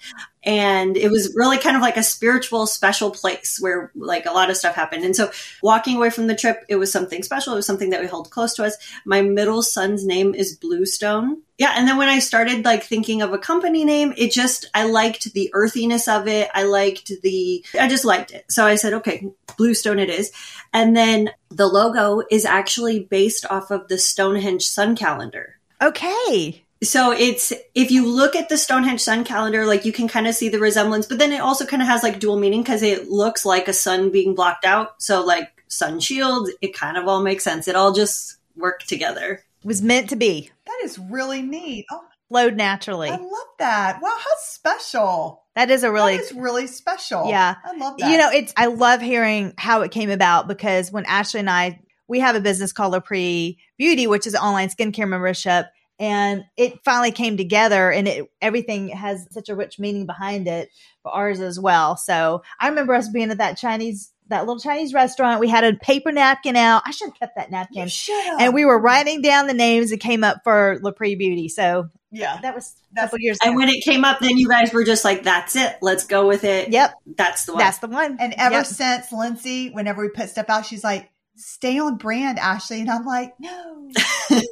And 0.45 0.97
it 0.97 1.09
was 1.09 1.33
really 1.35 1.57
kind 1.57 1.77
of 1.77 1.81
like 1.81 1.95
a 1.95 2.03
spiritual, 2.03 2.67
special 2.67 3.11
place 3.11 3.59
where 3.61 3.91
like 3.95 4.25
a 4.25 4.31
lot 4.31 4.49
of 4.49 4.57
stuff 4.57 4.75
happened. 4.75 5.05
And 5.05 5.15
so, 5.15 5.31
walking 5.61 5.95
away 5.95 6.09
from 6.09 6.27
the 6.27 6.35
trip, 6.35 6.65
it 6.67 6.75
was 6.75 6.91
something 6.91 7.23
special. 7.23 7.53
It 7.53 7.57
was 7.57 7.65
something 7.65 7.91
that 7.91 8.01
we 8.01 8.07
hold 8.07 8.29
close 8.29 8.53
to 8.55 8.65
us. 8.65 8.75
My 9.05 9.21
middle 9.21 9.61
son's 9.61 10.05
name 10.05 10.35
is 10.35 10.57
Bluestone. 10.57 11.41
Yeah. 11.57 11.73
And 11.77 11.87
then 11.87 11.97
when 11.97 12.09
I 12.09 12.19
started 12.19 12.65
like 12.65 12.83
thinking 12.83 13.21
of 13.21 13.31
a 13.31 13.37
company 13.37 13.85
name, 13.85 14.13
it 14.17 14.33
just, 14.33 14.69
I 14.73 14.85
liked 14.85 15.31
the 15.33 15.49
earthiness 15.53 16.09
of 16.09 16.27
it. 16.27 16.49
I 16.53 16.63
liked 16.63 17.11
the, 17.21 17.63
I 17.79 17.87
just 17.87 18.03
liked 18.03 18.31
it. 18.31 18.43
So 18.49 18.65
I 18.65 18.75
said, 18.75 18.93
okay, 18.95 19.29
Bluestone 19.57 19.99
it 19.99 20.09
is. 20.09 20.31
And 20.73 20.95
then 20.95 21.29
the 21.51 21.67
logo 21.67 22.21
is 22.29 22.43
actually 22.43 22.99
based 22.99 23.45
off 23.49 23.71
of 23.71 23.87
the 23.87 23.97
Stonehenge 23.97 24.63
sun 24.63 24.97
calendar. 24.97 25.57
Okay. 25.83 26.63
So 26.83 27.11
it's 27.11 27.53
if 27.75 27.91
you 27.91 28.05
look 28.07 28.35
at 28.35 28.49
the 28.49 28.57
Stonehenge 28.57 29.01
sun 29.01 29.23
calendar, 29.23 29.65
like 29.65 29.85
you 29.85 29.93
can 29.93 30.07
kind 30.07 30.27
of 30.27 30.35
see 30.35 30.49
the 30.49 30.59
resemblance, 30.59 31.05
but 31.05 31.17
then 31.17 31.31
it 31.31 31.39
also 31.39 31.65
kind 31.65 31.81
of 31.81 31.87
has 31.87 32.03
like 32.03 32.19
dual 32.19 32.37
meaning 32.37 32.61
because 32.61 32.81
it 32.81 33.09
looks 33.09 33.45
like 33.45 33.67
a 33.67 33.73
sun 33.73 34.11
being 34.11 34.35
blocked 34.35 34.65
out. 34.65 35.01
So 35.01 35.23
like 35.23 35.63
sun 35.67 35.99
shield, 35.99 36.49
it 36.61 36.73
kind 36.73 36.97
of 36.97 37.07
all 37.07 37.21
makes 37.21 37.43
sense. 37.43 37.67
It 37.67 37.75
all 37.75 37.93
just 37.93 38.37
worked 38.55 38.89
together. 38.89 39.43
was 39.63 39.81
meant 39.81 40.09
to 40.09 40.15
be. 40.15 40.51
That 40.65 40.81
is 40.83 40.99
really 40.99 41.41
neat. 41.41 41.85
Oh, 41.91 42.03
Flowed 42.29 42.55
naturally. 42.55 43.09
I 43.09 43.15
love 43.15 43.47
that. 43.59 44.01
Wow, 44.01 44.17
how 44.17 44.35
special. 44.39 45.43
That 45.55 45.69
is 45.69 45.83
a 45.83 45.91
really 45.91 46.17
that 46.17 46.23
is 46.23 46.33
really 46.33 46.65
special. 46.65 47.27
Yeah. 47.27 47.55
I 47.63 47.77
love 47.77 47.97
that. 47.99 48.11
You 48.11 48.17
know, 48.17 48.31
it's 48.31 48.51
I 48.57 48.65
love 48.65 49.01
hearing 49.01 49.53
how 49.55 49.81
it 49.81 49.91
came 49.91 50.09
about 50.09 50.47
because 50.47 50.91
when 50.91 51.05
Ashley 51.05 51.41
and 51.41 51.49
I 51.49 51.79
we 52.07 52.19
have 52.19 52.35
a 52.35 52.39
business 52.39 52.71
called 52.73 52.93
Lapree 52.93 53.57
Beauty, 53.77 54.07
which 54.07 54.27
is 54.27 54.33
an 54.33 54.41
online 54.41 54.69
skincare 54.69 55.07
membership, 55.07 55.67
and 55.99 56.43
it 56.57 56.79
finally 56.83 57.11
came 57.11 57.37
together 57.37 57.91
and 57.91 58.07
it 58.07 58.25
everything 58.41 58.89
has 58.89 59.27
such 59.31 59.49
a 59.49 59.55
rich 59.55 59.79
meaning 59.79 60.05
behind 60.05 60.47
it 60.47 60.69
for 61.03 61.11
ours 61.11 61.39
as 61.39 61.59
well. 61.59 61.95
So 61.97 62.43
I 62.59 62.69
remember 62.69 62.93
us 62.93 63.09
being 63.09 63.29
at 63.31 63.37
that 63.37 63.57
Chinese 63.57 64.11
that 64.29 64.41
little 64.47 64.59
Chinese 64.59 64.93
restaurant. 64.93 65.41
We 65.41 65.49
had 65.49 65.65
a 65.65 65.73
paper 65.75 66.11
napkin 66.11 66.55
out. 66.55 66.83
I 66.85 66.91
should 66.91 67.09
have 67.09 67.19
kept 67.19 67.35
that 67.35 67.51
napkin. 67.51 67.83
you 67.83 67.89
should. 67.89 68.41
And 68.41 68.53
we 68.53 68.63
were 68.63 68.79
writing 68.79 69.21
down 69.21 69.47
the 69.47 69.53
names 69.53 69.89
that 69.89 69.99
came 69.99 70.23
up 70.23 70.37
for 70.45 70.79
Lapree 70.81 71.17
Beauty. 71.17 71.49
So 71.49 71.89
yeah. 72.09 72.39
that 72.41 72.55
was 72.55 72.69
a 72.69 72.95
That's- 72.95 73.09
couple 73.11 73.19
years 73.19 73.37
ago. 73.41 73.49
And 73.49 73.57
when 73.57 73.67
it 73.67 73.83
came 73.83 74.05
up, 74.05 74.19
then 74.21 74.37
you 74.37 74.47
guys 74.47 74.71
were 74.71 74.85
just 74.85 75.03
like, 75.03 75.23
that's 75.23 75.57
it. 75.57 75.75
Let's 75.81 76.05
go 76.05 76.25
with 76.25 76.45
it. 76.45 76.69
yep, 76.71 76.93
That's 77.17 77.43
the 77.45 77.51
one. 77.51 77.59
that's 77.59 77.79
the 77.79 77.87
one. 77.89 78.15
And 78.19 78.33
ever 78.37 78.55
Yep. 78.55 78.65
since 78.65 79.11
Lindsay, 79.11 79.69
whenever 79.71 80.01
we 80.01 80.07
put 80.09 80.29
stuff 80.29 80.45
out, 80.49 80.65
she's 80.65 80.85
like, 80.85 81.09
stay 81.35 81.79
on 81.79 81.97
brand, 81.97 82.39
Ashley. 82.39 82.81
And 82.81 82.89
I'm 82.89 83.05
like, 83.05 83.33
no. 83.39 83.89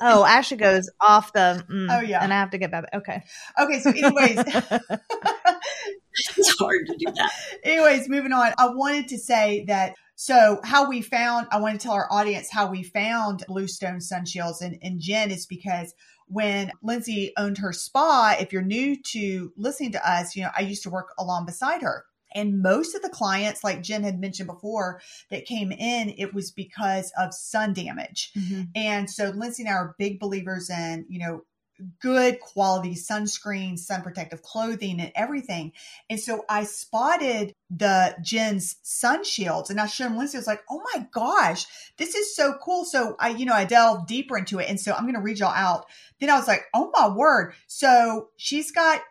Oh, 0.02 0.24
Ashley 0.26 0.58
goes 0.58 0.90
off 1.00 1.34
the. 1.34 1.64
mm, 1.70 1.88
Oh, 1.90 2.02
yeah. 2.02 2.24
and 2.24 2.34
I 2.34 2.40
have 2.40 2.52
to 2.52 2.58
get 2.58 2.72
back. 2.72 2.86
Okay. 2.94 3.24
Okay. 3.60 3.80
So, 3.80 3.90
anyways, 3.90 4.38
it's 6.38 6.56
hard 6.60 6.86
to 6.88 6.96
do 6.98 7.12
that. 7.14 7.32
anyways, 7.64 8.10
moving 8.10 8.34
on. 8.34 8.54
I 8.58 8.68
wanted 8.70 9.08
to 9.10 9.18
say 9.18 9.66
that. 9.68 9.96
So, 10.16 10.60
how 10.64 10.88
we 10.88 11.02
found, 11.02 11.48
I 11.52 11.60
want 11.60 11.80
to 11.80 11.84
tell 11.84 11.96
our 11.96 12.08
audience 12.12 12.50
how 12.52 12.70
we 12.70 12.84
found 12.84 13.44
Bluestone 13.48 14.02
Sun 14.02 14.26
Shields. 14.26 14.62
And, 14.62 14.78
and 14.84 15.00
Jen 15.00 15.32
is 15.32 15.48
because 15.48 15.96
when 16.28 16.72
Lindsay 16.84 17.34
owned 17.38 17.58
her 17.58 17.74
spa, 17.74 18.36
if 18.40 18.54
you're 18.54 18.62
new 18.62 18.96
to 19.14 19.52
listening 19.58 19.94
to 19.94 20.10
us, 20.10 20.36
you 20.36 20.44
know, 20.44 20.52
I 20.56 20.62
used 20.62 20.84
to 20.84 20.92
work 20.92 21.10
along 21.18 21.48
beside 21.48 21.82
her. 21.82 22.06
And 22.34 22.62
most 22.62 22.96
of 22.96 23.02
the 23.02 23.10
clients, 23.10 23.64
like 23.64 23.82
Jen 23.82 24.04
had 24.04 24.20
mentioned 24.20 24.48
before, 24.48 25.02
that 25.30 25.46
came 25.46 25.72
in, 25.72 26.14
it 26.18 26.34
was 26.34 26.52
because 26.52 27.12
of 27.18 27.34
sun 27.34 27.74
damage. 27.74 28.32
Mm-hmm. 28.38 28.62
And 28.76 29.10
so 29.10 29.30
Lindsay 29.30 29.64
and 29.64 29.72
I 29.72 29.76
are 29.76 29.96
big 29.98 30.20
believers 30.20 30.70
in, 30.70 31.06
you 31.10 31.20
know, 31.20 31.44
good 32.00 32.40
quality 32.40 32.96
sunscreen, 32.96 33.78
sun 33.78 34.02
protective 34.02 34.42
clothing, 34.42 35.00
and 35.00 35.12
everything. 35.16 35.72
And 36.10 36.20
so 36.20 36.46
I 36.50 36.64
spotted 36.64 37.56
the 37.70 38.16
Jen's 38.22 38.78
sun 38.84 39.24
shields 39.24 39.70
and 39.70 39.80
I 39.80 39.88
showed 39.88 40.06
them 40.06 40.18
Lindsay. 40.18 40.38
I 40.38 40.40
was 40.40 40.48
like, 40.48 40.64
oh 40.70 40.82
my 40.94 41.08
gosh, 41.12 41.66
this 41.98 42.16
is 42.16 42.36
so 42.36 42.56
cool. 42.62 42.86
So 42.86 43.16
I, 43.20 43.30
you 43.30 43.46
know, 43.46 43.54
I 43.54 43.66
delved 43.66 44.08
deeper 44.08 44.38
into 44.38 44.60
it. 44.60 44.70
And 44.70 44.80
so 44.80 44.94
I'm 44.94 45.04
going 45.04 45.16
to 45.16 45.22
read 45.22 45.40
y'all 45.40 45.50
out. 45.50 45.86
Then 46.20 46.30
I 46.30 46.38
was 46.38 46.48
like, 46.48 46.66
oh 46.74 46.92
my 46.94 47.08
word. 47.08 47.54
So 47.68 48.30
she's 48.38 48.72
got 48.72 49.02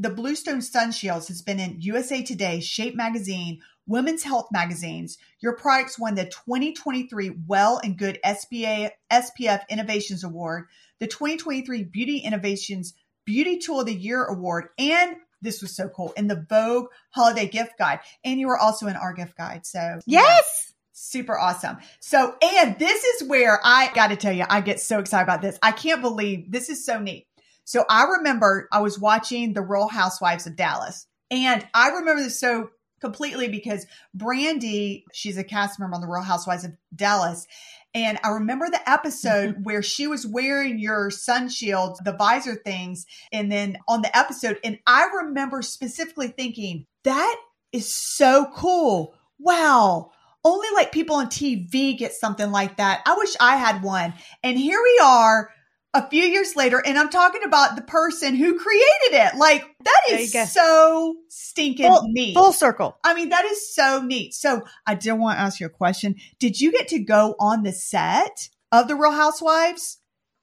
the 0.00 0.08
Bluestone 0.10 0.62
Sun 0.62 0.92
Shields 0.92 1.28
has 1.28 1.42
been 1.42 1.60
in 1.60 1.82
USA 1.82 2.22
Today, 2.22 2.60
Shape 2.60 2.96
Magazine, 2.96 3.60
Women's 3.86 4.22
Health 4.22 4.48
magazines. 4.50 5.18
Your 5.40 5.54
products 5.54 5.98
won 5.98 6.14
the 6.14 6.24
2023 6.24 7.32
Well 7.46 7.78
and 7.84 7.98
Good 7.98 8.18
SBA 8.24 8.92
SPF 9.12 9.68
Innovations 9.68 10.24
Award, 10.24 10.68
the 11.00 11.06
2023 11.06 11.84
Beauty 11.84 12.18
Innovations 12.18 12.94
Beauty 13.26 13.58
Tool 13.58 13.80
of 13.80 13.86
the 13.86 13.94
Year 13.94 14.24
Award, 14.24 14.68
and 14.78 15.16
this 15.42 15.60
was 15.60 15.76
so 15.76 15.88
cool 15.90 16.12
in 16.16 16.28
the 16.28 16.46
Vogue 16.48 16.86
Holiday 17.10 17.46
Gift 17.46 17.72
Guide. 17.78 18.00
And 18.24 18.40
you 18.40 18.46
were 18.46 18.58
also 18.58 18.86
in 18.86 18.96
our 18.96 19.12
gift 19.12 19.36
guide. 19.36 19.66
So 19.66 20.00
Yes. 20.06 20.72
super 20.92 21.38
awesome. 21.38 21.76
So, 22.00 22.36
and 22.42 22.78
this 22.78 23.04
is 23.04 23.28
where 23.28 23.60
I 23.62 23.90
got 23.94 24.08
to 24.08 24.16
tell 24.16 24.32
you, 24.32 24.44
I 24.48 24.62
get 24.62 24.80
so 24.80 24.98
excited 24.98 25.24
about 25.24 25.42
this. 25.42 25.58
I 25.62 25.72
can't 25.72 26.00
believe 26.00 26.50
this 26.50 26.70
is 26.70 26.84
so 26.84 26.98
neat. 26.98 27.26
So 27.64 27.84
I 27.88 28.04
remember 28.04 28.68
I 28.72 28.80
was 28.80 28.98
watching 28.98 29.52
The 29.52 29.62
Real 29.62 29.88
Housewives 29.88 30.46
of 30.46 30.56
Dallas. 30.56 31.06
And 31.30 31.66
I 31.74 31.88
remember 31.88 32.22
this 32.22 32.40
so 32.40 32.70
completely 33.00 33.48
because 33.48 33.86
Brandi, 34.16 35.04
she's 35.12 35.38
a 35.38 35.44
cast 35.44 35.78
member 35.80 35.94
on 35.94 36.00
The 36.00 36.08
Real 36.08 36.22
Housewives 36.22 36.64
of 36.64 36.72
Dallas. 36.94 37.46
And 37.94 38.18
I 38.22 38.28
remember 38.30 38.68
the 38.68 38.88
episode 38.88 39.54
mm-hmm. 39.54 39.62
where 39.62 39.82
she 39.82 40.06
was 40.06 40.26
wearing 40.26 40.78
your 40.78 41.10
sun 41.10 41.48
shield, 41.48 41.98
the 42.04 42.12
visor 42.12 42.54
things, 42.54 43.06
and 43.32 43.50
then 43.50 43.78
on 43.88 44.02
the 44.02 44.16
episode. 44.16 44.58
And 44.62 44.78
I 44.86 45.08
remember 45.22 45.62
specifically 45.62 46.28
thinking, 46.28 46.86
that 47.04 47.36
is 47.72 47.92
so 47.92 48.46
cool. 48.54 49.14
Wow. 49.38 50.10
Only 50.44 50.68
like 50.74 50.92
people 50.92 51.16
on 51.16 51.26
TV 51.26 51.98
get 51.98 52.12
something 52.12 52.50
like 52.50 52.76
that. 52.76 53.02
I 53.06 53.14
wish 53.16 53.34
I 53.40 53.56
had 53.56 53.82
one. 53.82 54.14
And 54.42 54.58
here 54.58 54.80
we 54.82 55.00
are 55.02 55.50
a 55.92 56.08
few 56.08 56.22
years 56.22 56.54
later, 56.56 56.82
and 56.84 56.98
I'm 56.98 57.08
talking 57.08 57.42
about 57.44 57.76
the 57.76 57.82
person 57.82 58.34
who 58.36 58.58
created 58.58 59.12
it. 59.12 59.36
Like 59.36 59.64
that 59.84 60.00
is 60.10 60.32
so 60.52 61.16
stinking 61.28 61.86
full, 61.86 62.08
neat. 62.08 62.34
Full 62.34 62.52
circle. 62.52 62.98
I 63.04 63.14
mean, 63.14 63.30
that 63.30 63.44
is 63.44 63.74
so 63.74 64.02
neat. 64.02 64.34
So 64.34 64.62
I 64.86 64.94
did 64.94 65.12
want 65.12 65.38
to 65.38 65.42
ask 65.42 65.60
you 65.60 65.66
a 65.66 65.70
question. 65.70 66.16
Did 66.38 66.60
you 66.60 66.72
get 66.72 66.88
to 66.88 66.98
go 67.00 67.34
on 67.40 67.62
the 67.62 67.72
set 67.72 68.48
of 68.70 68.88
the 68.88 68.94
Real 68.94 69.12
Housewives? 69.12 69.98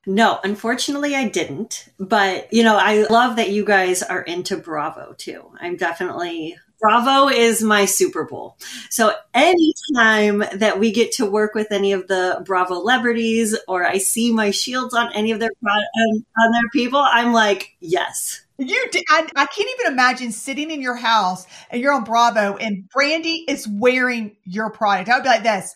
No, 0.06 0.40
unfortunately, 0.44 1.16
I 1.16 1.28
didn't. 1.28 1.90
But, 2.00 2.52
you 2.54 2.64
know, 2.64 2.78
I 2.78 3.06
love 3.10 3.36
that 3.36 3.50
you 3.50 3.66
guys 3.66 4.02
are 4.02 4.22
into 4.22 4.56
Bravo 4.56 5.14
too. 5.18 5.52
I'm 5.60 5.76
definitely 5.76 6.56
Bravo 6.80 7.28
is 7.28 7.63
my 7.63 7.86
Super 7.86 8.24
Bowl. 8.24 8.58
So 8.90 9.13
anytime 9.34 10.44
that 10.54 10.80
we 10.80 10.92
get 10.92 11.12
to 11.13 11.26
work 11.26 11.56
with 11.56 11.72
any 11.72 11.92
of 11.94 12.08
the 12.08 12.44
Bravo 12.46 12.76
celebrities 12.76 13.58
or 13.68 13.86
I 13.86 13.98
see 13.98 14.32
my 14.32 14.52
shields 14.52 14.94
on 14.94 15.12
any 15.13 15.32
of 15.32 15.40
their 15.40 15.50
on, 15.68 16.26
on 16.38 16.52
their 16.52 16.70
people, 16.72 17.00
I'm 17.00 17.34
like, 17.34 17.76
yes. 17.80 18.42
You, 18.60 18.90
I, 19.10 19.28
I 19.36 19.46
can't 19.46 19.70
even 19.80 19.94
imagine 19.94 20.32
sitting 20.32 20.72
in 20.72 20.82
your 20.82 20.96
house 20.96 21.46
and 21.70 21.82
you're 21.82 21.94
on 21.94 22.04
Bravo 22.04 22.58
and 22.58 22.90
Brandi 22.96 23.44
is 23.48 23.68
wearing 23.68 24.36
your 24.44 24.72
product. 24.72 25.10
I 25.10 25.16
would 25.16 25.24
be 25.24 25.30
like 25.30 25.44
this. 25.44 25.76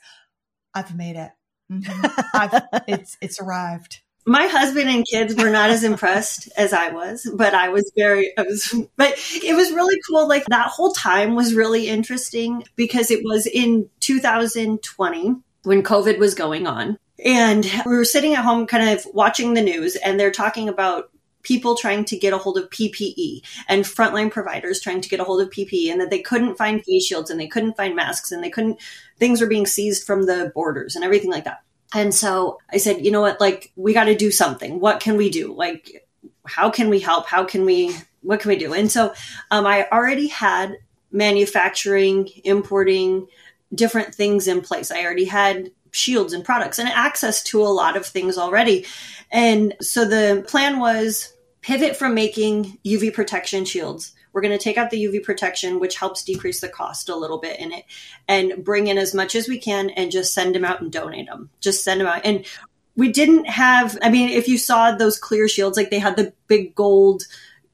I've 0.74 0.96
made 0.96 1.16
it. 1.16 1.32
Mm-hmm. 1.72 2.78
it's 2.88 3.18
it's 3.22 3.40
arrived 3.40 4.02
my 4.26 4.48
husband 4.48 4.90
and 4.90 5.06
kids 5.06 5.36
were 5.36 5.50
not 5.50 5.70
as 5.70 5.84
impressed 5.84 6.50
as 6.58 6.74
I 6.74 6.90
was, 6.90 7.30
but 7.36 7.54
I 7.54 7.70
was 7.70 7.92
very, 7.96 8.32
I 8.38 8.44
was, 8.44 8.74
but 8.96 9.14
it 9.44 9.56
was 9.56 9.72
really 9.72 10.00
cool. 10.10 10.28
Like 10.28 10.46
that 10.46 10.68
whole 10.68 10.92
time 10.92 11.36
was 11.36 11.54
really 11.54 11.88
interesting 11.88 12.64
because 12.76 13.12
it 13.12 13.24
was 13.24 13.48
in 13.48 13.90
2020 14.02 15.36
when 15.64 15.84
COVID 15.84 16.18
was 16.18 16.36
going 16.36 16.68
on. 16.68 16.98
And 17.24 17.66
we 17.86 17.96
were 17.96 18.06
sitting 18.06 18.34
at 18.34 18.44
home 18.44 18.66
kind 18.66 18.90
of 18.90 19.06
watching 19.14 19.54
the 19.54 19.62
news 19.62 19.96
and 19.96 20.20
they're 20.20 20.32
talking 20.32 20.68
about 20.68 21.12
people 21.44 21.76
trying 21.76 22.06
to 22.06 22.18
get 22.18 22.34
a 22.34 22.38
hold 22.38 22.58
of 22.58 22.70
PPE 22.70 23.42
and 23.68 23.84
frontline 23.84 24.32
providers 24.32 24.80
trying 24.80 25.02
to 25.02 25.10
get 25.10 25.20
a 25.20 25.24
hold 25.24 25.42
of 25.42 25.50
PPE 25.50 25.92
and 25.92 26.00
that 26.02 26.10
they 26.10 26.22
couldn't 26.22 26.56
find 26.56 26.84
face 26.84 27.06
shields 27.06 27.30
and 27.30 27.40
they 27.40 27.48
couldn't 27.48 27.78
find 27.78 27.96
masks 27.96 28.32
and 28.32 28.44
they 28.44 28.50
couldn't, 28.50 28.80
things 29.18 29.42
were 29.42 29.48
being 29.48 29.66
seized 29.66 30.06
from 30.06 30.26
the 30.26 30.52
borders 30.54 30.96
and 30.96 31.04
everything 31.04 31.32
like 31.32 31.46
that. 31.46 31.62
And 31.94 32.14
so 32.14 32.60
I 32.72 32.78
said, 32.78 33.06
you 33.06 33.12
know 33.12 33.22
what, 33.22 33.42
like, 33.42 33.72
we 33.76 33.94
got 33.94 34.06
to 34.06 34.16
do 34.16 34.32
something. 34.32 34.80
What 34.80 35.00
can 35.00 35.18
we 35.18 35.30
do? 35.30 35.54
Like, 35.54 36.08
how 36.46 36.70
can 36.70 36.90
we 36.90 37.00
help? 37.00 37.28
How 37.28 37.44
can 37.44 37.66
we, 37.66 37.96
what 38.22 38.40
can 38.40 38.50
we 38.50 38.56
do? 38.56 38.74
And 38.74 38.92
so 38.92 39.14
um, 39.52 39.66
I 39.66 39.88
already 39.92 40.28
had 40.28 40.78
manufacturing, 41.12 42.30
importing 42.44 43.28
different 43.74 44.16
things 44.16 44.48
in 44.48 44.62
place. 44.62 44.92
I 44.92 45.04
already 45.04 45.26
had 45.26 45.72
shields 45.92 46.34
and 46.34 46.44
products 46.44 46.80
and 46.80 46.88
access 46.90 47.44
to 47.44 47.62
a 47.62 47.68
lot 47.68 47.98
of 47.98 48.06
things 48.06 48.38
already. 48.38 48.86
And 49.32 49.76
so 49.82 50.06
the 50.06 50.46
plan 50.48 50.80
was 50.80 51.34
pivot 51.62 51.96
from 51.96 52.16
making 52.16 52.78
UV 52.86 53.14
protection 53.14 53.66
shields 53.66 54.14
we're 54.34 54.42
going 54.42 54.58
to 54.58 54.64
take 54.64 54.78
out 54.78 54.90
the 54.90 55.04
UV 55.04 55.24
protection, 55.24 55.80
which 55.80 55.98
helps 55.98 56.24
decrease 56.24 56.62
the 56.62 56.70
cost 56.70 57.10
a 57.10 57.16
little 57.16 57.38
bit 57.38 57.60
in 57.60 57.72
it, 57.72 57.86
and 58.28 58.64
bring 58.64 58.88
in 58.88 58.98
as 58.98 59.14
much 59.14 59.36
as 59.36 59.48
we 59.48 59.60
can 59.60 59.90
and 59.92 60.12
just 60.12 60.34
send 60.34 60.56
them 60.56 60.66
out 60.66 60.82
and 60.82 60.92
donate 60.92 61.28
them. 61.28 61.50
Just 61.60 61.84
send 61.84 62.00
them 62.00 62.08
out. 62.08 62.26
And 62.26 62.46
we 62.96 63.12
didn't 63.12 63.46
have, 63.46 63.98
I 64.02 64.10
mean, 64.10 64.30
if 64.30 64.48
you 64.48 64.58
saw 64.58 64.92
those 64.92 65.18
clear 65.18 65.48
shields, 65.48 65.78
like 65.78 65.90
they 65.90 66.00
had 66.00 66.16
the 66.16 66.34
big 66.48 66.76
gold 66.76 67.24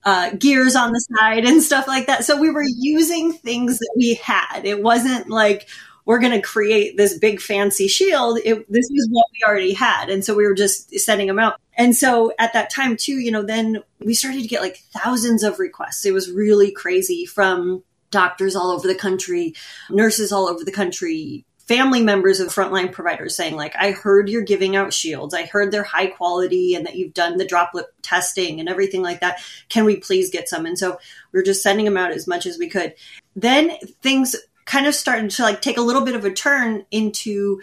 uh, 0.03 0.31
gears 0.31 0.75
on 0.75 0.91
the 0.91 1.05
side 1.17 1.45
and 1.45 1.61
stuff 1.61 1.87
like 1.87 2.07
that. 2.07 2.23
So 2.23 2.39
we 2.39 2.49
were 2.49 2.65
using 2.65 3.33
things 3.33 3.79
that 3.79 3.93
we 3.97 4.13
had. 4.15 4.61
It 4.63 4.81
wasn't 4.81 5.29
like, 5.29 5.67
we're 6.07 6.19
going 6.19 6.31
to 6.31 6.41
create 6.41 6.95
this 6.95 7.17
big 7.17 7.41
fancy 7.41 7.89
shield. 7.89 8.39
It, 8.45 8.65
this 8.71 8.87
was 8.89 9.09
what 9.11 9.27
we 9.33 9.45
already 9.45 9.73
had. 9.73 10.09
And 10.09 10.23
so 10.23 10.33
we 10.33 10.47
were 10.47 10.53
just 10.53 10.97
sending 11.01 11.27
them 11.27 11.37
out. 11.37 11.59
And 11.77 11.93
so 11.93 12.31
at 12.39 12.53
that 12.53 12.69
time 12.69 12.95
too, 12.95 13.19
you 13.19 13.29
know, 13.29 13.43
then 13.43 13.83
we 13.99 14.13
started 14.13 14.41
to 14.41 14.47
get 14.47 14.61
like 14.61 14.77
thousands 14.93 15.43
of 15.43 15.59
requests. 15.59 16.05
It 16.05 16.13
was 16.13 16.31
really 16.31 16.71
crazy 16.71 17.25
from 17.25 17.83
doctors 18.09 18.55
all 18.55 18.71
over 18.71 18.87
the 18.87 18.95
country, 18.95 19.53
nurses 19.89 20.31
all 20.31 20.47
over 20.47 20.63
the 20.63 20.71
country, 20.71 21.45
family 21.67 22.01
members 22.01 22.39
of 22.39 22.47
frontline 22.47 22.89
providers 22.89 23.35
saying 23.35 23.57
like 23.57 23.75
i 23.77 23.91
heard 23.91 24.29
you're 24.29 24.41
giving 24.41 24.77
out 24.77 24.93
shields 24.93 25.33
i 25.33 25.43
heard 25.43 25.69
they're 25.69 25.83
high 25.83 26.07
quality 26.07 26.73
and 26.73 26.85
that 26.85 26.95
you've 26.95 27.13
done 27.13 27.35
the 27.35 27.45
droplet 27.45 27.87
testing 28.01 28.61
and 28.61 28.69
everything 28.69 29.01
like 29.01 29.19
that 29.19 29.41
can 29.67 29.83
we 29.83 29.97
please 29.97 30.29
get 30.29 30.47
some 30.47 30.65
and 30.65 30.79
so 30.79 30.97
we 31.33 31.39
are 31.41 31.43
just 31.43 31.61
sending 31.61 31.83
them 31.83 31.97
out 31.97 32.11
as 32.11 32.25
much 32.25 32.45
as 32.45 32.57
we 32.57 32.69
could 32.69 32.95
then 33.35 33.77
things 34.01 34.33
kind 34.67 34.85
of 34.85 34.93
starting 34.93 35.29
to 35.29 35.41
like 35.41 35.61
take 35.61 35.77
a 35.77 35.81
little 35.81 36.03
bit 36.03 36.13
of 36.13 36.25
a 36.25 36.31
turn 36.31 36.85
into 36.91 37.59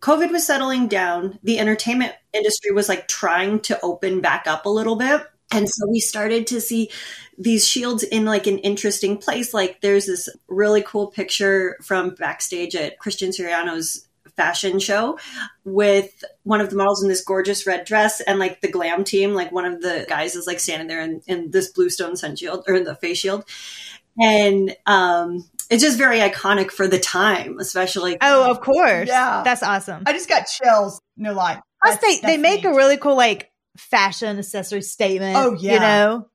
COVID 0.00 0.30
was 0.30 0.46
settling 0.46 0.86
down. 0.86 1.38
The 1.42 1.58
entertainment 1.58 2.12
industry 2.34 2.70
was 2.70 2.88
like 2.88 3.08
trying 3.08 3.60
to 3.60 3.80
open 3.80 4.20
back 4.20 4.46
up 4.46 4.66
a 4.66 4.68
little 4.68 4.96
bit. 4.96 5.22
And 5.50 5.66
so 5.68 5.88
we 5.88 6.00
started 6.00 6.46
to 6.48 6.60
see 6.60 6.90
these 7.38 7.66
shields 7.66 8.02
in 8.02 8.26
like 8.26 8.46
an 8.46 8.58
interesting 8.58 9.16
place. 9.16 9.54
Like 9.54 9.80
there's 9.80 10.06
this 10.06 10.28
really 10.46 10.82
cool 10.82 11.06
picture 11.06 11.78
from 11.82 12.10
backstage 12.10 12.76
at 12.76 12.98
Christian 12.98 13.30
Siriano's 13.30 14.06
fashion 14.36 14.78
show 14.78 15.18
with 15.64 16.24
one 16.42 16.60
of 16.60 16.68
the 16.68 16.76
models 16.76 17.02
in 17.02 17.08
this 17.08 17.24
gorgeous 17.24 17.66
red 17.66 17.86
dress 17.86 18.20
and 18.20 18.38
like 18.38 18.60
the 18.60 18.70
glam 18.70 19.04
team, 19.04 19.32
like 19.32 19.52
one 19.52 19.64
of 19.64 19.80
the 19.80 20.04
guys 20.08 20.34
is 20.34 20.46
like 20.46 20.60
standing 20.60 20.88
there 20.88 21.00
in, 21.00 21.22
in 21.26 21.50
this 21.50 21.68
bluestone 21.68 22.16
sun 22.16 22.36
shield 22.36 22.64
or 22.68 22.74
in 22.74 22.84
the 22.84 22.96
face 22.96 23.18
shield. 23.18 23.44
And 24.20 24.76
um 24.86 25.48
it's 25.70 25.82
just 25.82 25.98
very 25.98 26.18
iconic 26.18 26.70
for 26.70 26.86
the 26.88 26.98
time, 26.98 27.58
especially. 27.58 28.16
Oh, 28.20 28.50
of 28.50 28.60
course. 28.60 29.08
Yeah. 29.08 29.42
That's 29.44 29.62
awesome. 29.62 30.02
I 30.06 30.12
just 30.12 30.28
got 30.28 30.46
chills. 30.46 31.00
No 31.16 31.32
lie. 31.32 31.60
Plus, 31.82 31.98
they, 31.98 32.18
they 32.18 32.36
make 32.36 32.64
neat. 32.64 32.70
a 32.70 32.74
really 32.74 32.96
cool, 32.96 33.16
like, 33.16 33.50
fashion 33.76 34.38
accessory 34.38 34.82
statement. 34.82 35.36
Oh, 35.36 35.56
yeah. 35.58 35.74
You 35.74 35.80
know? 35.80 36.28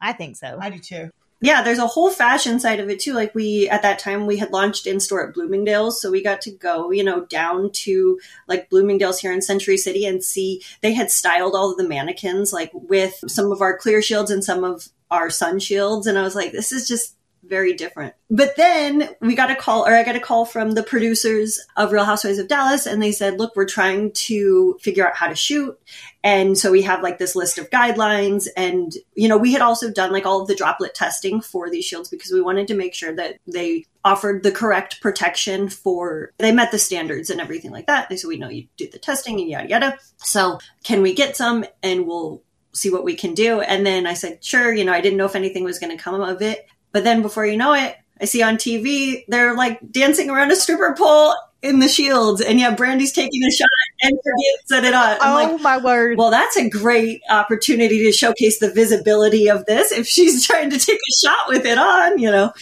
I 0.00 0.12
think 0.12 0.36
so. 0.36 0.58
I 0.60 0.70
do 0.70 0.78
too. 0.78 1.10
Yeah, 1.44 1.62
there's 1.62 1.80
a 1.80 1.88
whole 1.88 2.10
fashion 2.10 2.60
side 2.60 2.78
of 2.78 2.88
it 2.88 3.00
too. 3.00 3.14
Like 3.14 3.34
we 3.34 3.68
at 3.68 3.82
that 3.82 3.98
time 3.98 4.26
we 4.26 4.36
had 4.36 4.52
launched 4.52 4.86
in 4.86 5.00
store 5.00 5.26
at 5.26 5.34
Bloomingdale's, 5.34 6.00
so 6.00 6.08
we 6.08 6.22
got 6.22 6.40
to 6.42 6.52
go, 6.52 6.92
you 6.92 7.02
know, 7.02 7.24
down 7.24 7.70
to 7.72 8.20
like 8.46 8.70
Bloomingdale's 8.70 9.18
here 9.18 9.32
in 9.32 9.42
Century 9.42 9.76
City 9.76 10.06
and 10.06 10.22
see 10.22 10.62
they 10.82 10.92
had 10.92 11.10
styled 11.10 11.56
all 11.56 11.72
of 11.72 11.78
the 11.78 11.88
mannequins 11.88 12.52
like 12.52 12.70
with 12.72 13.24
some 13.26 13.50
of 13.50 13.60
our 13.60 13.76
clear 13.76 14.00
shields 14.00 14.30
and 14.30 14.44
some 14.44 14.62
of 14.62 14.88
our 15.10 15.30
sun 15.30 15.58
shields 15.58 16.06
and 16.06 16.16
I 16.16 16.22
was 16.22 16.36
like 16.36 16.52
this 16.52 16.70
is 16.70 16.86
just 16.86 17.16
very 17.44 17.74
different. 17.74 18.14
But 18.30 18.56
then 18.56 19.10
we 19.20 19.34
got 19.34 19.50
a 19.50 19.56
call, 19.56 19.86
or 19.86 19.94
I 19.94 20.04
got 20.04 20.16
a 20.16 20.20
call 20.20 20.44
from 20.44 20.72
the 20.72 20.82
producers 20.82 21.60
of 21.76 21.92
Real 21.92 22.04
Housewives 22.04 22.38
of 22.38 22.48
Dallas, 22.48 22.86
and 22.86 23.02
they 23.02 23.12
said, 23.12 23.38
look, 23.38 23.56
we're 23.56 23.66
trying 23.66 24.12
to 24.12 24.78
figure 24.80 25.06
out 25.06 25.16
how 25.16 25.28
to 25.28 25.34
shoot. 25.34 25.78
And 26.24 26.56
so 26.56 26.70
we 26.70 26.82
have 26.82 27.02
like 27.02 27.18
this 27.18 27.34
list 27.34 27.58
of 27.58 27.68
guidelines. 27.70 28.46
And, 28.56 28.92
you 29.14 29.28
know, 29.28 29.36
we 29.36 29.52
had 29.52 29.60
also 29.60 29.90
done 29.90 30.12
like 30.12 30.24
all 30.24 30.40
of 30.40 30.48
the 30.48 30.54
droplet 30.54 30.94
testing 30.94 31.40
for 31.40 31.68
these 31.68 31.84
shields 31.84 32.08
because 32.08 32.30
we 32.30 32.40
wanted 32.40 32.68
to 32.68 32.76
make 32.76 32.94
sure 32.94 33.14
that 33.16 33.38
they 33.46 33.86
offered 34.04 34.42
the 34.42 34.52
correct 34.52 35.00
protection 35.00 35.68
for, 35.68 36.32
they 36.38 36.52
met 36.52 36.70
the 36.70 36.78
standards 36.78 37.28
and 37.28 37.40
everything 37.40 37.72
like 37.72 37.86
that. 37.86 38.08
They 38.08 38.16
said, 38.16 38.28
we 38.28 38.38
know 38.38 38.48
you 38.48 38.68
do 38.76 38.88
the 38.88 38.98
testing 38.98 39.40
and 39.40 39.48
yada, 39.48 39.68
yada. 39.68 39.98
So 40.18 40.58
can 40.84 41.02
we 41.02 41.12
get 41.12 41.36
some? 41.36 41.64
And 41.82 42.06
we'll 42.06 42.42
see 42.74 42.90
what 42.90 43.04
we 43.04 43.14
can 43.14 43.34
do. 43.34 43.60
And 43.60 43.84
then 43.84 44.06
I 44.06 44.14
said, 44.14 44.42
sure, 44.42 44.72
you 44.72 44.84
know, 44.84 44.92
I 44.92 45.00
didn't 45.00 45.18
know 45.18 45.26
if 45.26 45.36
anything 45.36 45.64
was 45.64 45.78
going 45.78 45.94
to 45.94 46.02
come 46.02 46.20
of 46.20 46.40
it. 46.40 46.66
But 46.92 47.04
then 47.04 47.22
before 47.22 47.46
you 47.46 47.56
know 47.56 47.72
it, 47.72 47.96
I 48.20 48.26
see 48.26 48.42
on 48.42 48.56
TV 48.56 49.24
they're 49.28 49.56
like 49.56 49.80
dancing 49.90 50.30
around 50.30 50.52
a 50.52 50.56
stripper 50.56 50.94
pole 50.96 51.34
in 51.62 51.78
the 51.78 51.88
shields, 51.88 52.40
and 52.40 52.58
yeah, 52.58 52.74
Brandi's 52.74 53.12
taking 53.12 53.42
a 53.44 53.50
shot 53.50 53.68
and 54.02 54.18
forgets 54.22 54.68
set 54.68 54.84
it 54.84 54.94
on. 54.94 55.16
I'm 55.20 55.48
oh 55.48 55.52
like, 55.52 55.62
my 55.62 55.78
word! 55.78 56.18
Well, 56.18 56.30
that's 56.30 56.56
a 56.56 56.68
great 56.68 57.22
opportunity 57.30 58.02
to 58.04 58.12
showcase 58.12 58.58
the 58.58 58.72
visibility 58.72 59.48
of 59.48 59.64
this. 59.66 59.92
If 59.92 60.06
she's 60.06 60.46
trying 60.46 60.70
to 60.70 60.78
take 60.78 60.98
a 60.98 61.26
shot 61.26 61.48
with 61.48 61.64
it 61.64 61.78
on, 61.78 62.18
you 62.18 62.30
know. 62.30 62.52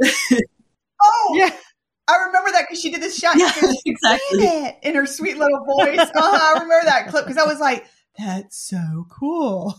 oh 1.02 1.34
yeah. 1.34 1.50
I 2.10 2.24
remember 2.26 2.50
that 2.52 2.62
because 2.62 2.80
she 2.80 2.90
did 2.90 3.02
this 3.02 3.18
shot. 3.18 3.36
Yeah, 3.36 3.52
exactly. 3.84 4.78
in 4.82 4.94
her 4.94 5.04
sweet 5.04 5.36
little 5.36 5.62
voice. 5.64 5.98
uh, 5.98 6.10
I 6.14 6.52
remember 6.54 6.86
that 6.86 7.08
clip 7.08 7.26
because 7.26 7.42
I 7.42 7.46
was 7.46 7.60
like, 7.60 7.84
"That's 8.18 8.56
so 8.56 9.06
cool." 9.10 9.78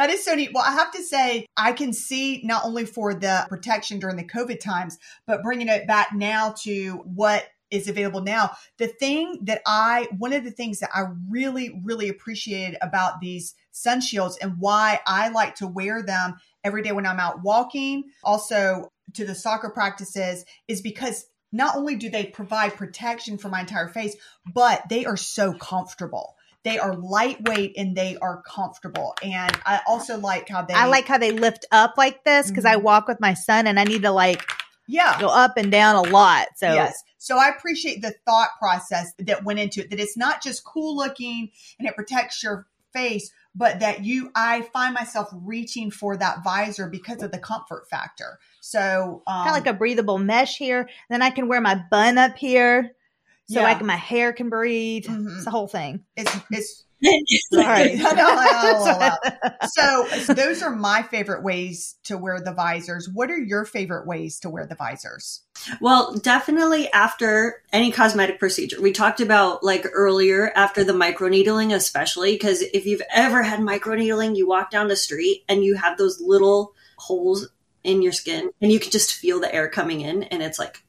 That 0.00 0.08
is 0.08 0.24
so 0.24 0.34
neat. 0.34 0.52
Well, 0.54 0.64
I 0.66 0.72
have 0.72 0.92
to 0.92 1.02
say, 1.02 1.44
I 1.58 1.72
can 1.72 1.92
see 1.92 2.40
not 2.42 2.64
only 2.64 2.86
for 2.86 3.12
the 3.12 3.44
protection 3.50 3.98
during 3.98 4.16
the 4.16 4.24
COVID 4.24 4.58
times, 4.58 4.96
but 5.26 5.42
bringing 5.42 5.68
it 5.68 5.86
back 5.86 6.14
now 6.14 6.54
to 6.62 7.02
what 7.04 7.44
is 7.70 7.86
available 7.86 8.22
now. 8.22 8.52
The 8.78 8.86
thing 8.86 9.40
that 9.42 9.60
I, 9.66 10.08
one 10.16 10.32
of 10.32 10.42
the 10.42 10.52
things 10.52 10.78
that 10.78 10.88
I 10.94 11.02
really, 11.28 11.82
really 11.84 12.08
appreciated 12.08 12.78
about 12.80 13.20
these 13.20 13.54
sun 13.72 14.00
shields 14.00 14.38
and 14.40 14.54
why 14.58 15.00
I 15.06 15.28
like 15.28 15.56
to 15.56 15.66
wear 15.66 16.02
them 16.02 16.36
every 16.64 16.80
day 16.80 16.92
when 16.92 17.04
I'm 17.04 17.20
out 17.20 17.42
walking, 17.42 18.04
also 18.24 18.88
to 19.12 19.26
the 19.26 19.34
soccer 19.34 19.68
practices, 19.68 20.46
is 20.66 20.80
because 20.80 21.26
not 21.52 21.76
only 21.76 21.96
do 21.96 22.08
they 22.08 22.24
provide 22.24 22.74
protection 22.74 23.36
for 23.36 23.50
my 23.50 23.60
entire 23.60 23.88
face, 23.88 24.16
but 24.50 24.82
they 24.88 25.04
are 25.04 25.18
so 25.18 25.52
comfortable. 25.52 26.36
They 26.62 26.78
are 26.78 26.94
lightweight 26.94 27.74
and 27.76 27.96
they 27.96 28.16
are 28.20 28.42
comfortable. 28.42 29.14
And 29.22 29.50
I 29.64 29.80
also 29.86 30.18
like 30.18 30.48
how 30.48 30.62
they 30.62 30.74
I 30.74 30.86
like 30.86 31.06
how 31.06 31.18
they 31.18 31.32
lift 31.32 31.64
up 31.72 31.94
like 31.96 32.24
this 32.24 32.50
because 32.50 32.64
I 32.64 32.76
Mhm. 32.76 32.82
walk 32.82 33.08
with 33.08 33.20
my 33.20 33.34
son 33.34 33.66
and 33.66 33.80
I 33.80 33.84
need 33.84 34.02
to 34.02 34.10
like 34.10 34.46
yeah. 34.86 35.18
go 35.20 35.28
up 35.28 35.56
and 35.56 35.70
down 35.70 35.96
a 35.96 36.02
lot. 36.10 36.48
So 36.56 36.72
Yes. 36.74 37.02
So 37.18 37.38
I 37.38 37.48
appreciate 37.48 38.02
the 38.02 38.14
thought 38.26 38.50
process 38.58 39.12
that 39.18 39.44
went 39.44 39.58
into 39.58 39.80
it, 39.80 39.90
that 39.90 40.00
it's 40.00 40.16
not 40.16 40.42
just 40.42 40.64
cool 40.64 40.96
looking 40.96 41.50
and 41.78 41.86
it 41.86 41.94
protects 41.94 42.42
your 42.42 42.66
face, 42.92 43.30
but 43.54 43.80
that 43.80 44.04
you, 44.04 44.30
I 44.34 44.62
find 44.72 44.94
myself 44.94 45.28
reaching 45.32 45.90
for 45.90 46.16
that 46.16 46.42
visor 46.42 46.88
because 46.88 47.22
of 47.22 47.30
the 47.30 47.38
comfort 47.38 47.88
factor. 47.88 48.38
So, 48.60 49.22
um, 49.26 49.46
kind 49.46 49.48
of 49.48 49.64
like 49.64 49.74
a 49.74 49.78
breathable 49.78 50.18
mesh 50.18 50.56
here. 50.56 50.88
Then 51.08 51.22
I 51.22 51.30
can 51.30 51.46
wear 51.48 51.60
my 51.60 51.82
bun 51.90 52.18
up 52.18 52.36
here. 52.36 52.92
So 53.50 53.58
Yeah. 53.60 53.64
like 53.66 53.82
my 53.82 53.96
hair 53.96 54.32
can 54.32 54.48
breathe. 54.48 55.06
Mhm. 55.06 55.34
It's 55.34 55.44
the 55.44 55.50
whole 55.50 55.66
thing. 55.66 56.04
it's, 56.16 56.32
it's, 56.52 56.84
Sorry. 57.52 57.94
I 57.98 58.12
know, 58.12 58.26
I 58.28 58.72
know, 58.72 58.84
I 58.84 59.16
know. 59.48 59.50
so, 59.72 60.06
so 60.18 60.34
those 60.34 60.62
are 60.62 60.70
my 60.70 61.02
favorite 61.02 61.42
ways 61.42 61.96
to 62.04 62.16
wear 62.18 62.40
the 62.40 62.52
visors. 62.52 63.08
What 63.12 63.30
are 63.30 63.38
your 63.38 63.64
favorite 63.64 64.06
ways 64.06 64.38
to 64.40 64.50
wear 64.50 64.66
the 64.66 64.74
visors? 64.74 65.40
Well, 65.80 66.14
definitely 66.16 66.92
after 66.92 67.62
any 67.72 67.90
cosmetic 67.90 68.38
procedure. 68.38 68.80
We 68.82 68.92
talked 68.92 69.20
about 69.20 69.64
like 69.64 69.86
earlier 69.92 70.52
after 70.54 70.84
the 70.84 70.92
microneedling, 70.92 71.74
especially 71.74 72.32
because 72.34 72.60
if 72.62 72.84
you've 72.86 73.02
ever 73.12 73.42
had 73.42 73.60
microneedling, 73.60 74.36
you 74.36 74.46
walk 74.46 74.70
down 74.70 74.88
the 74.88 74.94
street 74.96 75.42
and 75.48 75.64
you 75.64 75.76
have 75.76 75.96
those 75.98 76.20
little 76.20 76.74
holes 76.98 77.48
in 77.82 78.02
your 78.02 78.12
skin 78.12 78.50
and 78.60 78.70
you 78.70 78.78
can 78.78 78.90
just 78.90 79.14
feel 79.14 79.40
the 79.40 79.52
air 79.54 79.68
coming 79.70 80.02
in 80.02 80.22
and 80.24 80.42
it's 80.42 80.58
like, 80.58 80.76
oof. 80.76 80.82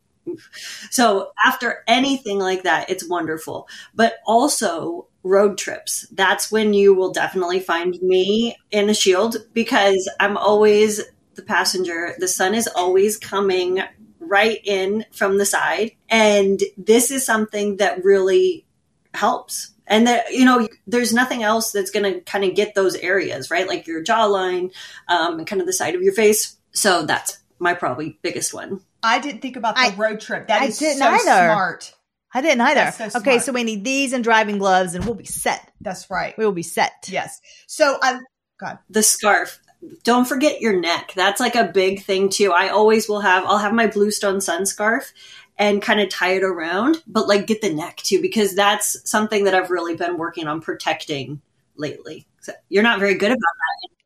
So 0.90 1.32
after 1.46 1.84
anything 1.88 2.40
like 2.40 2.64
that, 2.64 2.90
it's 2.90 3.08
wonderful. 3.08 3.68
But 3.96 4.16
also 4.26 5.08
road 5.24 5.58
trips. 5.58 6.08
That's 6.12 6.52
when 6.52 6.74
you 6.74 6.94
will 6.94 7.12
definitely 7.12 7.60
find 7.60 8.00
me 8.02 8.56
in 8.72 8.90
a 8.90 8.94
shield 8.94 9.38
because 9.54 10.10
I'm 10.20 10.38
always 10.38 11.02
the 11.36 11.44
passenger. 11.44 12.16
The 12.18 12.28
sun 12.28 12.56
is 12.56 12.68
always 12.68 13.18
coming 13.18 13.82
right 14.20 14.60
in 14.64 15.06
from 15.12 15.38
the 15.38 15.46
side. 15.46 15.92
And 16.10 16.62
this 16.78 17.12
is 17.12 17.26
something 17.26 17.78
that 17.78 18.04
really 18.04 18.66
helps. 19.14 19.74
And 19.88 20.08
that, 20.08 20.32
you 20.32 20.46
know, 20.46 20.68
there's 20.88 21.14
nothing 21.14 21.44
else 21.44 21.72
that's 21.72 21.92
going 21.92 22.12
to 22.12 22.22
kind 22.22 22.46
of 22.46 22.56
get 22.56 22.76
those 22.76 22.96
areas, 22.96 23.52
right? 23.52 23.68
Like 23.68 23.88
your 23.88 24.04
jawline 24.04 24.72
um, 25.10 25.40
and 25.40 25.48
kind 25.48 25.60
of 25.62 25.68
the 25.68 25.74
side 25.74 25.96
of 25.96 26.02
your 26.02 26.14
face. 26.14 26.56
So 26.72 27.06
that's 27.06 27.40
my 27.60 27.74
probably 27.74 28.18
biggest 28.22 28.54
one. 28.54 28.82
I 29.04 29.20
didn't 29.20 29.42
think 29.42 29.56
about 29.56 29.76
the 29.76 29.82
I- 29.82 29.96
road 29.96 30.20
trip. 30.20 30.48
That 30.48 30.62
I 30.62 30.66
is 30.66 30.78
didn't 30.78 31.00
so 31.00 31.08
either. 31.08 31.22
smart. 31.24 31.94
I 32.34 32.42
didn't 32.42 32.62
either. 32.62 32.76
That's 32.76 32.98
so 33.14 33.20
okay, 33.20 33.32
smart. 33.32 33.42
so 33.44 33.52
we 33.52 33.64
need 33.64 33.84
these 33.84 34.14
and 34.14 34.24
driving 34.24 34.58
gloves 34.58 34.96
and 34.96 35.04
we'll 35.04 35.16
be 35.16 35.26
set. 35.26 35.70
That's 35.82 36.10
right. 36.10 36.38
We 36.38 36.46
will 36.46 36.54
be 36.54 36.64
set. 36.64 36.92
Yes. 37.10 37.42
So 37.68 37.98
I, 38.02 38.20
God, 38.60 38.80
the 38.90 39.04
scarf. 39.04 39.60
Don't 40.04 40.26
forget 40.28 40.62
your 40.62 40.80
neck. 40.80 41.12
That's 41.16 41.40
like 41.40 41.56
a 41.56 41.66
big 41.66 42.04
thing 42.04 42.30
too. 42.30 42.52
I 42.54 42.70
always 42.70 43.10
will 43.10 43.20
have, 43.22 43.44
I'll 43.46 43.58
have 43.58 43.74
my 43.74 43.88
Bluestone 43.88 44.40
sun 44.40 44.66
scarf 44.66 45.12
and 45.58 45.82
kind 45.82 46.00
of 46.00 46.08
tie 46.10 46.34
it 46.34 46.44
around, 46.44 46.98
but 47.08 47.28
like 47.28 47.48
get 47.48 47.62
the 47.62 47.74
neck 47.74 47.98
too, 47.98 48.22
because 48.22 48.56
that's 48.56 49.10
something 49.10 49.44
that 49.46 49.56
I've 49.56 49.72
really 49.72 49.96
been 49.96 50.18
working 50.18 50.48
on 50.48 50.62
protecting 50.62 51.42
lately. 51.76 52.28
So 52.42 52.54
you're 52.70 52.84
not 52.84 53.00
very 53.00 53.16
good 53.16 53.32
about 53.32 53.40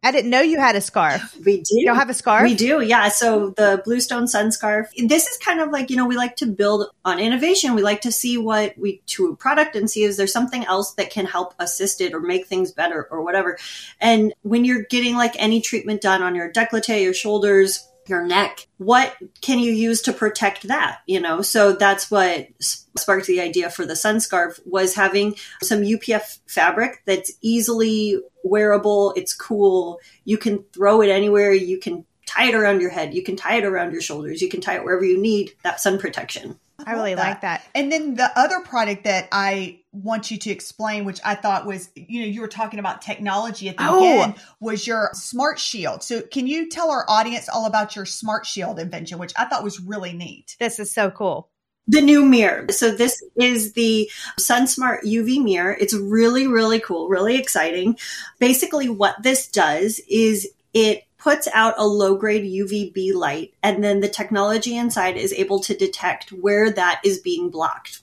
I 0.06 0.12
didn't 0.12 0.30
know 0.30 0.42
you 0.42 0.60
had 0.60 0.76
a 0.76 0.82
scarf. 0.82 1.36
We 1.44 1.62
do. 1.62 1.82
You 1.82 1.92
have 1.96 2.12
a 2.12 2.14
scarf? 2.14 2.44
We 2.44 2.54
do, 2.54 2.80
yeah. 2.80 3.10
So 3.10 3.50
the 3.58 3.82
Bluestone 3.84 4.28
Sun 4.28 4.52
Scarf. 4.52 4.92
This 4.96 5.26
is 5.26 5.38
kind 5.40 5.60
of 5.60 5.72
like 5.72 5.90
you 5.90 5.96
know 5.96 6.06
we 6.06 6.16
like 6.16 6.36
to 6.38 6.46
build 6.46 6.92
on 7.04 7.18
innovation. 7.18 7.74
We 7.74 7.82
like 7.82 8.02
to 8.02 8.12
see 8.12 8.38
what 8.38 8.78
we 8.78 9.02
to 9.08 9.32
a 9.32 9.36
product 9.36 9.76
and 9.76 9.90
see 9.90 10.04
is 10.04 10.18
there 10.18 10.28
something 10.28 10.64
else 10.66 10.94
that 10.94 11.10
can 11.10 11.26
help 11.26 11.56
assist 11.58 12.02
it 12.02 12.14
or 12.14 12.20
make 12.20 12.46
things 12.46 12.72
better 12.72 13.08
or 13.10 13.24
whatever. 13.24 13.58
And 14.00 14.32
when 14.44 14.64
you're 14.64 14.84
getting 14.84 15.16
like 15.16 15.34
any 15.40 15.60
treatment 15.60 16.02
done 16.02 16.22
on 16.22 16.36
your 16.36 16.52
décolleté, 16.52 17.02
your 17.02 17.16
shoulders, 17.16 17.90
your 18.08 18.24
neck, 18.24 18.68
what 18.78 19.16
can 19.42 19.58
you 19.58 19.72
use 19.72 20.04
to 20.04 20.14
protect 20.14 20.68
that? 20.68 21.00
You 21.08 21.20
know, 21.20 21.42
so 21.42 21.74
that's 21.74 22.12
what 22.12 22.48
sparked 22.60 23.26
the 23.26 23.42
idea 23.42 23.70
for 23.70 23.86
the 23.86 23.96
sun 23.96 24.20
scarf 24.20 24.60
was 24.66 24.94
having 24.94 25.36
some 25.64 25.82
UPF 25.82 26.40
fabric 26.48 27.02
that's 27.06 27.32
easily 27.42 28.20
wearable. 28.46 29.14
It's 29.16 29.34
cool. 29.34 30.00
You 30.24 30.38
can 30.38 30.64
throw 30.74 31.02
it 31.02 31.10
anywhere. 31.10 31.52
You 31.52 31.80
can 31.80 32.06
tie 32.26 32.48
it 32.50 32.56
around 32.56 32.82
your 32.82 32.90
head. 32.90 33.14
You 33.14 33.24
can 33.24 33.36
tie 33.36 33.56
it 33.58 33.66
around 33.66 33.92
your 33.92 34.02
shoulders. 34.02 34.42
You 34.42 34.50
can 34.50 34.62
tie 34.62 34.76
it 34.76 34.84
wherever 34.84 35.04
you 35.04 35.22
need 35.22 35.54
that 35.64 35.80
sun 35.80 36.00
protection. 36.00 36.60
I 36.86 36.94
really 36.94 37.16
love 37.16 37.26
like 37.26 37.42
that. 37.42 37.64
And 37.74 37.92
then 37.92 38.16
the 38.16 38.30
other 38.38 38.60
product 38.60 39.06
that 39.06 39.30
I 39.32 39.80
want 39.94 40.30
you 40.30 40.38
to 40.38 40.50
explain, 40.52 41.06
which 41.06 41.22
I 41.24 41.34
thought 41.36 41.66
was, 41.66 41.90
you 41.96 42.22
know, 42.22 42.28
you 42.28 42.42
were 42.42 42.50
talking 42.50 42.80
about 42.80 43.02
technology 43.02 43.70
at 43.70 43.78
the 43.78 43.88
Oh. 43.88 44.00
beginning, 44.00 44.36
was 44.60 44.86
your 44.86 45.10
Smart 45.14 45.58
Shield. 45.58 46.04
So 46.04 46.22
can 46.22 46.48
you 46.48 46.70
tell 46.70 46.92
our 46.92 47.06
audience 47.08 47.48
all 47.48 47.66
about 47.66 47.96
your 47.96 48.06
Smart 48.06 48.46
Shield 48.46 48.78
invention, 48.78 49.20
which 49.20 49.34
I 49.38 49.46
thought 49.46 49.64
was 49.64 49.80
really 49.80 50.12
neat? 50.12 50.58
This 50.60 50.80
is 50.80 50.92
so 50.92 51.10
cool. 51.10 51.50
The 51.88 52.02
new 52.02 52.26
mirror. 52.26 52.66
So 52.72 52.92
this 52.92 53.24
is 53.36 53.74
the 53.74 54.10
SunSmart 54.40 55.04
UV 55.04 55.44
mirror. 55.44 55.78
It's 55.80 55.94
really, 55.94 56.48
really 56.48 56.80
cool, 56.80 57.08
really 57.10 57.38
exciting. 57.38 57.98
Basically 58.40 58.90
what 58.90 59.22
this 59.22 59.48
does 59.48 60.02
is 60.10 60.50
it 60.74 61.04
puts 61.20 61.48
out 61.54 61.76
a 61.78 61.88
low 61.88 62.16
grade 62.16 62.44
UVB 62.44 63.14
light 63.14 63.54
and 63.64 63.84
then 63.84 64.00
the 64.00 64.10
technology 64.10 64.76
inside 64.76 65.18
is 65.18 65.34
able 65.34 65.60
to 65.60 65.76
detect 65.76 66.32
where 66.32 66.72
that 66.72 67.02
is 67.04 67.20
being 67.20 67.50
blocked. 67.50 68.02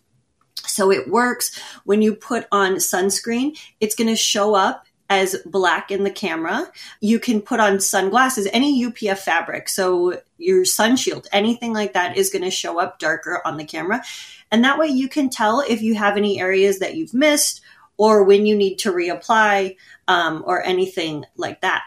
So 0.66 0.90
it 0.90 1.09
works 1.09 1.59
when 1.85 2.03
you 2.03 2.14
put 2.14 2.47
on 2.51 2.77
sunscreen, 2.77 3.59
it's 3.81 3.95
going 3.95 4.09
to 4.09 4.16
show 4.16 4.55
up 4.55 4.87
as 5.12 5.37
black 5.44 5.90
in 5.90 6.05
the 6.05 6.11
camera. 6.11 6.70
You 7.01 7.20
can 7.20 7.42
put 7.42 7.61
on 7.61 7.81
sunglasses, 7.81 8.48
any 8.53 8.83
UPF 8.85 9.18
fabric. 9.18 9.68
So 9.68 10.20
your 10.38 10.64
sun 10.64 10.96
shield, 10.96 11.27
anything 11.33 11.75
like 11.75 11.92
that 11.92 12.16
is 12.16 12.31
going 12.31 12.44
to 12.44 12.51
show 12.51 12.81
up 12.81 12.98
darker 12.98 13.42
on 13.44 13.59
the 13.59 13.64
camera. 13.64 14.03
And 14.51 14.64
that 14.64 14.79
way 14.79 14.87
you 14.87 15.09
can 15.09 15.29
tell 15.29 15.61
if 15.61 15.83
you 15.83 15.94
have 15.94 16.16
any 16.16 16.40
areas 16.40 16.79
that 16.79 16.94
you've 16.94 17.12
missed 17.12 17.61
or 17.98 18.25
when 18.25 18.46
you 18.46 18.57
need 18.57 18.77
to 18.77 18.92
reapply 18.92 19.77
um, 20.09 20.42
or 20.46 20.62
anything 20.62 21.27
like 21.37 21.61
that. 21.61 21.83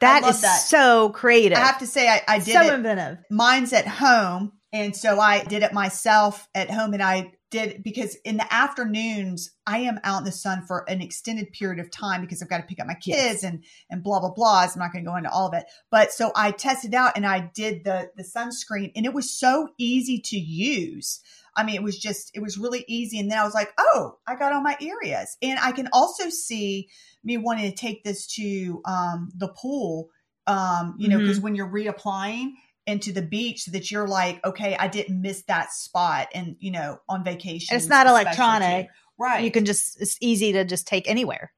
That 0.00 0.24
is 0.24 0.40
that. 0.40 0.60
so 0.62 1.10
creative. 1.10 1.58
I 1.58 1.62
have 1.62 1.78
to 1.78 1.86
say, 1.86 2.08
I, 2.08 2.22
I 2.26 2.38
did 2.38 2.54
so 2.54 2.62
it. 2.62 2.74
inventive. 2.74 3.18
Mine's 3.30 3.72
at 3.74 3.86
home. 3.86 4.52
And 4.72 4.96
so 4.96 5.20
I 5.20 5.44
did 5.44 5.62
it 5.62 5.72
myself 5.72 6.48
at 6.54 6.70
home 6.70 6.94
and 6.94 7.02
I 7.02 7.32
did 7.54 7.82
because 7.84 8.16
in 8.24 8.36
the 8.36 8.52
afternoons 8.52 9.50
I 9.66 9.78
am 9.78 10.00
out 10.02 10.18
in 10.18 10.24
the 10.24 10.32
sun 10.32 10.64
for 10.66 10.84
an 10.88 11.00
extended 11.00 11.52
period 11.52 11.78
of 11.78 11.90
time 11.90 12.20
because 12.20 12.42
I've 12.42 12.48
got 12.48 12.58
to 12.58 12.64
pick 12.64 12.80
up 12.80 12.86
my 12.86 12.94
kids 12.94 13.44
and 13.44 13.62
and 13.88 14.02
blah 14.02 14.20
blah 14.20 14.32
blah. 14.32 14.62
I'm 14.62 14.78
not 14.78 14.92
going 14.92 15.04
to 15.04 15.10
go 15.10 15.16
into 15.16 15.30
all 15.30 15.46
of 15.46 15.54
it. 15.54 15.64
But 15.90 16.12
so 16.12 16.32
I 16.34 16.50
tested 16.50 16.94
out 16.94 17.12
and 17.16 17.24
I 17.24 17.50
did 17.54 17.84
the 17.84 18.10
the 18.16 18.24
sunscreen 18.24 18.90
and 18.96 19.06
it 19.06 19.14
was 19.14 19.30
so 19.30 19.68
easy 19.78 20.20
to 20.20 20.36
use. 20.36 21.20
I 21.56 21.62
mean, 21.62 21.76
it 21.76 21.84
was 21.84 21.96
just 21.98 22.32
it 22.34 22.40
was 22.40 22.58
really 22.58 22.84
easy 22.88 23.20
and 23.20 23.30
then 23.30 23.38
I 23.38 23.44
was 23.44 23.54
like, 23.54 23.72
"Oh, 23.78 24.18
I 24.26 24.34
got 24.34 24.52
all 24.52 24.60
my 24.60 24.76
areas." 24.80 25.36
And 25.40 25.58
I 25.60 25.70
can 25.70 25.88
also 25.92 26.28
see 26.30 26.88
me 27.22 27.36
wanting 27.36 27.70
to 27.70 27.76
take 27.76 28.02
this 28.02 28.26
to 28.34 28.82
um 28.84 29.30
the 29.36 29.48
pool 29.48 30.08
um 30.46 30.96
you 30.98 31.08
know 31.08 31.16
Mhm. 31.18 31.20
because 31.20 31.40
when 31.40 31.54
you're 31.54 31.70
reapplying 31.70 32.50
into 32.86 33.12
the 33.12 33.22
beach 33.22 33.62
so 33.62 33.70
that 33.72 33.90
you're 33.90 34.08
like, 34.08 34.44
okay, 34.44 34.76
I 34.78 34.88
didn't 34.88 35.20
miss 35.20 35.42
that 35.44 35.72
spot 35.72 36.28
and 36.34 36.56
you 36.58 36.70
know, 36.70 36.98
on 37.08 37.24
vacation. 37.24 37.76
It's 37.76 37.88
not 37.88 38.06
electronic. 38.06 38.88
Right. 39.18 39.44
You 39.44 39.50
can 39.50 39.64
just, 39.64 40.00
it's 40.00 40.18
easy 40.20 40.52
to 40.52 40.64
just 40.64 40.86
take 40.86 41.08
anywhere. 41.08 41.52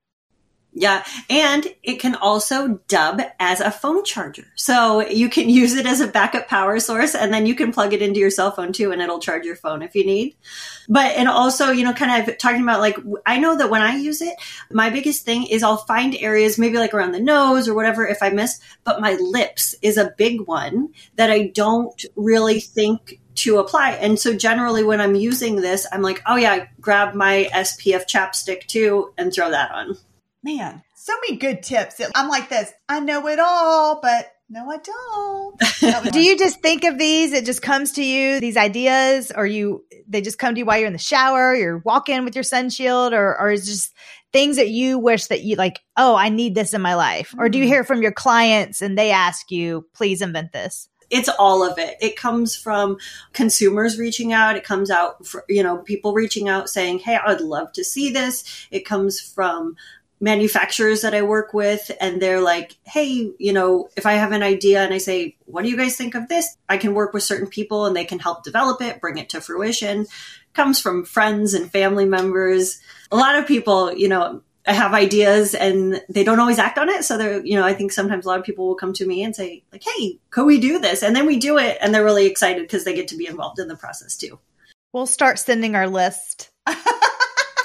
Yeah. 0.79 1.05
And 1.31 1.67
it 1.83 2.01
can 2.01 2.17
also 2.17 2.79
dub 2.87 3.23
as 3.41 3.63
a 3.63 3.71
phone 3.71 4.05
charger. 4.05 4.45
So 4.57 5.01
you 5.01 5.31
can 5.31 5.49
use 5.49 5.73
it 5.73 5.87
as 5.87 6.03
a 6.03 6.07
backup 6.07 6.49
power 6.49 6.79
source 6.81 7.15
and 7.15 7.33
then 7.33 7.47
you 7.47 7.55
can 7.55 7.73
plug 7.73 7.95
it 7.95 8.03
into 8.03 8.21
your 8.21 8.29
cell 8.29 8.51
phone 8.51 8.75
too 8.75 8.93
and 8.93 9.01
it'll 9.01 9.19
charge 9.19 9.47
your 9.47 9.57
phone 9.57 9.81
if 9.81 9.95
you 9.95 10.05
need. 10.05 10.37
But, 10.87 11.13
and 11.17 11.29
also, 11.29 11.71
you 11.71 11.83
know, 11.83 11.95
kind 11.95 12.29
of 12.29 12.37
talking 12.37 12.61
about 12.61 12.81
like, 12.81 12.99
I 13.25 13.39
know 13.39 13.57
that 13.57 13.71
when 13.71 13.81
I 13.81 13.97
use 13.97 14.21
it, 14.21 14.37
my 14.71 14.91
biggest 14.91 15.25
thing 15.25 15.47
is 15.47 15.63
I'll 15.63 15.79
find 15.79 16.15
areas 16.15 16.59
maybe 16.59 16.77
like 16.77 16.93
around 16.93 17.13
the 17.13 17.21
nose 17.21 17.69
or 17.69 17.75
whatever 17.75 18.07
if 18.07 18.23
I 18.23 18.29
miss, 18.29 18.61
but 18.85 19.01
my 19.01 19.15
lips 19.15 19.75
is 19.81 19.97
a 19.97 20.13
big 20.19 20.43
one 20.43 20.91
that 21.15 21.31
I 21.31 21.47
don't 21.47 22.05
really 22.17 22.61
think 22.61 23.19
to 23.37 23.59
apply. 23.59 23.93
And 23.93 24.19
so 24.19 24.35
generally 24.35 24.85
when 24.85 25.01
I'm 25.01 25.15
using 25.15 25.57
this, 25.57 25.87
I'm 25.91 26.03
like, 26.03 26.21
oh 26.27 26.37
yeah, 26.37 26.67
grab 26.83 27.15
my 27.15 27.49
SPF 27.55 28.07
chapstick 28.07 28.67
too 28.67 29.15
and 29.17 29.33
throw 29.33 29.51
that 29.51 29.71
on. 29.71 29.97
Man, 30.47 30.81
so 30.95 31.13
many 31.23 31.39
good 31.39 31.65
tips. 31.65 32.01
I'm 32.15 32.29
like 32.29 32.49
this. 32.49 32.73
I 32.89 33.01
know 33.01 33.27
it 33.27 33.41
all, 33.41 34.01
but 34.01 34.31
No, 34.49 34.71
I 34.71 34.77
don't. 34.77 36.13
Do 36.13 36.21
you 36.21 36.39
just 36.39 36.61
think 36.61 36.85
of 36.85 36.99
these? 36.99 37.33
It 37.33 37.45
just 37.45 37.63
comes 37.63 37.91
to 37.95 38.05
you, 38.05 38.39
these 38.39 38.57
ideas, 38.57 39.33
or 39.35 39.45
you 39.45 39.85
they 40.07 40.21
just 40.21 40.39
come 40.39 40.55
to 40.55 40.61
you 40.61 40.65
while 40.65 40.79
you're 40.79 40.87
in 40.87 40.93
the 40.93 41.01
shower, 41.01 41.53
you're 41.57 41.79
walking 41.79 42.25
with 42.25 42.37
your 42.37 42.45
sun 42.45 42.71
shield, 42.71 43.13
or 43.13 43.37
or 43.41 43.51
is 43.51 43.67
just 43.67 43.93
things 44.33 44.55
that 44.55 44.69
you 44.69 45.01
wish 45.01 45.27
that 45.27 45.43
you 45.43 45.57
like, 45.57 45.81
oh, 45.97 46.15
I 46.15 46.29
need 46.29 46.55
this 46.55 46.75
in 46.75 46.81
my 46.81 46.95
life? 46.95 47.35
Or 47.37 47.49
do 47.49 47.59
you 47.59 47.65
Mm. 47.65 47.69
hear 47.69 47.83
from 47.85 48.01
your 48.01 48.13
clients 48.13 48.83
and 48.83 48.97
they 48.97 49.11
ask 49.11 49.51
you, 49.51 49.85
please 49.95 50.23
invent 50.23 50.53
this? 50.53 50.89
it's 51.09 51.29
all 51.29 51.63
of 51.63 51.79
it. 51.79 51.97
It 52.01 52.17
comes 52.17 52.57
from 52.57 52.97
consumers 53.33 53.97
reaching 53.97 54.33
out. 54.33 54.57
It 54.57 54.65
comes 54.65 54.91
out, 54.91 55.25
for, 55.25 55.45
you 55.49 55.63
know, 55.63 55.77
people 55.79 56.13
reaching 56.13 56.49
out 56.49 56.69
saying, 56.69 56.99
"Hey, 56.99 57.17
I'd 57.25 57.41
love 57.41 57.71
to 57.75 57.85
see 57.85 58.11
this." 58.11 58.43
It 58.73 58.85
comes 58.85 59.21
from 59.21 59.77
manufacturers 60.21 61.03
that 61.03 61.15
I 61.15 61.23
work 61.23 61.53
with, 61.53 61.91
and 62.01 62.21
they're 62.21 62.41
like, 62.41 62.77
"Hey, 62.85 63.31
you 63.39 63.53
know, 63.53 63.89
if 63.97 64.07
I 64.07 64.15
have 64.15 64.33
an 64.33 64.43
idea 64.43 64.83
and 64.83 64.95
I 64.95 64.99
say, 64.99 65.37
what 65.45 65.63
do 65.63 65.69
you 65.69 65.77
guys 65.77 65.97
think 65.97 66.15
of 66.15 66.29
this?" 66.29 66.57
I 66.69 66.79
can 66.79 66.95
work 66.95 67.13
with 67.13 67.23
certain 67.23 67.49
people, 67.49 67.87
and 67.87 67.95
they 67.95 68.05
can 68.05 68.19
help 68.19 68.45
develop 68.45 68.81
it, 68.81 69.01
bring 69.01 69.19
it 69.19 69.29
to 69.31 69.41
fruition. 69.41 70.07
comes 70.55 70.81
from 70.81 71.05
friends 71.05 71.53
and 71.53 71.71
family 71.71 72.07
members. 72.07 72.81
A 73.13 73.17
lot 73.17 73.37
of 73.37 73.47
people, 73.47 73.93
you 73.93 74.09
know, 74.09 74.41
have 74.67 74.95
ideas 74.95 75.55
and 75.55 76.03
they 76.09 76.25
don't 76.25 76.41
always 76.41 76.59
act 76.59 76.79
on 76.79 76.89
it. 76.89 77.05
So 77.05 77.17
they're, 77.17 77.45
you 77.45 77.57
know, 77.57 77.65
I 77.65 77.73
think 77.75 77.93
sometimes 77.93 78.25
a 78.25 78.29
lot 78.29 78.39
of 78.39 78.45
people 78.45 78.67
will 78.67 78.75
come 78.75 78.93
to 78.95 79.07
me 79.07 79.23
and 79.23 79.35
say, 79.35 79.63
like, 79.73 79.83
hey, 79.85 80.19
could 80.31 80.47
we 80.47 80.59
do 80.59 80.79
this? 80.79 81.03
And 81.03 81.15
then 81.15 81.27
we 81.27 81.39
do 81.39 81.59
it 81.59 81.79
and 81.81 81.95
they're 81.95 82.05
really 82.05 82.27
excited 82.27 82.63
because 82.63 82.85
they 82.85 82.95
get 82.95 83.09
to 83.09 83.17
be 83.17 83.27
involved 83.27 83.61
in 83.61 83.69
the 83.69 83.77
process 83.77 84.17
too. 84.17 84.39
We'll 84.93 85.07
start 85.07 85.39
sending 85.39 85.77
our 85.77 85.89
list. 85.89 86.51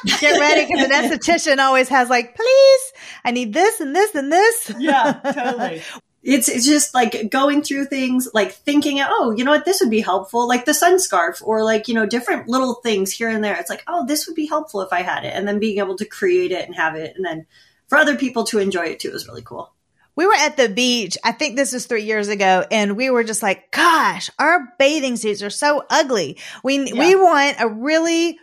Get 0.05 0.39
ready 0.39 0.65
because 0.65 0.85
an 0.85 0.91
esthetician 0.91 1.59
always 1.59 1.89
has 1.89 2.09
like, 2.09 2.35
please, 2.35 2.81
I 3.23 3.31
need 3.31 3.53
this 3.53 3.79
and 3.79 3.95
this 3.95 4.15
and 4.15 4.31
this. 4.31 4.71
yeah, 4.79 5.13
totally. 5.23 5.81
It's 6.23 6.47
it's 6.47 6.67
just 6.67 6.93
like 6.93 7.31
going 7.31 7.63
through 7.63 7.85
things, 7.85 8.29
like 8.31 8.51
thinking, 8.51 8.99
oh, 9.01 9.33
you 9.35 9.43
know 9.43 9.49
what, 9.49 9.65
this 9.65 9.81
would 9.81 9.89
be 9.89 10.01
helpful, 10.01 10.47
like 10.47 10.65
the 10.65 10.73
sun 10.75 10.99
scarf, 10.99 11.41
or 11.43 11.63
like 11.63 11.87
you 11.87 11.95
know 11.95 12.05
different 12.05 12.47
little 12.47 12.75
things 12.75 13.11
here 13.11 13.27
and 13.27 13.43
there. 13.43 13.55
It's 13.55 13.71
like, 13.71 13.83
oh, 13.87 14.05
this 14.05 14.27
would 14.27 14.35
be 14.35 14.45
helpful 14.45 14.81
if 14.81 14.93
I 14.93 15.01
had 15.01 15.23
it, 15.25 15.33
and 15.33 15.47
then 15.47 15.57
being 15.57 15.79
able 15.79 15.97
to 15.97 16.05
create 16.05 16.51
it 16.51 16.63
and 16.67 16.75
have 16.75 16.95
it, 16.95 17.15
and 17.15 17.25
then 17.25 17.47
for 17.87 17.97
other 17.97 18.15
people 18.17 18.43
to 18.45 18.59
enjoy 18.59 18.85
it 18.85 18.99
too 18.99 19.09
is 19.09 19.27
really 19.27 19.41
cool. 19.41 19.73
We 20.15 20.27
were 20.27 20.35
at 20.35 20.57
the 20.57 20.69
beach. 20.69 21.17
I 21.23 21.31
think 21.31 21.55
this 21.55 21.73
was 21.73 21.87
three 21.87 22.03
years 22.03 22.27
ago, 22.27 22.65
and 22.69 22.95
we 22.95 23.09
were 23.09 23.23
just 23.23 23.41
like, 23.41 23.71
"Gosh, 23.71 24.29
our 24.37 24.75
bathing 24.77 25.15
suits 25.15 25.41
are 25.41 25.49
so 25.49 25.83
ugly. 25.89 26.37
We 26.63 26.91
Yeah. 26.91 26.99
we 26.99 27.15
want 27.15 27.55
a 27.59 27.67
really 27.67 28.37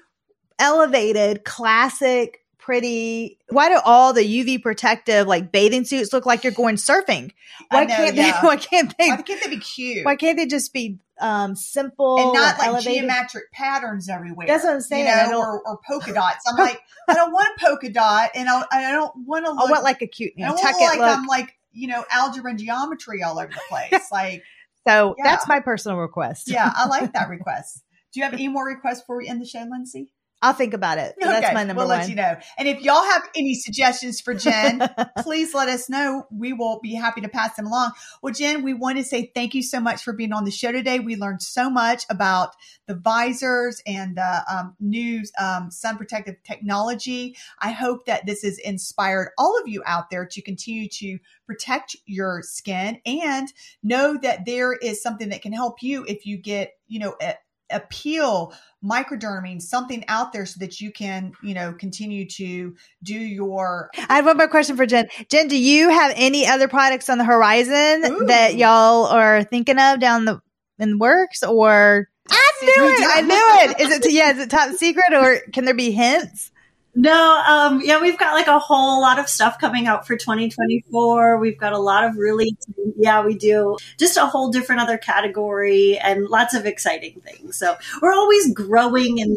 elevated, 0.59 1.45
classic, 1.45 2.45
pretty. 2.69 3.39
Why 3.49 3.71
do 3.71 3.81
all 3.85 4.13
the 4.13 4.21
UV 4.21 4.63
protective 4.63 5.27
like 5.27 5.51
bathing 5.51 5.85
suits 5.85 6.13
look 6.13 6.27
like 6.27 6.45
you're 6.45 6.53
going 6.53 6.77
surfing? 6.77 7.33
Why 7.71 7.85
know, 7.85 7.97
can't 7.97 8.15
yeah. 8.15 8.41
they? 8.41 8.47
Why 8.47 8.57
can't 8.57 8.95
they? 8.99 9.09
Why 9.09 9.23
can't 9.23 9.43
they 9.43 9.51
be 9.51 9.59
cute? 9.59 10.05
Why 10.05 10.17
can't 10.17 10.37
they 10.37 10.47
just 10.47 10.73
be 10.73 10.99
um 11.21 11.57
simple 11.57 12.19
and 12.21 12.33
not 12.35 12.59
like 12.59 12.69
elevated? 12.69 12.93
geometric 13.01 13.51
patterns 13.53 14.09
everywhere. 14.09 14.47
That's 14.47 14.65
what 14.65 14.75
I'm 14.75 14.81
saying. 14.81 15.07
You 15.07 15.13
I 15.13 15.25
know, 15.25 15.31
don't- 15.31 15.45
or, 15.47 15.63
or 15.67 15.81
polka 15.89 16.13
dots. 16.13 16.45
I'm 16.47 16.57
like, 16.57 16.81
I 17.09 17.15
don't 17.15 17.33
want 17.33 17.49
a 17.57 17.65
polka 17.65 17.89
dot, 17.89 18.31
and 18.35 18.49
I, 18.49 18.65
I 18.71 18.93
don't 18.93 19.13
want 19.27 19.47
to 19.47 19.51
I 19.53 19.55
look 19.55 19.71
want 19.71 19.85
like 19.85 20.03
a 20.03 20.07
cute, 20.07 20.35
you 20.37 20.45
I 20.45 20.49
know, 20.49 20.57
don't 20.57 20.63
tuck 20.63 20.79
want 20.79 20.99
like 20.99 21.09
look. 21.09 21.19
I'm 21.19 21.27
like 21.27 21.55
you 21.73 21.89
know 21.89 22.05
algebra 22.11 22.51
and 22.51 22.59
geometry 22.59 23.23
all 23.23 23.39
over 23.39 23.51
the 23.51 23.61
place. 23.69 24.09
like, 24.13 24.43
so 24.87 25.15
yeah. 25.17 25.25
that's 25.25 25.49
my 25.49 25.61
personal 25.61 25.97
request. 25.97 26.51
yeah, 26.51 26.71
I 26.75 26.87
like 26.87 27.13
that 27.15 27.31
request. 27.31 27.83
Do 28.13 28.21
you 28.21 28.25
have 28.25 28.35
any 28.35 28.49
more 28.49 28.67
requests 28.67 29.01
before 29.01 29.19
we 29.19 29.29
end 29.29 29.41
the 29.41 29.47
show, 29.47 29.67
Lindsay? 29.71 30.13
I'll 30.41 30.53
think 30.53 30.75
about 30.75 30.99
it. 30.99 31.15
But 31.29 31.41
That's 31.43 31.55
my 31.55 31.65
number 31.65 31.81
we'll 31.81 31.89
one. 31.89 31.99
let 31.99 32.09
you 32.09 32.15
know. 32.15 32.37
And 32.57 32.67
if 32.67 32.81
y'all 32.81 33.05
have 33.05 33.29
any 33.37 33.55
suggestions 33.55 34.21
for 34.21 34.35
Jen, 34.35 34.89
please 35.19 35.53
let 35.53 35.69
us 35.69 35.91
know. 35.91 36.27
We 36.31 36.53
will 36.53 36.81
be 36.81 36.95
happy 36.95 37.21
to 37.21 37.29
pass 37.29 37.55
them 37.57 37.67
along. 37.67 37.93
Well, 38.23 38.33
Jen, 38.33 38.63
we 38.63 38.73
want 38.73 38.99
to 38.99 39.05
say 39.05 39.31
thank 39.35 39.55
you 39.55 39.63
so 39.63 39.79
much 39.79 40.03
for 40.03 40.13
being 40.13 40.33
on 40.33 40.45
the 40.45 40.51
show 40.51 40.73
today. 40.73 41.01
We 41.01 41.17
learned 41.17 41.43
so 41.43 41.69
much 41.69 42.05
about 42.09 42.55
the 42.87 42.95
visors 42.95 43.83
and 43.87 44.17
the 44.17 44.43
um, 44.51 44.75
new 44.81 45.23
um, 45.39 45.71
sun 45.71 45.99
protective 45.99 46.37
technology. 46.45 47.37
I 47.59 47.73
hope 47.73 48.07
that 48.07 48.25
this 48.25 48.43
has 48.43 48.59
inspired 48.59 49.31
all 49.37 49.61
of 49.61 49.69
you 49.69 49.83
out 49.85 50.09
there 50.11 50.25
to 50.25 50.41
continue 50.41 50.89
to 50.89 51.19
protect 51.47 51.97
your 52.07 52.43
skin 52.43 53.01
and 53.05 53.49
know 53.83 54.17
that 54.23 54.47
there 54.47 54.73
is 54.73 55.03
something 55.03 55.29
that 55.29 55.43
can 55.43 55.53
help 55.53 55.83
you 55.83 56.05
if 56.07 56.25
you 56.25 56.39
get, 56.39 56.73
you 56.87 57.01
know, 57.01 57.17
a, 57.21 57.35
a 57.71 57.81
peel 57.81 58.53
microderming 58.85 59.61
something 59.61 60.05
out 60.09 60.33
there 60.33 60.47
so 60.47 60.59
that 60.61 60.81
you 60.81 60.93
can 60.93 61.33
you 61.43 61.53
know 61.53 61.73
continue 61.73 62.25
to 62.29 62.77
do 63.03 63.15
your 63.15 63.91
I 64.09 64.17
have 64.17 64.27
one 64.27 64.37
more 64.37 64.49
question 64.49 64.77
for 64.77 64.87
Jen. 64.87 65.09
Jen, 65.29 65.49
do 65.49 65.59
you 65.59 65.91
have 65.91 66.13
any 66.15 66.47
other 66.47 66.69
products 66.69 67.09
on 67.09 67.19
the 67.19 67.25
horizon 67.25 68.05
Ooh. 68.05 68.27
that 68.27 68.57
y'all 68.57 69.07
are 69.07 69.43
thinking 69.43 69.79
of 69.79 69.99
down 69.99 70.25
the 70.25 70.41
in 70.79 70.93
the 70.93 70.99
works 70.99 71.43
or 71.43 72.09
I 72.31 72.53
knew 72.63 72.89
it. 72.89 73.17
I 73.17 73.21
knew 73.23 73.73
it. 73.73 73.81
Is 73.81 74.07
it 74.07 74.13
yeah, 74.13 74.33
is 74.33 74.39
it 74.39 74.51
top 74.51 74.75
secret 74.77 75.13
or 75.13 75.41
can 75.53 75.65
there 75.65 75.75
be 75.75 75.91
hints? 75.91 76.53
No, 77.01 77.45
um, 77.47 77.81
yeah, 77.81 78.01
we've 78.01 78.19
got 78.19 78.35
like 78.35 78.49
a 78.49 78.59
whole 78.59 79.01
lot 79.01 79.21
of 79.21 79.29
stuff 79.29 79.61
coming 79.61 79.87
out 79.87 80.05
for 80.05 80.17
2024. 80.17 81.39
We've 81.39 81.57
got 81.57 81.73
a 81.73 81.79
lot 81.79 82.03
of 82.03 82.17
really, 82.17 82.57
yeah, 82.97 83.25
we 83.25 83.37
do 83.37 83.77
just 84.01 84.17
a 84.17 84.27
whole 84.27 84.51
different 84.51 84.81
other 84.81 84.99
category 84.99 85.97
and 85.97 86.27
lots 86.27 86.55
of 86.55 86.67
exciting 86.67 87.21
things. 87.21 87.57
So 87.57 87.77
we're 88.03 88.13
always 88.13 88.53
growing 88.53 89.21
and 89.21 89.37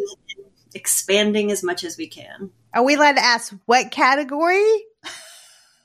expanding 0.73 1.51
as 1.51 1.61
much 1.61 1.83
as 1.83 1.97
we 1.97 2.07
can. 2.07 2.49
Are 2.73 2.83
we 2.83 2.95
allowed 2.95 3.17
to 3.17 3.23
ask 3.23 3.53
what 3.67 3.91
category? 3.91 4.83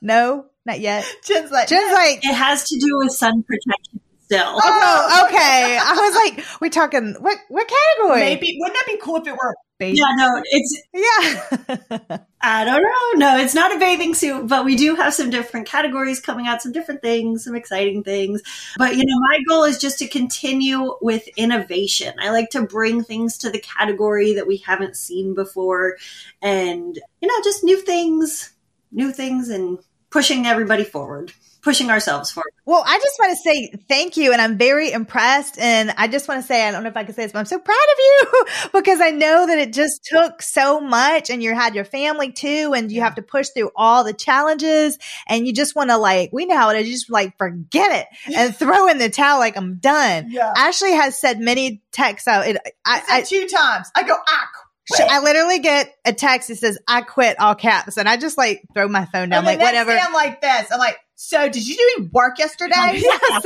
No, 0.01 0.47
not 0.65 0.79
yet. 0.79 1.05
Jen's 1.25 1.51
like 1.51 1.67
Jen's 1.67 1.93
like, 1.93 2.25
It 2.25 2.33
has 2.33 2.63
to 2.69 2.79
do 2.79 2.97
with 2.97 3.11
sun 3.11 3.43
protection 3.43 4.01
still. 4.27 4.59
oh, 4.61 5.25
okay. 5.27 5.79
I 5.81 5.93
was 5.95 6.15
like, 6.15 6.45
we're 6.61 6.69
talking 6.69 7.15
what 7.19 7.37
what 7.49 7.67
category? 7.67 8.19
maybe 8.21 8.57
wouldn't 8.59 8.77
that 8.77 8.85
be 8.87 8.99
cool 9.01 9.17
if 9.17 9.27
it 9.27 9.31
were 9.31 9.51
a 9.51 9.55
baby. 9.79 9.97
Yeah, 9.97 10.15
no, 10.15 10.41
it's, 10.43 10.81
Yeah. 10.93 12.17
I 12.41 12.65
don't 12.65 12.81
know. 12.81 13.27
No, 13.27 13.37
it's 13.37 13.55
not 13.55 13.75
a 13.75 13.79
bathing 13.79 14.13
suit, 14.13 14.47
but 14.47 14.65
we 14.65 14.75
do 14.75 14.95
have 14.95 15.13
some 15.13 15.29
different 15.29 15.67
categories 15.67 16.19
coming 16.19 16.47
out, 16.47 16.61
some 16.61 16.71
different 16.71 17.01
things, 17.01 17.43
some 17.43 17.55
exciting 17.55 18.03
things. 18.03 18.41
But, 18.77 18.95
you 18.95 19.03
know, 19.05 19.19
my 19.29 19.39
goal 19.47 19.63
is 19.63 19.79
just 19.79 19.99
to 19.99 20.07
continue 20.07 20.95
with 21.01 21.27
innovation. 21.29 22.13
I 22.19 22.29
like 22.29 22.49
to 22.51 22.63
bring 22.63 23.03
things 23.03 23.37
to 23.39 23.49
the 23.49 23.59
category 23.59 24.33
that 24.33 24.47
we 24.47 24.57
haven't 24.57 24.97
seen 24.97 25.33
before 25.33 25.97
and, 26.41 26.99
you 27.21 27.27
know, 27.27 27.41
just 27.43 27.63
new 27.63 27.81
things, 27.81 28.53
new 28.91 29.11
things 29.11 29.49
and 29.49 29.79
pushing 30.09 30.45
everybody 30.45 30.83
forward, 30.83 31.33
pushing 31.61 31.89
ourselves 31.89 32.31
forward. 32.31 32.51
Well, 32.65 32.83
I 32.85 32.97
just 32.97 33.17
want 33.19 33.31
to 33.31 33.37
say 33.37 33.73
thank 33.87 34.17
you, 34.17 34.31
and 34.31 34.41
I'm 34.41 34.57
very 34.57 34.91
impressed. 34.91 35.57
And 35.59 35.91
I 35.97 36.07
just 36.07 36.27
want 36.27 36.41
to 36.41 36.47
say, 36.47 36.67
I 36.67 36.71
don't 36.71 36.83
know 36.83 36.89
if 36.89 36.97
I 36.97 37.03
can 37.03 37.13
say 37.13 37.23
this, 37.23 37.31
but 37.31 37.39
I'm 37.39 37.45
so 37.45 37.59
proud 37.59 37.75
of 37.75 37.97
you 37.99 38.45
because 38.73 39.01
I 39.01 39.11
know 39.11 39.47
that 39.47 39.57
it 39.57 39.73
just 39.73 40.03
took 40.03 40.41
so 40.41 40.79
much, 40.79 41.29
and 41.29 41.41
you 41.41 41.53
had 41.55 41.75
your 41.75 41.85
family 41.85 42.31
too, 42.31 42.73
and 42.75 42.91
you 42.91 43.01
have 43.01 43.15
to 43.15 43.21
push 43.21 43.49
through 43.49 43.71
all 43.75 44.03
the 44.03 44.13
challenges, 44.13 44.97
and 45.27 45.47
you 45.47 45.53
just 45.53 45.75
want 45.75 45.89
to 45.89 45.97
like, 45.97 46.31
we 46.33 46.45
know 46.45 46.57
how 46.57 46.69
it 46.69 46.79
is, 46.79 46.87
you 46.87 46.93
just 46.93 47.09
like 47.09 47.37
forget 47.37 48.07
it 48.27 48.33
and 48.35 48.55
throw 48.55 48.87
in 48.87 48.97
the 48.97 49.09
towel, 49.09 49.39
like 49.39 49.57
I'm 49.57 49.75
done. 49.75 50.27
yeah 50.29 50.53
Ashley 50.55 50.93
has 50.93 51.19
said 51.19 51.39
many 51.39 51.81
texts 51.91 52.27
out. 52.27 52.47
It, 52.47 52.57
I, 52.85 53.01
I 53.09 53.21
two 53.21 53.47
times 53.47 53.89
I 53.95 54.03
go 54.03 54.15
ah 54.27 54.49
Sh- 54.95 55.01
I 55.01 55.19
literally 55.19 55.59
get 55.59 55.93
a 56.05 56.13
text 56.13 56.47
that 56.47 56.57
says 56.57 56.77
"I 56.87 57.01
quit" 57.01 57.39
all 57.39 57.55
caps, 57.55 57.97
and 57.97 58.07
I 58.07 58.17
just 58.17 58.37
like 58.37 58.63
throw 58.73 58.87
my 58.87 59.05
phone 59.05 59.29
down, 59.29 59.39
and 59.39 59.47
the 59.47 59.51
like 59.51 59.59
whatever. 59.59 59.91
I'm 59.91 60.13
like 60.13 60.41
this 60.41 60.67
I'm 60.71 60.79
like 60.79 60.97
so 61.19 61.49
did 61.49 61.67
you 61.67 61.75
do 61.75 61.93
any 61.97 62.09
work 62.13 62.37
yesterday 62.37 62.73
Yes. 62.93 63.41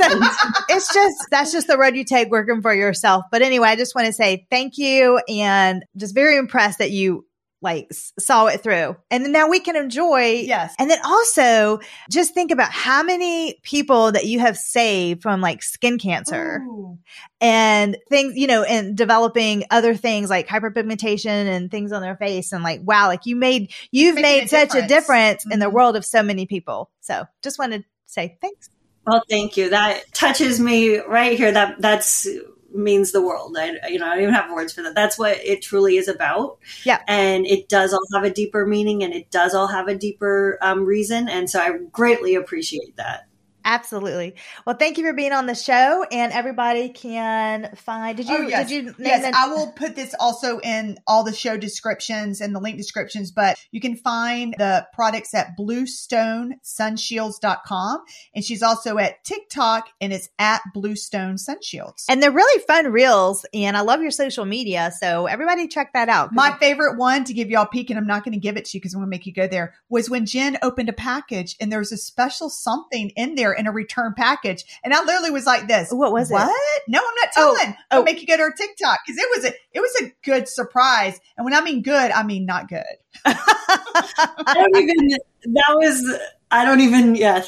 it's 0.68 0.92
just 0.92 1.16
that's 1.30 1.52
just 1.52 1.66
the 1.66 1.78
road 1.78 1.96
you 1.96 2.04
take 2.04 2.30
working 2.30 2.60
for 2.60 2.74
yourself. 2.74 3.24
But 3.32 3.40
anyway, 3.40 3.68
I 3.68 3.76
just 3.76 3.94
want 3.94 4.06
to 4.06 4.12
say 4.12 4.46
thank 4.50 4.76
you 4.76 5.20
and 5.26 5.82
just 5.96 6.14
very 6.14 6.36
impressed 6.36 6.78
that 6.80 6.90
you 6.90 7.24
like 7.62 7.88
saw 8.18 8.46
it 8.46 8.62
through. 8.62 8.96
And 9.10 9.24
then 9.24 9.32
now 9.32 9.48
we 9.48 9.60
can 9.60 9.76
enjoy. 9.76 10.42
yes 10.44 10.74
And 10.78 10.90
then 10.90 10.98
also 11.04 11.78
just 12.10 12.34
think 12.34 12.50
about 12.50 12.72
how 12.72 13.02
many 13.02 13.60
people 13.62 14.12
that 14.12 14.26
you 14.26 14.40
have 14.40 14.56
saved 14.56 15.22
from 15.22 15.40
like 15.40 15.62
skin 15.62 15.98
cancer 15.98 16.60
Ooh. 16.66 16.98
and 17.40 17.96
things, 18.10 18.34
you 18.36 18.46
know, 18.48 18.62
and 18.64 18.96
developing 18.96 19.64
other 19.70 19.94
things 19.94 20.28
like 20.28 20.48
hyperpigmentation 20.48 21.26
and 21.26 21.70
things 21.70 21.92
on 21.92 22.02
their 22.02 22.16
face. 22.16 22.52
And 22.52 22.62
like, 22.64 22.80
wow, 22.82 23.06
like 23.06 23.26
you 23.26 23.36
made, 23.36 23.72
you've 23.90 24.16
Making 24.16 24.22
made 24.22 24.44
a 24.44 24.48
such 24.48 24.74
a 24.74 24.86
difference. 24.86 24.88
difference 24.88 25.46
in 25.50 25.58
the 25.60 25.66
Mhm. 25.66 25.72
world 25.72 25.96
of 25.96 26.04
so 26.04 26.22
many 26.22 26.46
people. 26.46 26.90
So 27.00 27.24
just 27.42 27.58
wanted 27.58 27.82
to 27.82 27.88
say 28.06 28.36
thanks. 28.40 28.68
Well, 29.06 29.22
thank 29.28 29.56
you. 29.56 29.70
That 29.70 30.12
touches 30.12 30.60
me 30.60 30.98
right 30.98 31.36
here. 31.36 31.50
That 31.52 31.80
that's 31.80 32.26
means 32.74 33.12
the 33.12 33.22
world. 33.22 33.56
I 33.58 33.78
you 33.88 33.98
know 33.98 34.06
I 34.06 34.14
don't 34.14 34.22
even 34.22 34.34
have 34.34 34.50
words 34.52 34.72
for 34.72 34.82
that. 34.82 34.94
That's 34.94 35.18
what 35.18 35.38
it 35.38 35.62
truly 35.62 35.96
is 35.96 36.08
about. 36.08 36.58
Yeah. 36.84 37.00
and 37.08 37.46
it 37.46 37.68
does 37.68 37.92
all 37.92 38.00
have 38.14 38.24
a 38.24 38.30
deeper 38.30 38.66
meaning, 38.66 39.02
and 39.02 39.12
it 39.12 39.30
does 39.30 39.54
all 39.54 39.68
have 39.68 39.88
a 39.88 39.94
deeper 39.94 40.58
um, 40.62 40.84
reason. 40.84 41.28
And 41.28 41.48
so 41.48 41.60
I 41.60 41.78
greatly 41.90 42.34
appreciate 42.34 42.96
that. 42.96 43.26
Absolutely. 43.64 44.34
Well, 44.66 44.76
thank 44.76 44.98
you 44.98 45.04
for 45.04 45.12
being 45.12 45.32
on 45.32 45.46
the 45.46 45.54
show, 45.54 46.04
and 46.10 46.32
everybody 46.32 46.88
can 46.90 47.74
find. 47.76 48.16
Did 48.16 48.28
you? 48.28 48.38
Oh, 48.38 48.42
yes. 48.42 48.68
Did 48.68 48.86
you? 48.86 48.94
Yes, 48.98 49.24
the- 49.24 49.32
I 49.36 49.48
will 49.48 49.72
put 49.72 49.96
this 49.96 50.14
also 50.18 50.58
in 50.60 50.98
all 51.06 51.24
the 51.24 51.32
show 51.32 51.56
descriptions 51.56 52.40
and 52.40 52.54
the 52.54 52.60
link 52.60 52.76
descriptions, 52.76 53.30
but 53.30 53.56
you 53.70 53.80
can 53.80 53.96
find 53.96 54.54
the 54.58 54.86
products 54.92 55.34
at 55.34 55.56
bluestonesunshields.com. 55.58 58.04
And 58.34 58.44
she's 58.44 58.62
also 58.62 58.98
at 58.98 59.24
TikTok 59.24 59.88
and 60.00 60.12
it's 60.12 60.28
at 60.38 60.60
Bluestone 60.74 61.36
Sunshields. 61.36 62.04
And 62.08 62.22
they're 62.22 62.30
really 62.30 62.62
fun 62.66 62.92
reels, 62.92 63.44
and 63.52 63.76
I 63.76 63.80
love 63.80 64.02
your 64.02 64.10
social 64.10 64.44
media. 64.44 64.92
So 64.98 65.26
everybody 65.26 65.68
check 65.68 65.92
that 65.94 66.08
out. 66.08 66.32
My 66.32 66.56
favorite 66.58 66.98
one 66.98 67.24
to 67.24 67.32
give 67.32 67.50
y'all 67.50 67.64
a 67.64 67.68
peek, 67.68 67.90
and 67.90 67.98
I'm 67.98 68.06
not 68.06 68.24
going 68.24 68.32
to 68.32 68.40
give 68.40 68.56
it 68.56 68.64
to 68.66 68.76
you 68.76 68.80
because 68.80 68.94
I'm 68.94 69.00
going 69.00 69.08
to 69.08 69.10
make 69.10 69.26
you 69.26 69.32
go 69.32 69.46
there, 69.46 69.74
was 69.88 70.10
when 70.10 70.26
Jen 70.26 70.58
opened 70.62 70.88
a 70.88 70.92
package 70.92 71.56
and 71.60 71.70
there 71.70 71.78
was 71.78 71.92
a 71.92 71.96
special 71.96 72.50
something 72.50 73.10
in 73.10 73.34
there 73.34 73.51
in 73.52 73.66
a 73.66 73.72
return 73.72 74.14
package. 74.16 74.64
And 74.84 74.92
I 74.94 75.02
literally 75.04 75.30
was 75.30 75.46
like 75.46 75.68
this. 75.68 75.90
What 75.92 76.12
was 76.12 76.30
it? 76.30 76.34
What? 76.34 76.82
No, 76.88 76.98
I'm 76.98 77.14
not 77.16 77.28
Oh, 77.36 77.56
telling. 77.56 77.74
oh. 77.78 77.96
I'll 77.98 78.02
make 78.02 78.20
you 78.20 78.26
go 78.26 78.36
to 78.36 78.42
her 78.42 78.52
TikTok 78.52 78.98
because 79.06 79.18
it 79.22 79.28
was 79.36 79.44
a 79.46 79.54
it 79.72 79.80
was 79.80 79.94
a 80.02 80.12
good 80.24 80.48
surprise. 80.48 81.18
And 81.36 81.44
when 81.44 81.54
I 81.54 81.60
mean 81.62 81.82
good, 81.82 82.10
I 82.10 82.22
mean 82.22 82.46
not 82.46 82.68
good. 82.68 82.82
I 83.24 84.54
don't 84.54 84.76
even, 84.76 85.08
that 85.54 85.74
was, 85.74 86.18
I 86.50 86.64
don't 86.64 86.80
even, 86.80 87.14
yeah. 87.14 87.42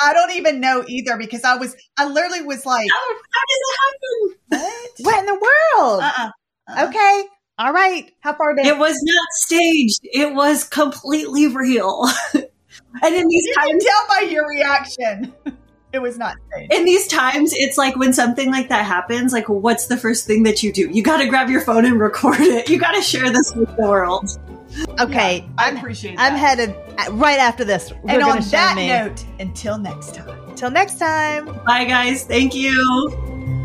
I 0.00 0.12
don't 0.12 0.32
even 0.32 0.60
know 0.60 0.84
either 0.86 1.16
because 1.16 1.42
I 1.44 1.56
was 1.56 1.76
I 1.96 2.06
literally 2.08 2.42
was 2.42 2.64
like, 2.64 2.86
oh, 2.92 3.18
How, 3.30 3.40
how 3.40 3.44
does 3.50 4.30
it 4.30 4.38
happen? 4.60 5.02
what? 5.04 5.14
what 5.14 5.18
in 5.20 5.26
the 5.26 5.34
world? 5.34 6.02
Uh-uh. 6.02 6.30
Uh-uh. 6.68 6.88
Okay. 6.88 7.24
All 7.58 7.72
right. 7.72 8.12
How 8.20 8.34
far 8.34 8.54
down? 8.54 8.66
It 8.66 8.78
was 8.78 8.96
not 9.02 9.28
staged. 9.32 9.98
It 10.04 10.32
was 10.34 10.62
completely 10.64 11.48
real. 11.48 12.06
and 13.02 13.14
in 13.14 13.26
these 13.28 13.46
You 13.46 13.54
can 13.58 13.68
times, 13.70 13.84
tell 13.84 14.06
by 14.08 14.26
your 14.30 14.48
reaction. 14.48 15.34
it 15.92 15.98
was 16.00 16.18
not 16.18 16.36
safe. 16.52 16.70
in 16.70 16.84
these 16.84 17.06
times, 17.08 17.52
it's 17.54 17.78
like 17.78 17.96
when 17.96 18.12
something 18.12 18.50
like 18.50 18.68
that 18.68 18.84
happens, 18.84 19.32
like 19.32 19.48
what's 19.48 19.86
the 19.86 19.96
first 19.96 20.26
thing 20.26 20.42
that 20.44 20.62
you 20.62 20.72
do? 20.72 20.88
You 20.90 21.02
got 21.02 21.18
to 21.18 21.26
grab 21.28 21.48
your 21.50 21.60
phone 21.62 21.84
and 21.84 21.98
record 22.00 22.40
it. 22.40 22.68
You 22.68 22.78
got 22.78 22.92
to 22.94 23.02
share 23.02 23.30
this 23.30 23.54
with 23.54 23.74
the 23.76 23.82
world. 23.82 24.28
okay. 25.00 25.38
Yeah, 25.38 25.48
I 25.58 25.68
I'm 25.68 25.76
appreciate 25.78 26.16
that. 26.16 26.32
I'm 26.32 26.38
headed 26.38 26.70
uh, 26.98 27.12
right 27.12 27.38
after 27.38 27.64
this. 27.64 27.90
We're 28.02 28.10
and 28.10 28.22
on 28.22 28.40
that 28.50 28.76
me. 28.76 28.88
note, 28.88 29.24
until 29.40 29.78
next 29.78 30.14
time. 30.14 30.54
Till 30.56 30.70
next 30.70 30.98
time. 30.98 31.46
Bye, 31.64 31.84
guys. 31.84 32.24
Thank 32.24 32.54
you. 32.54 33.57